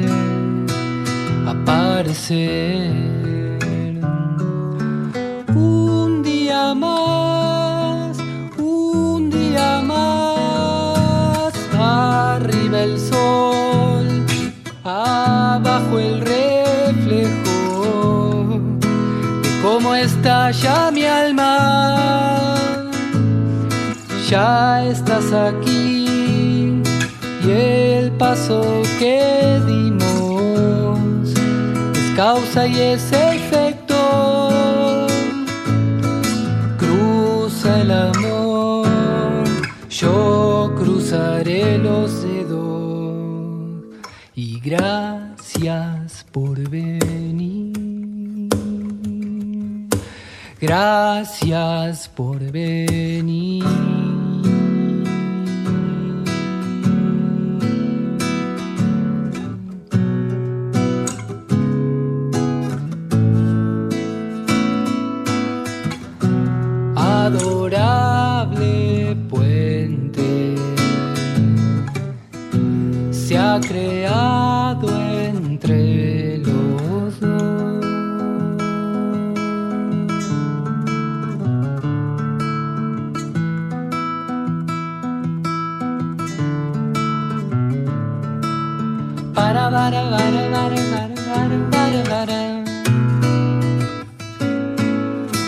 [1.46, 2.90] aparecer.
[5.54, 8.18] Un día más,
[8.58, 14.06] un día más, arriba el sol,
[14.84, 17.48] abajo el reflejo
[19.40, 21.52] de cómo estalla mi alma.
[24.28, 25.83] Ya estás aquí
[27.54, 31.30] el paso que dimos
[31.96, 33.94] es causa y es efecto.
[36.78, 38.86] Cruza el amor,
[39.88, 43.84] yo cruzaré los dedos
[44.34, 47.74] y gracias por venir.
[50.60, 53.83] Gracias por venir.
[69.30, 70.54] Puente
[73.10, 77.80] se ha creado entre los dos.
[89.34, 91.14] Para, para, para, para, para.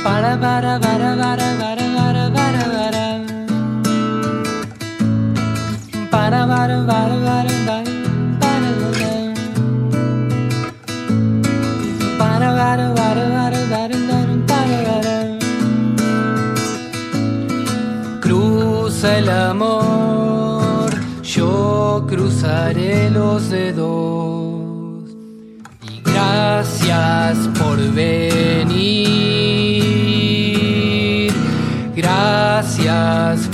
[0.02, 1.85] Para, para, para, para, para, para, para,
[18.20, 20.90] Cruza el amor,
[21.22, 25.10] yo cruzaré los dedos.
[25.88, 29.06] Y gracias por venir.
[31.94, 33.45] Gracias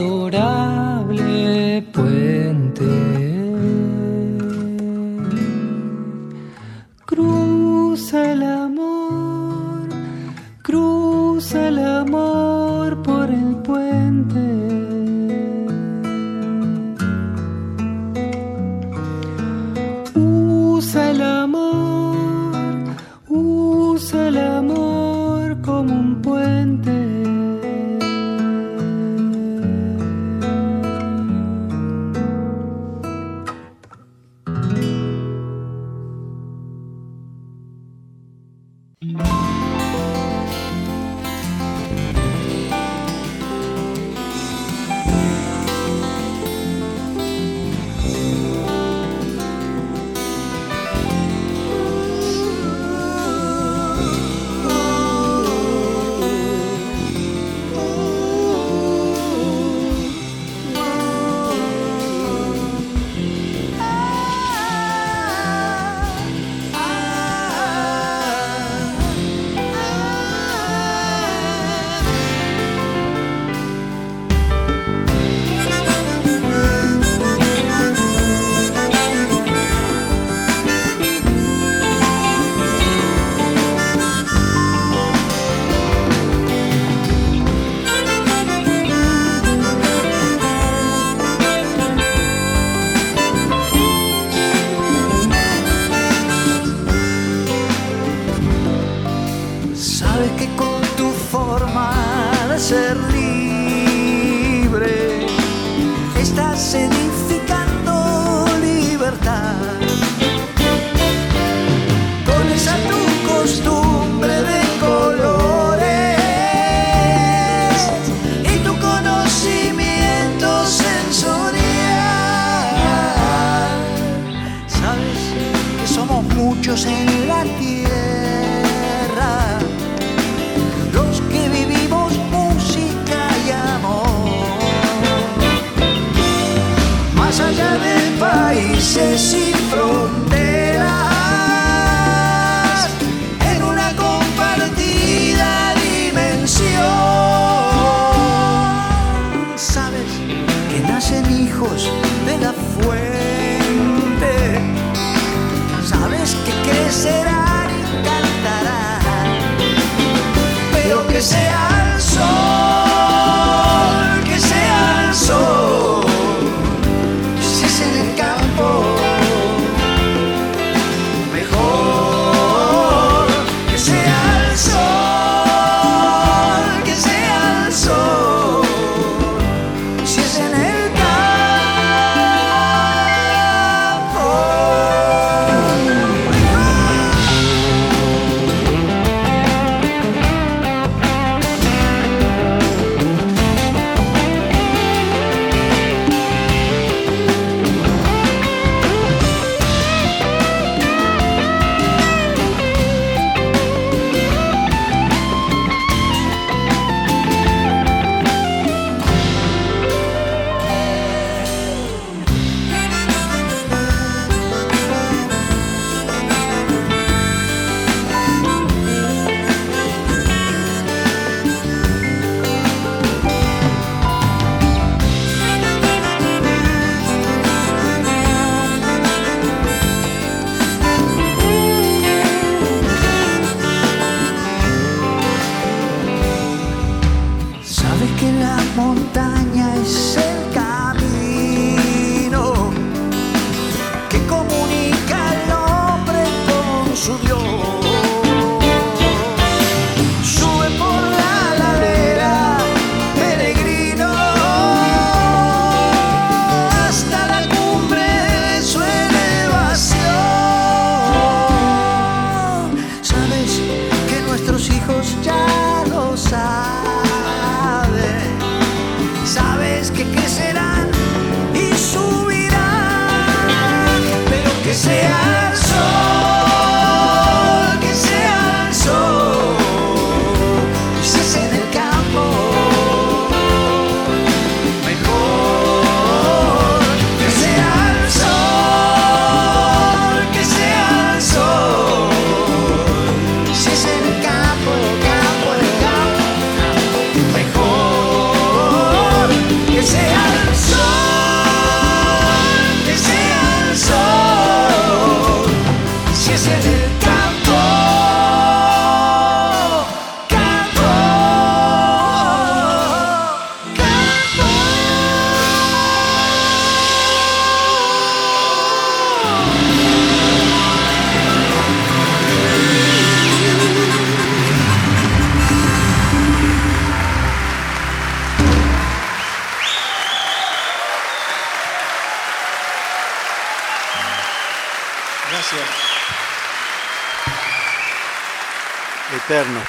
[0.00, 2.39] Adorable puente.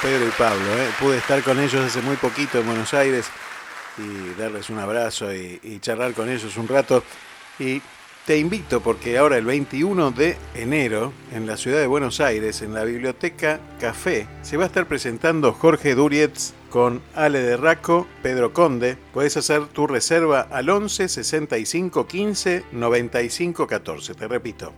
[0.02, 0.66] Pedro y Pablo.
[0.78, 0.90] ¿eh?
[1.00, 3.28] Pude estar con ellos hace muy poquito en Buenos Aires
[3.98, 7.04] y darles un abrazo y, y charlar con ellos un rato.
[7.60, 7.82] Y
[8.26, 12.74] te invito porque ahora el 21 de enero en la ciudad de Buenos Aires, en
[12.74, 18.54] la Biblioteca Café, se va a estar presentando Jorge Durietz con Ale de Raco, Pedro
[18.54, 18.98] Conde.
[19.14, 24.16] Puedes hacer tu reserva al 11 65 15 95 14.
[24.16, 24.74] Te repito.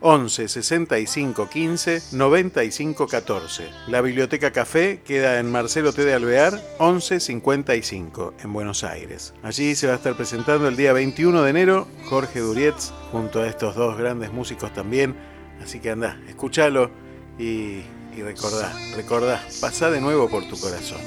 [0.00, 3.70] 11 65 15 95 14.
[3.88, 6.04] La Biblioteca Café queda en Marcelo T.
[6.04, 9.34] de Alvear 11 55 en Buenos Aires.
[9.42, 13.46] Allí se va a estar presentando el día 21 de enero Jorge Durietz junto a
[13.46, 15.16] estos dos grandes músicos también.
[15.62, 16.90] Así que anda, escúchalo
[17.38, 17.82] y,
[18.16, 21.00] y recordá, recordá, pasá de nuevo por tu corazón.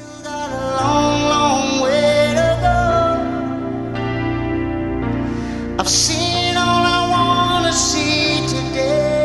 [8.79, 9.18] day.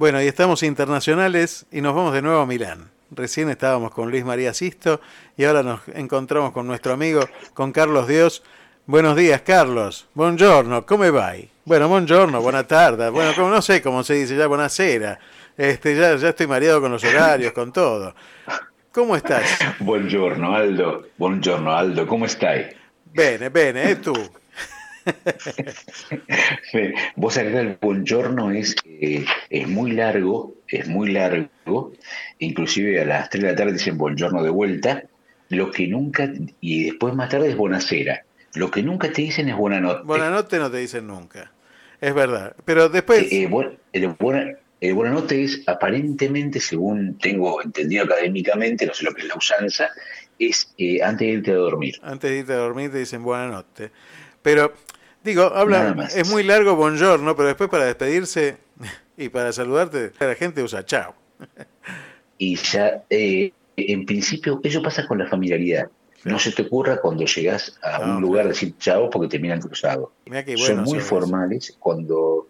[0.00, 2.88] Bueno, y estamos internacionales y nos vamos de nuevo a Milán.
[3.10, 5.02] Recién estábamos con Luis María Sisto
[5.36, 8.42] y ahora nos encontramos con nuestro amigo, con Carlos Dios.
[8.86, 10.08] Buenos días, Carlos.
[10.14, 11.34] Buongiorno, ¿cómo va?
[11.66, 13.10] Bueno, buongiorno, buena tarde.
[13.10, 15.18] Bueno, como no sé cómo se dice ya, buonasera.
[15.54, 18.14] Este, ya, ya estoy mareado con los horarios, con todo.
[18.92, 19.58] ¿Cómo estás?
[19.80, 22.70] Buongiorno Aldo, buongiorno Aldo, ¿cómo stai?
[23.12, 23.96] Bene, bene, ¿eh?
[23.96, 24.14] Tú.
[27.16, 31.92] Vos sabés que el buongiorno es, eh, es muy largo, es muy largo,
[32.38, 35.04] inclusive a las 3 de la tarde dicen buongiorno de vuelta,
[35.48, 38.24] lo que nunca, y después más tarde es buonasera,
[38.54, 40.02] lo que nunca te dicen es buena noche.
[40.04, 41.52] Buena noche no te dicen nunca.
[42.00, 42.54] Es verdad.
[42.64, 43.22] Pero después...
[43.22, 48.94] Eh, eh, buen- el buena, el buena noche es aparentemente, según tengo entendido académicamente, no
[48.94, 49.88] sé lo que es la usanza,
[50.38, 50.72] es
[51.02, 51.96] antes de irte a dormir.
[52.02, 53.90] Antes de irte a dormir te dicen buena noche.
[54.42, 54.72] Pero,
[55.22, 58.58] digo, habla, es muy largo buongiorno, pero después para despedirse
[59.16, 61.14] y para saludarte, la gente usa chao.
[62.38, 65.90] Y ya, eh, en principio, eso pasa con la familiaridad.
[66.24, 70.12] No se te ocurra cuando llegas a un lugar decir chao porque te miran cruzado.
[70.56, 71.76] Son muy formales.
[71.78, 72.46] Cuando,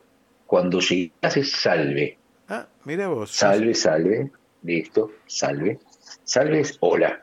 [0.46, 2.18] cuando llegas es salve.
[2.48, 3.30] Ah, mira vos.
[3.30, 4.30] Salve, salve.
[4.62, 5.78] Listo, salve.
[6.24, 7.22] Salve es hola.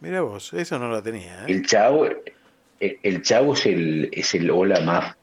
[0.00, 1.42] Mira vos, eso no lo tenía.
[1.42, 1.46] ¿eh?
[1.48, 2.06] El chavo,
[2.80, 5.16] el, chavo es el, es el hola más,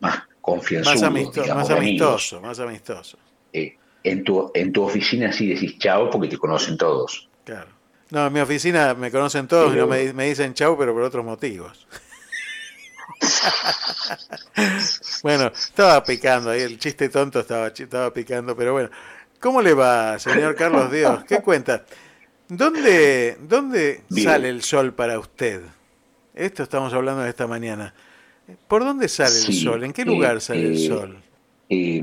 [0.00, 0.94] más confianzudo.
[0.94, 3.18] Más, amisto- digamos, más amistoso, más amistoso.
[3.52, 7.28] Eh, en, tu, en tu oficina sí decís chao porque te conocen todos.
[7.44, 7.68] Claro.
[8.10, 11.02] No, en mi oficina me conocen todos y no me, me dicen chau, pero por
[11.02, 11.86] otros motivos.
[15.22, 18.90] bueno, estaba picando ahí, el chiste tonto estaba, estaba picando, pero bueno.
[19.40, 21.24] ¿Cómo le va, señor Carlos Dios?
[21.24, 21.84] ¿Qué cuenta?
[22.48, 24.28] ¿Dónde, dónde Bien.
[24.28, 25.62] sale el sol para usted?
[26.34, 27.94] Esto estamos hablando de esta mañana.
[28.68, 29.84] ¿Por dónde sale el sol?
[29.84, 31.22] ¿En qué eh, lugar sale el eh, sol?
[31.68, 32.02] Eh,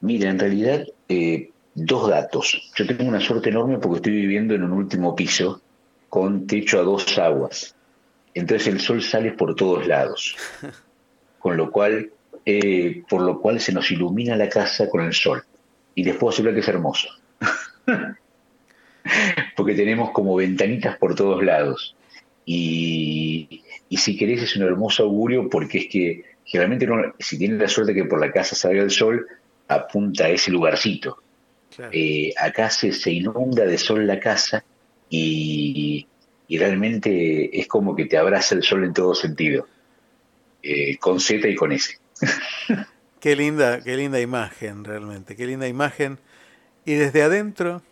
[0.00, 2.70] mira, en realidad, eh, dos datos.
[2.76, 5.60] Yo tengo una suerte enorme porque estoy viviendo en un último piso
[6.08, 7.74] con techo a dos aguas.
[8.34, 10.36] Entonces el sol sale por todos lados.
[11.38, 12.10] Con lo cual,
[12.44, 15.44] eh, por lo cual se nos ilumina la casa con el sol.
[15.94, 17.08] Y les puedo asegurar que es hermoso.
[19.56, 21.95] porque tenemos como ventanitas por todos lados.
[22.46, 27.58] Y, y si querés es un hermoso augurio porque es que generalmente uno, si tiene
[27.58, 29.26] la suerte que por la casa salga el sol,
[29.68, 31.18] apunta a ese lugarcito.
[31.92, 34.64] Eh, acá se, se inunda de sol la casa
[35.10, 36.06] y,
[36.48, 39.66] y realmente es como que te abraza el sol en todo sentido,
[40.62, 41.98] eh, con Z y con S.
[43.20, 46.18] Qué linda, qué linda imagen realmente, qué linda imagen.
[46.84, 47.82] Y desde adentro,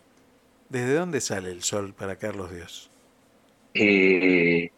[0.69, 2.91] ¿desde dónde sale el sol para Carlos Dios?
[3.75, 4.71] Eh,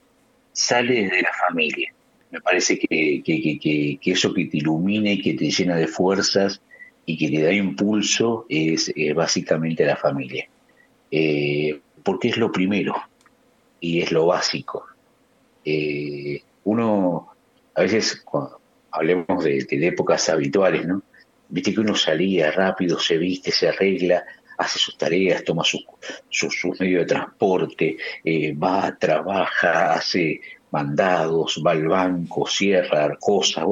[0.52, 1.92] sale desde la familia.
[2.30, 6.60] Me parece que, eso que te ilumina y que te llena de fuerzas
[7.04, 10.48] y que te da impulso es, es básicamente la familia.
[11.10, 12.96] Eh, porque es lo primero
[13.80, 14.86] y es lo básico.
[15.64, 17.28] Eh, uno,
[17.74, 18.60] a veces cuando
[18.90, 21.02] hablemos de, de épocas habituales, ¿no?
[21.48, 24.24] Viste que uno salía rápido, se viste, se arregla,
[24.58, 25.84] hace sus tareas, toma sus
[26.28, 33.64] sus sus medios de transporte, eh, va, trabaja, hace mandados, va al banco, cierra cosas.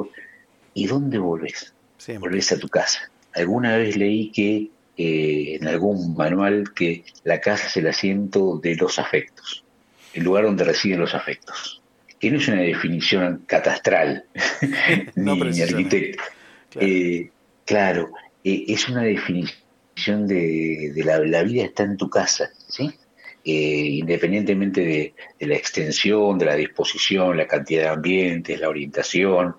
[0.75, 1.75] ¿Y dónde volvés?
[2.19, 3.11] Volvés a tu casa.
[3.35, 8.77] Alguna vez leí que eh, en algún manual que la casa es el asiento de
[8.77, 9.65] los afectos,
[10.13, 11.81] el lugar donde residen los afectos.
[12.21, 14.25] Que no es una definición catastral
[15.17, 16.23] No ni, ni arquitecto.
[16.81, 17.31] Eh,
[17.65, 18.13] claro,
[18.43, 19.64] eh, es una definición
[19.95, 22.93] de, de la, vida está en tu casa, ¿sí?
[23.45, 29.57] Eh, independientemente de, de la extensión, de la disposición, la cantidad de ambientes, la orientación,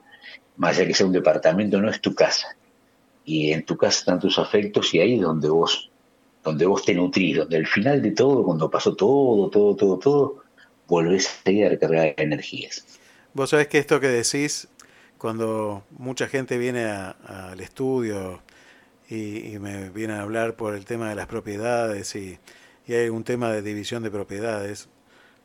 [0.58, 2.56] más allá que sea un departamento, no es tu casa.
[3.24, 5.92] Y en tu casa están tus afectos y ahí es donde vos,
[6.44, 10.44] donde vos te nutrís, donde al final de todo, cuando pasó todo, todo, todo, todo,
[10.88, 12.86] volvés a ir a recargar energías.
[13.34, 14.68] Vos sabés que esto que decís,
[15.18, 18.42] cuando mucha gente viene al estudio
[19.10, 22.40] y, y me vienen a hablar por el tema de las propiedades y,
[22.88, 24.90] y hay un tema de división de propiedades,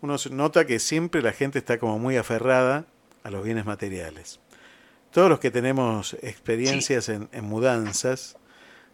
[0.02, 2.86] uno nota que siempre la gente está como muy aferrada
[3.22, 4.40] a los bienes materiales.
[5.10, 8.36] Todos los que tenemos experiencias en, en mudanzas,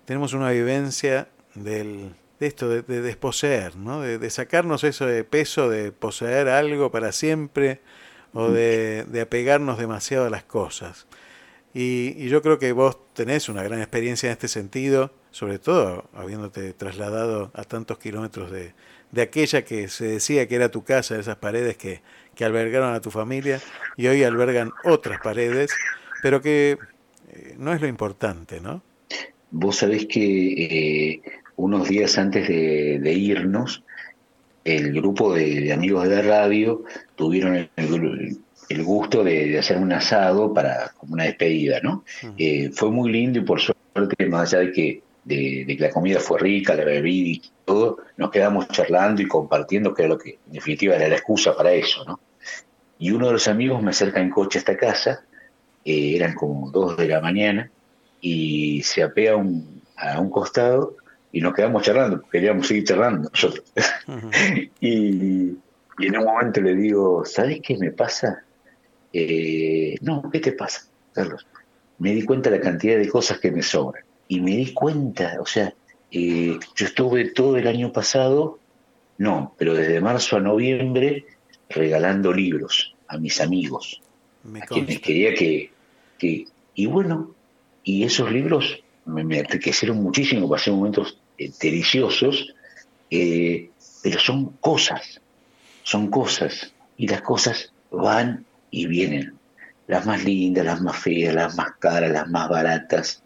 [0.05, 4.01] tenemos una vivencia del, de esto, de, de desposeer, ¿no?
[4.01, 7.81] de, de sacarnos ese peso de poseer algo para siempre
[8.33, 11.07] o de, de apegarnos demasiado a las cosas.
[11.77, 16.09] Y, y yo creo que vos tenés una gran experiencia en este sentido, sobre todo
[16.15, 18.73] habiéndote trasladado a tantos kilómetros de,
[19.13, 22.01] de aquella que se decía que era tu casa, esas paredes que,
[22.35, 23.61] que albergaron a tu familia
[23.97, 25.83] y hoy albergan otras paredes,
[26.23, 26.79] pero que
[27.29, 28.83] eh, no es lo importante, ¿no?
[29.51, 30.23] Vos sabés que
[31.15, 31.23] eh,
[31.57, 33.85] unos días antes de, irnos,
[34.65, 36.85] el grupo de, de amigos de la radio
[37.17, 42.05] tuvieron el, el- el gusto de, de hacer un asado para como una despedida, ¿no?
[42.37, 45.91] Eh, fue muy lindo y por suerte, más allá de que, de, de que la
[45.91, 50.19] comida fue rica, la bebida y todo, nos quedamos charlando y compartiendo, que era lo
[50.19, 52.21] que en definitiva era la excusa para eso, ¿no?
[52.99, 55.23] Y uno de los amigos me acerca en coche a esta casa,
[55.85, 57.71] eh, eran como dos de la mañana,
[58.21, 60.97] y se apea a un, a un costado
[61.31, 63.65] y nos quedamos charlando, porque queríamos seguir charlando nosotros.
[64.81, 65.51] y,
[65.99, 68.46] y en un momento le digo, ¿sabes qué me pasa?
[69.19, 71.47] Eh, no, ¿qué te pasa, Carlos?
[71.99, 74.05] Me di cuenta de la cantidad de cosas que me sobran.
[74.29, 75.73] Y me di cuenta, o sea,
[76.11, 78.59] eh, yo estuve todo el año pasado,
[79.17, 81.25] no, pero desde marzo a noviembre
[81.71, 84.03] regalando libros a mis amigos,
[84.45, 85.71] Me a quienes quería que,
[86.19, 86.45] que...
[86.75, 87.35] Y bueno,
[87.85, 92.53] y esos libros me, me enriquecieron muchísimo, pasé momentos eh, deliciosos,
[93.09, 95.23] pero son cosas,
[95.85, 98.45] son cosas, y las cosas van
[98.77, 99.33] y vienen,
[99.87, 103.23] las más lindas, las más feas, las más caras, las más baratas,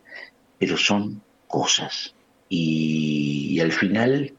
[0.58, 2.14] pero son cosas.
[2.48, 4.32] Y, y al final,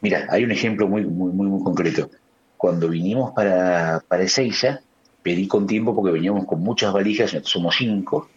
[0.00, 2.10] mira, hay un ejemplo muy, muy, muy, muy concreto.
[2.56, 4.80] Cuando vinimos para, para Ezeiza,
[5.22, 8.28] pedí con tiempo porque veníamos con muchas valijas, somos cinco,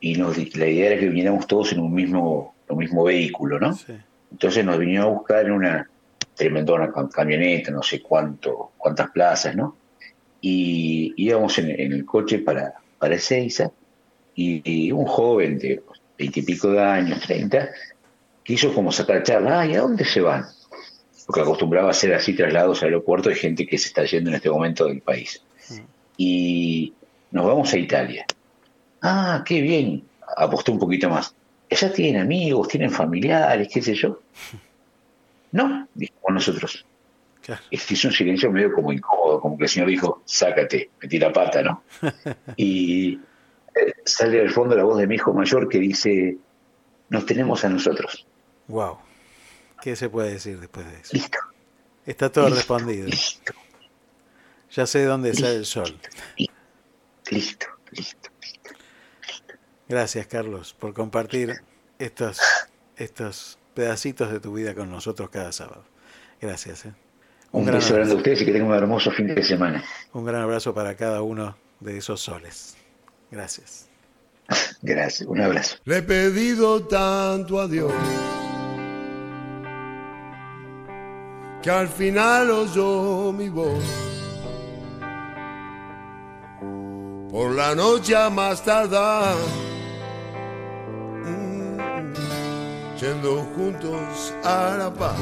[0.00, 3.76] y nos la idea era que viniéramos todos en un mismo, un mismo vehículo, ¿no?
[4.30, 5.90] Entonces nos vinieron a buscar en una
[6.34, 9.76] tremendona cam- camioneta, no sé cuánto, cuántas plazas, ¿no?
[10.40, 13.70] Y íbamos en, en el coche para, para Ezeiza,
[14.34, 15.82] y, y un joven de
[16.16, 17.70] veintipico de años, treinta,
[18.44, 20.46] quiso como sacar charla, ay, ¿a dónde se van?
[21.26, 24.36] Porque acostumbraba a hacer así traslados al aeropuerto de gente que se está yendo en
[24.36, 25.42] este momento del país.
[26.16, 26.94] Y
[27.30, 28.26] nos vamos a Italia.
[29.02, 30.02] Ah, qué bien.
[30.36, 31.34] Apostó un poquito más.
[31.70, 34.20] ¿Ya tienen amigos, tienen familiares, qué sé yo?
[35.50, 36.84] No, dijimos nosotros.
[37.70, 41.32] Es hizo un silencio medio como incómodo, como que el señor dijo, sácate, metí la
[41.32, 41.82] pata, ¿no?
[42.56, 43.14] y
[43.74, 46.36] eh, sale al fondo la voz de mi hijo mayor que dice,
[47.08, 48.26] nos tenemos a nosotros.
[48.66, 48.98] Wow.
[49.80, 51.10] ¿Qué se puede decir después de eso?
[51.12, 51.38] Listo.
[52.04, 53.08] Está todo respondido.
[54.70, 55.98] Ya sé dónde sale el sol.
[57.30, 58.30] Listo, listo.
[59.88, 61.62] Gracias, Carlos, por compartir
[61.98, 62.40] estos,
[62.96, 65.84] estos pedacitos de tu vida con nosotros cada sábado.
[66.40, 66.86] Gracias.
[66.86, 66.92] ¿eh?
[67.50, 69.82] Un, beso grande a ustedes y que tengan un hermoso fin de semana.
[70.12, 72.76] Un gran abrazo para cada uno de esos soles.
[73.30, 73.88] Gracias.
[74.82, 75.76] Gracias, un abrazo.
[75.84, 77.92] Le he pedido tanto a Dios
[81.62, 83.84] que al final oyó mi voz.
[87.30, 89.36] Por la noche a más tardar,
[91.24, 92.14] mm,
[92.98, 95.18] yendo juntos a la paz.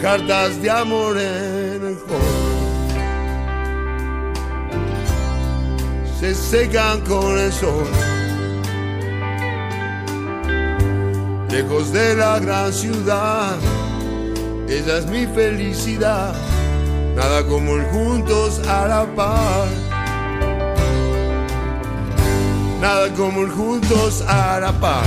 [0.00, 2.48] Cartas de amor en el hall.
[6.18, 7.86] se secan con el sol.
[11.48, 13.56] Lejos de la gran ciudad,
[14.68, 16.34] ella es mi felicidad,
[17.14, 19.68] nada como el juntos a la par.
[22.80, 25.06] Nada como el juntos a la par.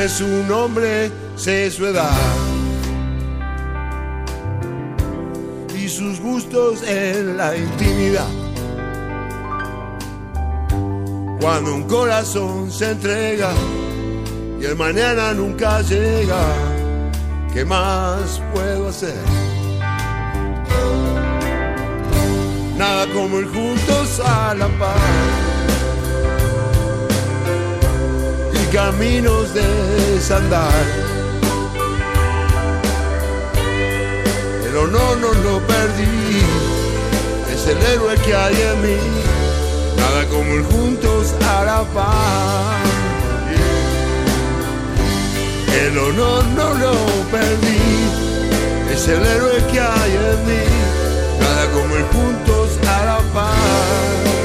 [0.00, 2.16] Sé su nombre, sé su edad
[5.76, 8.30] y sus gustos en la intimidad.
[11.38, 13.50] Cuando un corazón se entrega
[14.58, 16.44] y el mañana nunca llega,
[17.52, 19.22] ¿qué más puedo hacer?
[22.78, 25.50] Nada como ir juntos a la paz.
[28.72, 29.89] caminos de
[30.20, 30.84] desandar.
[34.62, 36.42] Pero no, no lo perdí,
[37.52, 39.00] es el héroe que hay en mí,
[39.96, 42.82] nada como ir juntos la paz.
[45.84, 46.94] El honor no lo
[47.34, 47.82] perdí,
[48.92, 50.64] es el héroe que hay en mí,
[51.40, 52.68] nada como ir juntos
[53.10, 54.39] la paz.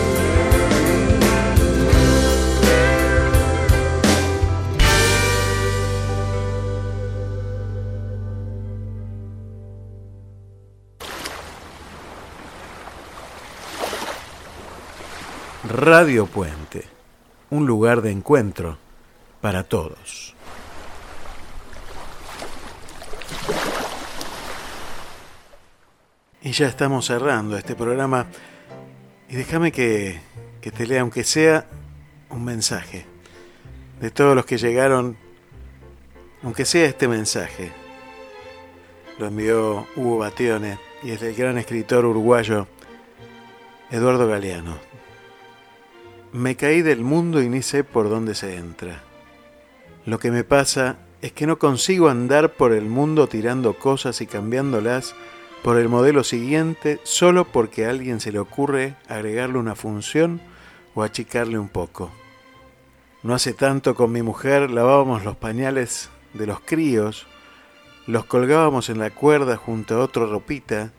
[15.75, 16.85] Radio Puente,
[17.49, 18.77] un lugar de encuentro
[19.41, 20.33] para todos.
[26.41, 28.25] Y ya estamos cerrando este programa
[29.27, 30.21] y déjame que,
[30.61, 31.65] que te lea, aunque sea
[32.29, 33.05] un mensaje,
[33.99, 35.17] de todos los que llegaron,
[36.41, 37.73] aunque sea este mensaje.
[39.19, 42.65] Lo envió Hugo Batione y es del gran escritor uruguayo
[43.91, 44.94] Eduardo Galeano.
[46.35, 49.03] Me caí del mundo y ni sé por dónde se entra.
[50.05, 54.27] Lo que me pasa es que no consigo andar por el mundo tirando cosas y
[54.27, 55.15] cambiándolas
[55.63, 60.41] por el modelo siguiente solo porque a alguien se le ocurre agregarle una función
[60.93, 62.11] o achicarle un poco.
[63.23, 67.27] No hace tanto con mi mujer lavábamos los pañales de los críos,
[68.07, 70.91] los colgábamos en la cuerda junto a otra ropita,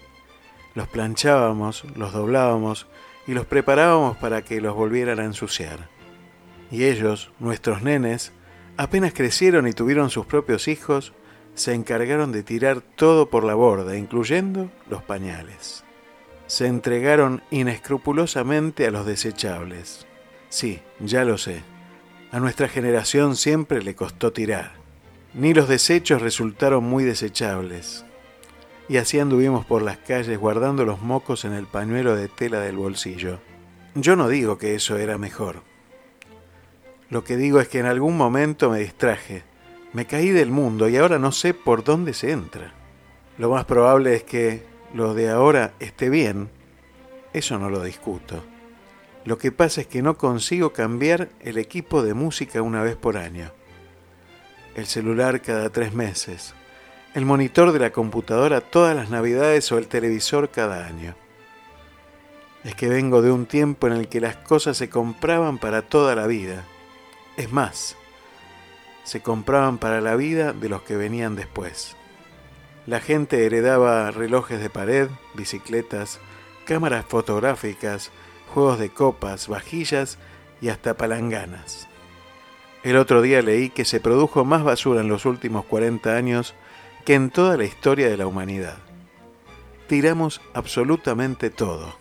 [0.75, 2.87] los planchábamos, los doblábamos
[3.27, 5.89] y los preparábamos para que los volvieran a ensuciar.
[6.71, 8.33] Y ellos, nuestros nenes,
[8.77, 11.13] apenas crecieron y tuvieron sus propios hijos,
[11.55, 15.85] se encargaron de tirar todo por la borda, incluyendo los pañales.
[16.47, 20.07] Se entregaron inescrupulosamente a los desechables.
[20.49, 21.63] Sí, ya lo sé.
[22.31, 24.75] A nuestra generación siempre le costó tirar.
[25.35, 28.06] Ni los desechos resultaron muy desechables.
[28.89, 32.77] Y así anduvimos por las calles guardando los mocos en el pañuelo de tela del
[32.77, 33.41] bolsillo.
[33.95, 35.63] Yo no digo que eso era mejor.
[37.11, 39.43] Lo que digo es que en algún momento me distraje,
[39.93, 42.75] me caí del mundo y ahora no sé por dónde se entra.
[43.39, 44.63] Lo más probable es que
[44.95, 46.49] lo de ahora esté bien,
[47.33, 48.43] eso no lo discuto.
[49.25, 53.17] Lo que pasa es que no consigo cambiar el equipo de música una vez por
[53.17, 53.51] año.
[54.75, 56.55] El celular cada tres meses.
[57.17, 61.15] El monitor de la computadora todas las navidades o el televisor cada año.
[62.63, 66.15] Es que vengo de un tiempo en el que las cosas se compraban para toda
[66.15, 66.65] la vida.
[67.39, 67.97] Es más,
[69.05, 71.97] se compraban para la vida de los que venían después.
[72.85, 76.21] La gente heredaba relojes de pared, bicicletas,
[76.67, 78.11] cámaras fotográficas,
[78.53, 80.19] juegos de copas, vajillas
[80.61, 81.89] y hasta palanganas.
[82.83, 86.55] El otro día leí que se produjo más basura en los últimos 40 años
[87.07, 88.79] que en toda la historia de la humanidad.
[89.87, 91.97] Tiramos absolutamente todo.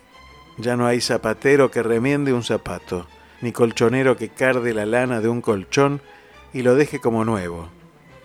[0.58, 3.06] Ya no hay zapatero que remiende un zapato,
[3.40, 6.00] ni colchonero que carde la lana de un colchón
[6.52, 7.68] y lo deje como nuevo,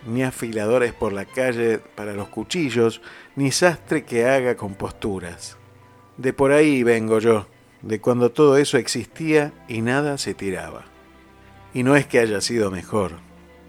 [0.07, 3.01] ni afiladores por la calle para los cuchillos,
[3.35, 5.57] ni sastre que haga composturas.
[6.17, 7.45] De por ahí vengo yo,
[7.83, 10.85] de cuando todo eso existía y nada se tiraba.
[11.75, 13.19] Y no es que haya sido mejor,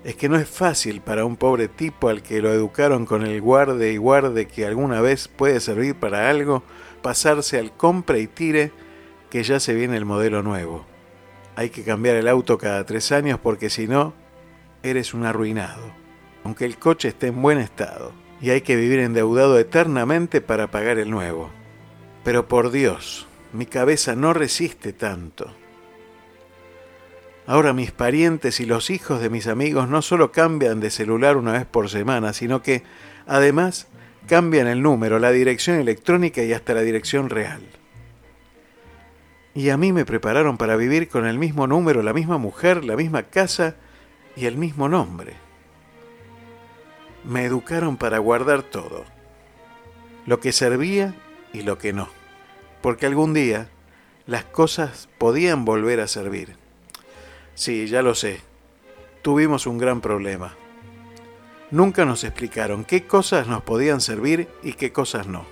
[0.05, 3.41] es que no es fácil para un pobre tipo al que lo educaron con el
[3.41, 6.65] guarde y guarde que alguna vez puede servir para algo,
[7.03, 8.73] pasarse al compra y tire
[9.31, 10.85] que ya se viene el modelo nuevo.
[11.55, 14.15] Hay que cambiar el auto cada tres años porque si no,
[14.83, 15.93] eres un arruinado,
[16.45, 20.99] aunque el coche esté en buen estado, y hay que vivir endeudado eternamente para pagar
[20.99, 21.51] el nuevo.
[22.25, 25.55] Pero por Dios, mi cabeza no resiste tanto.
[27.47, 31.53] Ahora mis parientes y los hijos de mis amigos no solo cambian de celular una
[31.53, 32.85] vez por semana, sino que
[33.27, 33.89] además
[34.29, 37.63] cambian el número, la dirección electrónica y hasta la dirección real.
[39.55, 42.97] Y a mí me prepararon para vivir con el mismo número, la misma mujer, la
[42.97, 43.75] misma casa
[44.37, 45.35] y el mismo nombre.
[47.25, 49.05] Me educaron para guardar todo,
[50.27, 51.15] lo que servía
[51.53, 52.09] y lo que no,
[52.81, 53.69] porque algún día
[54.27, 56.62] las cosas podían volver a servir.
[57.63, 58.41] Sí, ya lo sé,
[59.23, 60.57] tuvimos un gran problema.
[61.71, 65.47] Nunca nos explicaron qué cosas nos podían servir y qué cosas no.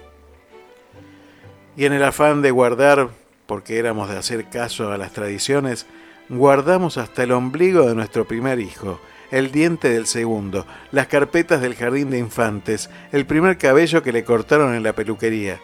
[1.77, 3.11] Y en el afán de guardar,
[3.47, 5.87] porque éramos de hacer caso a las tradiciones,
[6.29, 11.77] guardamos hasta el ombligo de nuestro primer hijo, el diente del segundo, las carpetas del
[11.77, 15.61] jardín de infantes, el primer cabello que le cortaron en la peluquería.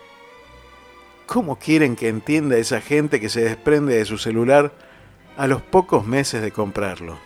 [1.27, 4.87] ¿Cómo quieren que entienda esa gente que se desprende de su celular
[5.37, 7.19] a los pocos meses de comprarlo?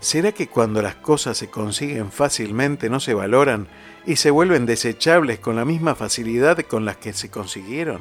[0.00, 3.68] ¿Será que cuando las cosas se consiguen fácilmente no se valoran
[4.04, 8.00] y se vuelven desechables con la misma facilidad con las que se consiguieron?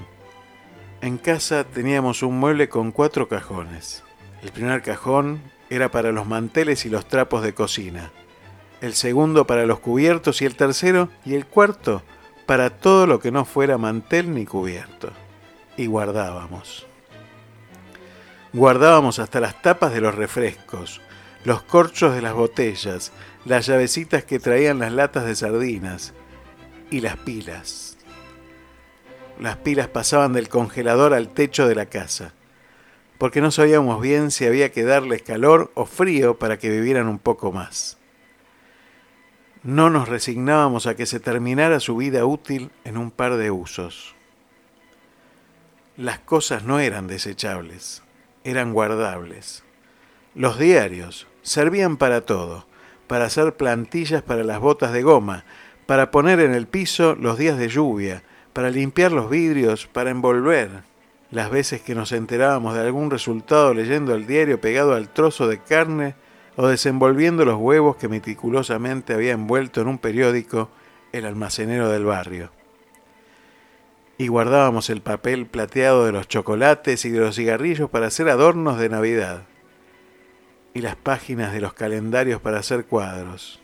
[1.01, 4.03] En casa teníamos un mueble con cuatro cajones.
[4.41, 8.11] El primer cajón era para los manteles y los trapos de cocina,
[8.81, 12.01] el segundo para los cubiertos y el tercero y el cuarto
[12.47, 15.11] para todo lo que no fuera mantel ni cubierto.
[15.77, 16.87] Y guardábamos.
[18.53, 20.99] Guardábamos hasta las tapas de los refrescos,
[21.45, 23.13] los corchos de las botellas,
[23.45, 26.13] las llavecitas que traían las latas de sardinas
[26.89, 27.97] y las pilas.
[29.39, 32.33] Las pilas pasaban del congelador al techo de la casa,
[33.17, 37.19] porque no sabíamos bien si había que darles calor o frío para que vivieran un
[37.19, 37.97] poco más.
[39.63, 44.13] No nos resignábamos a que se terminara su vida útil en un par de usos.
[45.95, 48.01] Las cosas no eran desechables,
[48.43, 49.63] eran guardables.
[50.33, 52.65] Los diarios servían para todo,
[53.07, 55.43] para hacer plantillas para las botas de goma,
[55.85, 60.83] para poner en el piso los días de lluvia, para limpiar los vidrios, para envolver.
[61.31, 65.59] Las veces que nos enterábamos de algún resultado leyendo el diario pegado al trozo de
[65.59, 66.15] carne
[66.55, 70.69] o desenvolviendo los huevos que meticulosamente había envuelto en un periódico
[71.11, 72.51] el almacenero del barrio.
[74.21, 78.77] Y guardábamos el papel plateado de los chocolates y de los cigarrillos para hacer adornos
[78.77, 79.45] de Navidad.
[80.75, 83.59] Y las páginas de los calendarios para hacer cuadros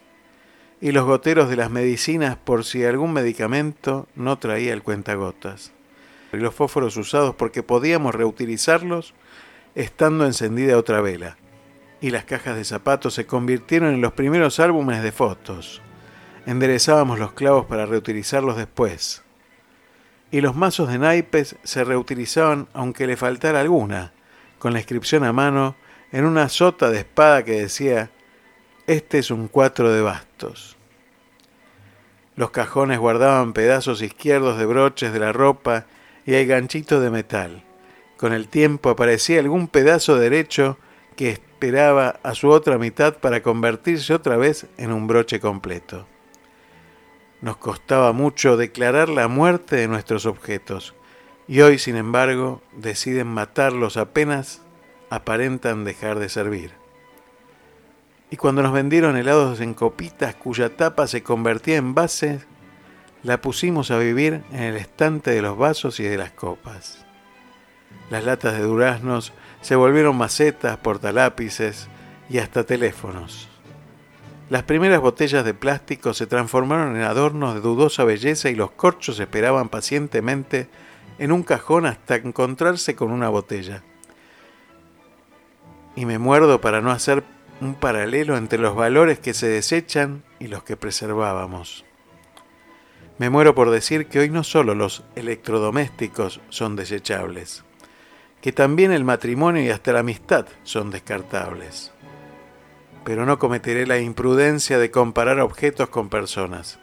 [0.82, 5.74] y los goteros de las medicinas por si algún medicamento no traía el cuentagotas.
[6.34, 9.14] Y los fósforos usados porque podíamos reutilizarlos
[9.76, 11.38] estando encendida otra vela.
[12.02, 15.84] Y las cajas de zapatos se convirtieron en los primeros álbumes de fotos.
[16.48, 19.22] Enderezábamos los clavos para reutilizarlos después.
[20.32, 24.14] Y los mazos de naipes se reutilizaban aunque le faltara alguna,
[24.60, 25.76] con la inscripción a mano
[26.12, 28.12] en una sota de espada que decía
[28.88, 30.78] este es un cuatro de bastos.
[32.38, 35.88] Los cajones guardaban pedazos izquierdos de broches de la ropa
[36.26, 37.64] y hay ganchitos de metal.
[38.16, 40.78] Con el tiempo aparecía algún pedazo derecho
[41.18, 46.08] que esperaba a su otra mitad para convertirse otra vez en un broche completo.
[47.42, 50.96] Nos costaba mucho declarar la muerte de nuestros objetos
[51.48, 54.62] y hoy, sin embargo, deciden matarlos apenas
[55.10, 56.72] aparentan dejar de servir.
[58.30, 62.42] Y cuando nos vendieron helados en copitas cuya tapa se convertía en base,
[63.24, 67.06] la pusimos a vivir en el estante de los vasos y de las copas.
[68.10, 71.88] Las latas de duraznos se volvieron macetas, portalápices
[72.30, 73.47] y hasta teléfonos.
[74.50, 79.20] Las primeras botellas de plástico se transformaron en adornos de dudosa belleza y los corchos
[79.20, 80.70] esperaban pacientemente
[81.20, 83.84] en un cajón hasta encontrarse con una botella.
[85.98, 87.26] Y me muerdo para no hacer
[87.60, 91.84] un paralelo entre los valores que se desechan y los que preservábamos.
[93.18, 97.66] Me muero por decir que hoy no solo los electrodomésticos son desechables,
[98.42, 101.92] que también el matrimonio y hasta la amistad son descartables.
[103.08, 106.78] Pero no cometeré la imprudencia de comparar objetos con personas.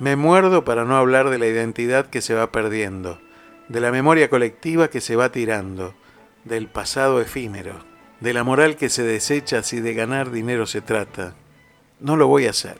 [0.00, 3.20] Me muerdo para no hablar de la identidad que se va perdiendo,
[3.68, 5.94] de la memoria colectiva que se va tirando,
[6.42, 7.84] del pasado efímero,
[8.18, 11.36] de la moral que se desecha si de ganar dinero se trata.
[12.00, 12.78] No lo voy a hacer.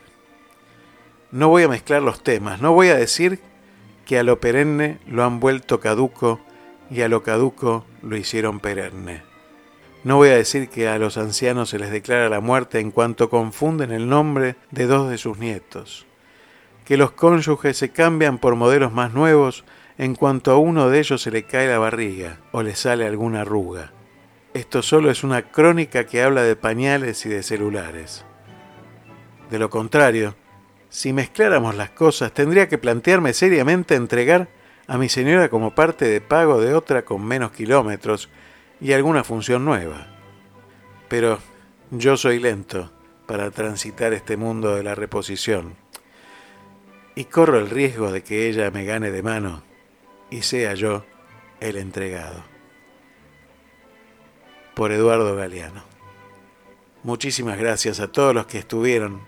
[1.31, 3.39] No voy a mezclar los temas, no voy a decir
[4.05, 6.41] que a lo perenne lo han vuelto caduco
[6.91, 9.30] y a lo caduco lo hicieron perenne.
[10.03, 13.29] No voy a decir que a los ancianos se les declara la muerte en cuanto
[13.29, 16.07] confunden el nombre de dos de sus nietos,
[16.87, 19.65] que los cónyuges se cambian por modelos más nuevos
[19.99, 23.43] en cuanto a uno de ellos se le cae la barriga o le sale alguna
[23.43, 23.93] arruga.
[24.55, 28.25] Esto solo es una crónica que habla de pañales y de celulares.
[29.51, 30.35] De lo contrario,
[30.89, 34.49] si mezcláramos las cosas, tendría que plantearme seriamente entregar
[34.87, 38.31] a mi señora como parte de pago de otra con menos kilómetros
[38.81, 40.07] y alguna función nueva.
[41.09, 41.39] Pero
[41.91, 42.91] yo soy lento
[43.27, 45.77] para transitar este mundo de la reposición
[47.15, 49.63] y corro el riesgo de que ella me gane de mano
[50.31, 51.05] y sea yo
[51.61, 52.43] el entregado.
[54.75, 55.85] Por Eduardo Galeano.
[57.03, 59.21] Muchísimas gracias a todos los que estuvieron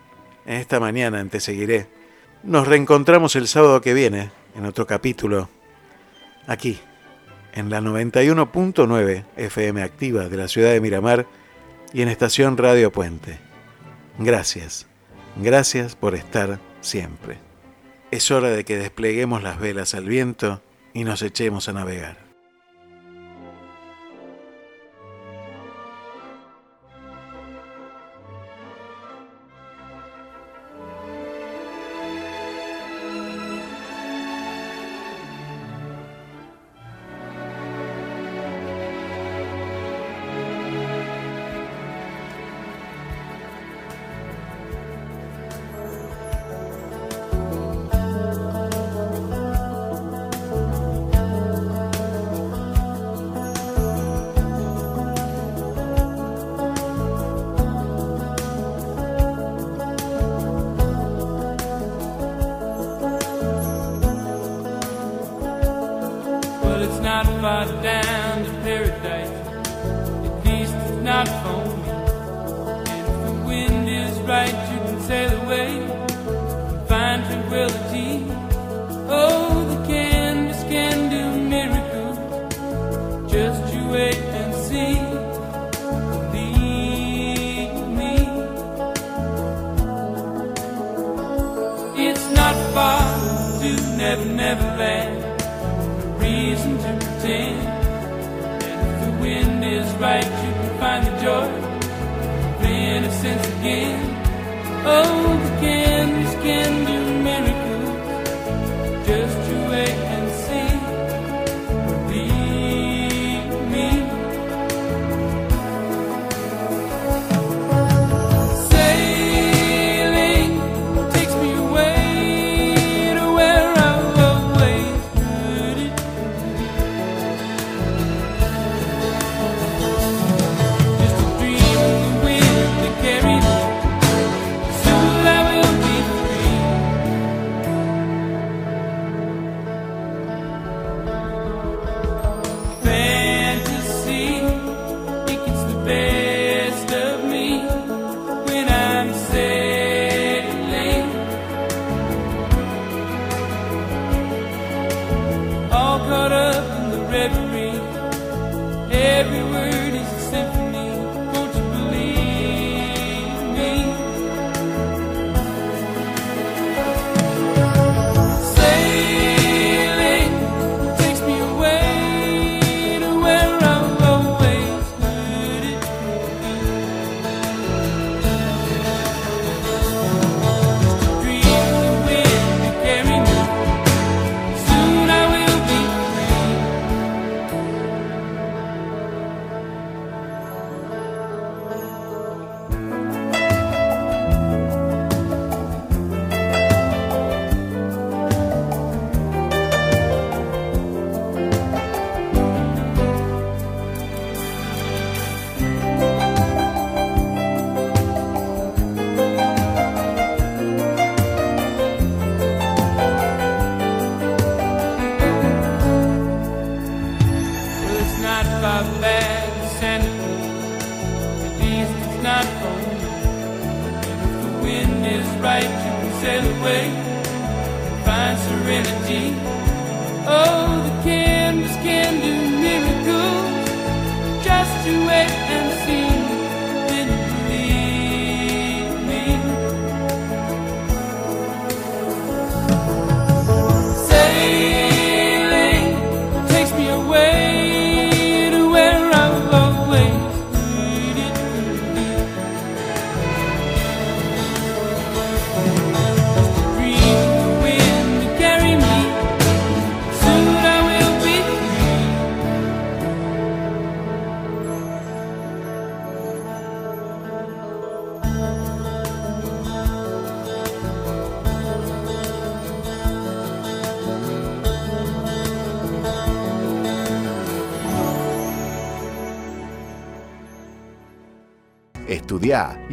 [0.47, 1.89] en esta mañana en Te Seguiré.
[2.43, 5.49] Nos reencontramos el sábado que viene en otro capítulo,
[6.47, 6.81] aquí,
[7.55, 11.27] en la 91.9 FM activa de la ciudad de Miramar
[11.93, 13.39] y en estación Radio Puente.
[14.19, 14.87] Gracias,
[15.37, 17.39] gracias por estar siempre.
[18.11, 20.61] Es hora de que despleguemos las velas al viento
[20.93, 22.22] y nos echemos a navegar.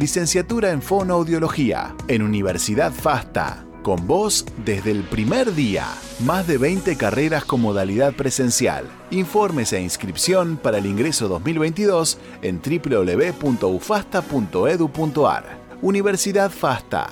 [0.00, 3.66] Licenciatura en fonoaudiología en Universidad FASTA.
[3.82, 5.84] Con vos desde el primer día.
[6.20, 8.86] Más de 20 carreras con modalidad presencial.
[9.10, 15.44] Informes e inscripción para el ingreso 2022 en www.ufasta.edu.ar.
[15.82, 17.08] Universidad FASTA.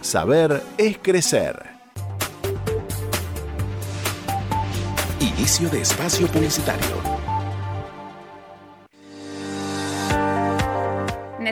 [0.00, 1.62] Saber es crecer.
[5.20, 7.23] Inicio de espacio publicitario.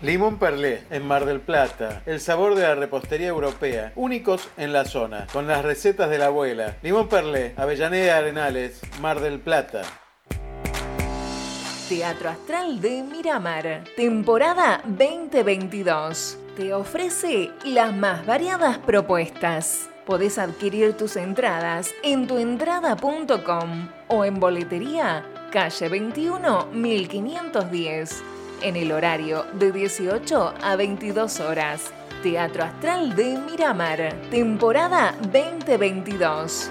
[0.00, 2.02] Limón Perlé, en Mar del Plata.
[2.06, 3.90] El sabor de la repostería europea.
[3.96, 6.76] Únicos en la zona, con las recetas de la abuela.
[6.82, 9.82] Limón Perlé, Avellaneda Arenales, Mar del Plata.
[11.88, 16.38] Teatro Astral de Miramar, temporada 2022.
[16.56, 19.90] Te ofrece las más variadas propuestas.
[20.06, 28.22] Podés adquirir tus entradas en tuentrada.com o en boletería, calle 21 1510,
[28.62, 31.92] en el horario de 18 a 22 horas.
[32.22, 36.70] Teatro Astral de Miramar, temporada 2022.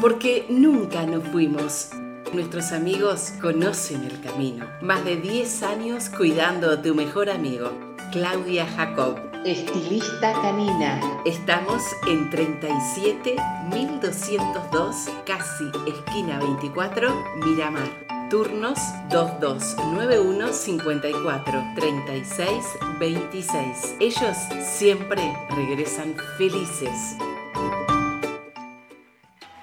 [0.00, 1.90] Porque nunca nos fuimos.
[2.32, 4.66] Nuestros amigos conocen el camino.
[4.80, 7.72] Más de 10 años cuidando a tu mejor amigo.
[8.12, 11.00] Claudia Jacob, estilista canina.
[11.24, 13.36] Estamos en 37
[13.74, 17.12] 1202, casi esquina 24,
[17.44, 18.09] Miramar.
[18.30, 18.78] Turnos
[19.08, 22.64] 2291 54 36
[23.00, 23.96] 26.
[23.98, 27.16] Ellos siempre regresan felices.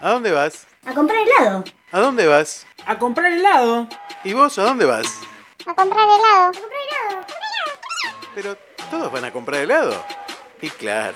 [0.02, 0.68] ¿A dónde vas?
[0.86, 1.64] A comprar helado.
[1.94, 2.68] ¿A dónde vas?
[2.86, 3.88] A comprar helado.
[4.26, 5.18] ¿Y vos a dónde vas?
[5.66, 6.52] A comprar helado.
[8.36, 8.58] Pero
[8.92, 9.96] todos van a comprar helado.
[10.62, 11.16] Y claro,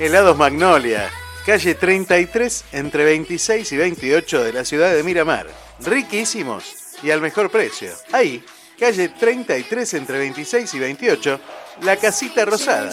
[0.00, 1.08] helados Magnolia,
[1.46, 5.46] calle 33 entre 26 y 28 de la ciudad de Miramar.
[5.78, 7.90] Riquísimos y al mejor precio.
[8.12, 8.44] Ahí,
[8.78, 11.40] calle 33 entre 26 y 28,
[11.82, 12.92] la casita rosada.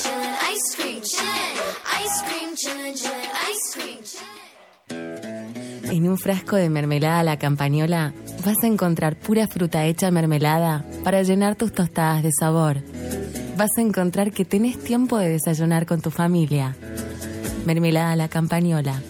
[5.84, 8.14] En un frasco de mermelada a la campañola
[8.46, 12.78] vas a encontrar pura fruta hecha mermelada para llenar tus tostadas de sabor.
[13.58, 16.76] Vas a encontrar que tenés tiempo de desayunar con tu familia.
[17.66, 19.02] Mermelada a la campañola.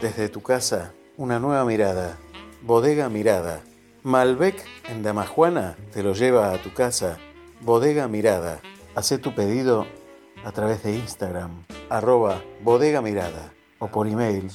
[0.00, 2.16] Desde tu casa, una nueva mirada.
[2.62, 3.62] Bodega Mirada.
[4.06, 7.18] Malbec en Damajuana te lo lleva a tu casa.
[7.60, 8.60] Bodega Mirada.
[8.94, 9.84] Haz tu pedido
[10.44, 14.48] a través de Instagram, arroba bodega mirada o por email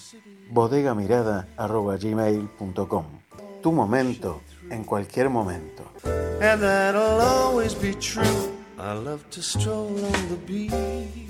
[0.51, 3.05] bodegamirada arroba gmail.com.
[3.61, 5.83] Tu momento en cualquier momento.
[6.39, 8.23] And that'll always be true.
[8.79, 11.29] I love to stroll on the beach.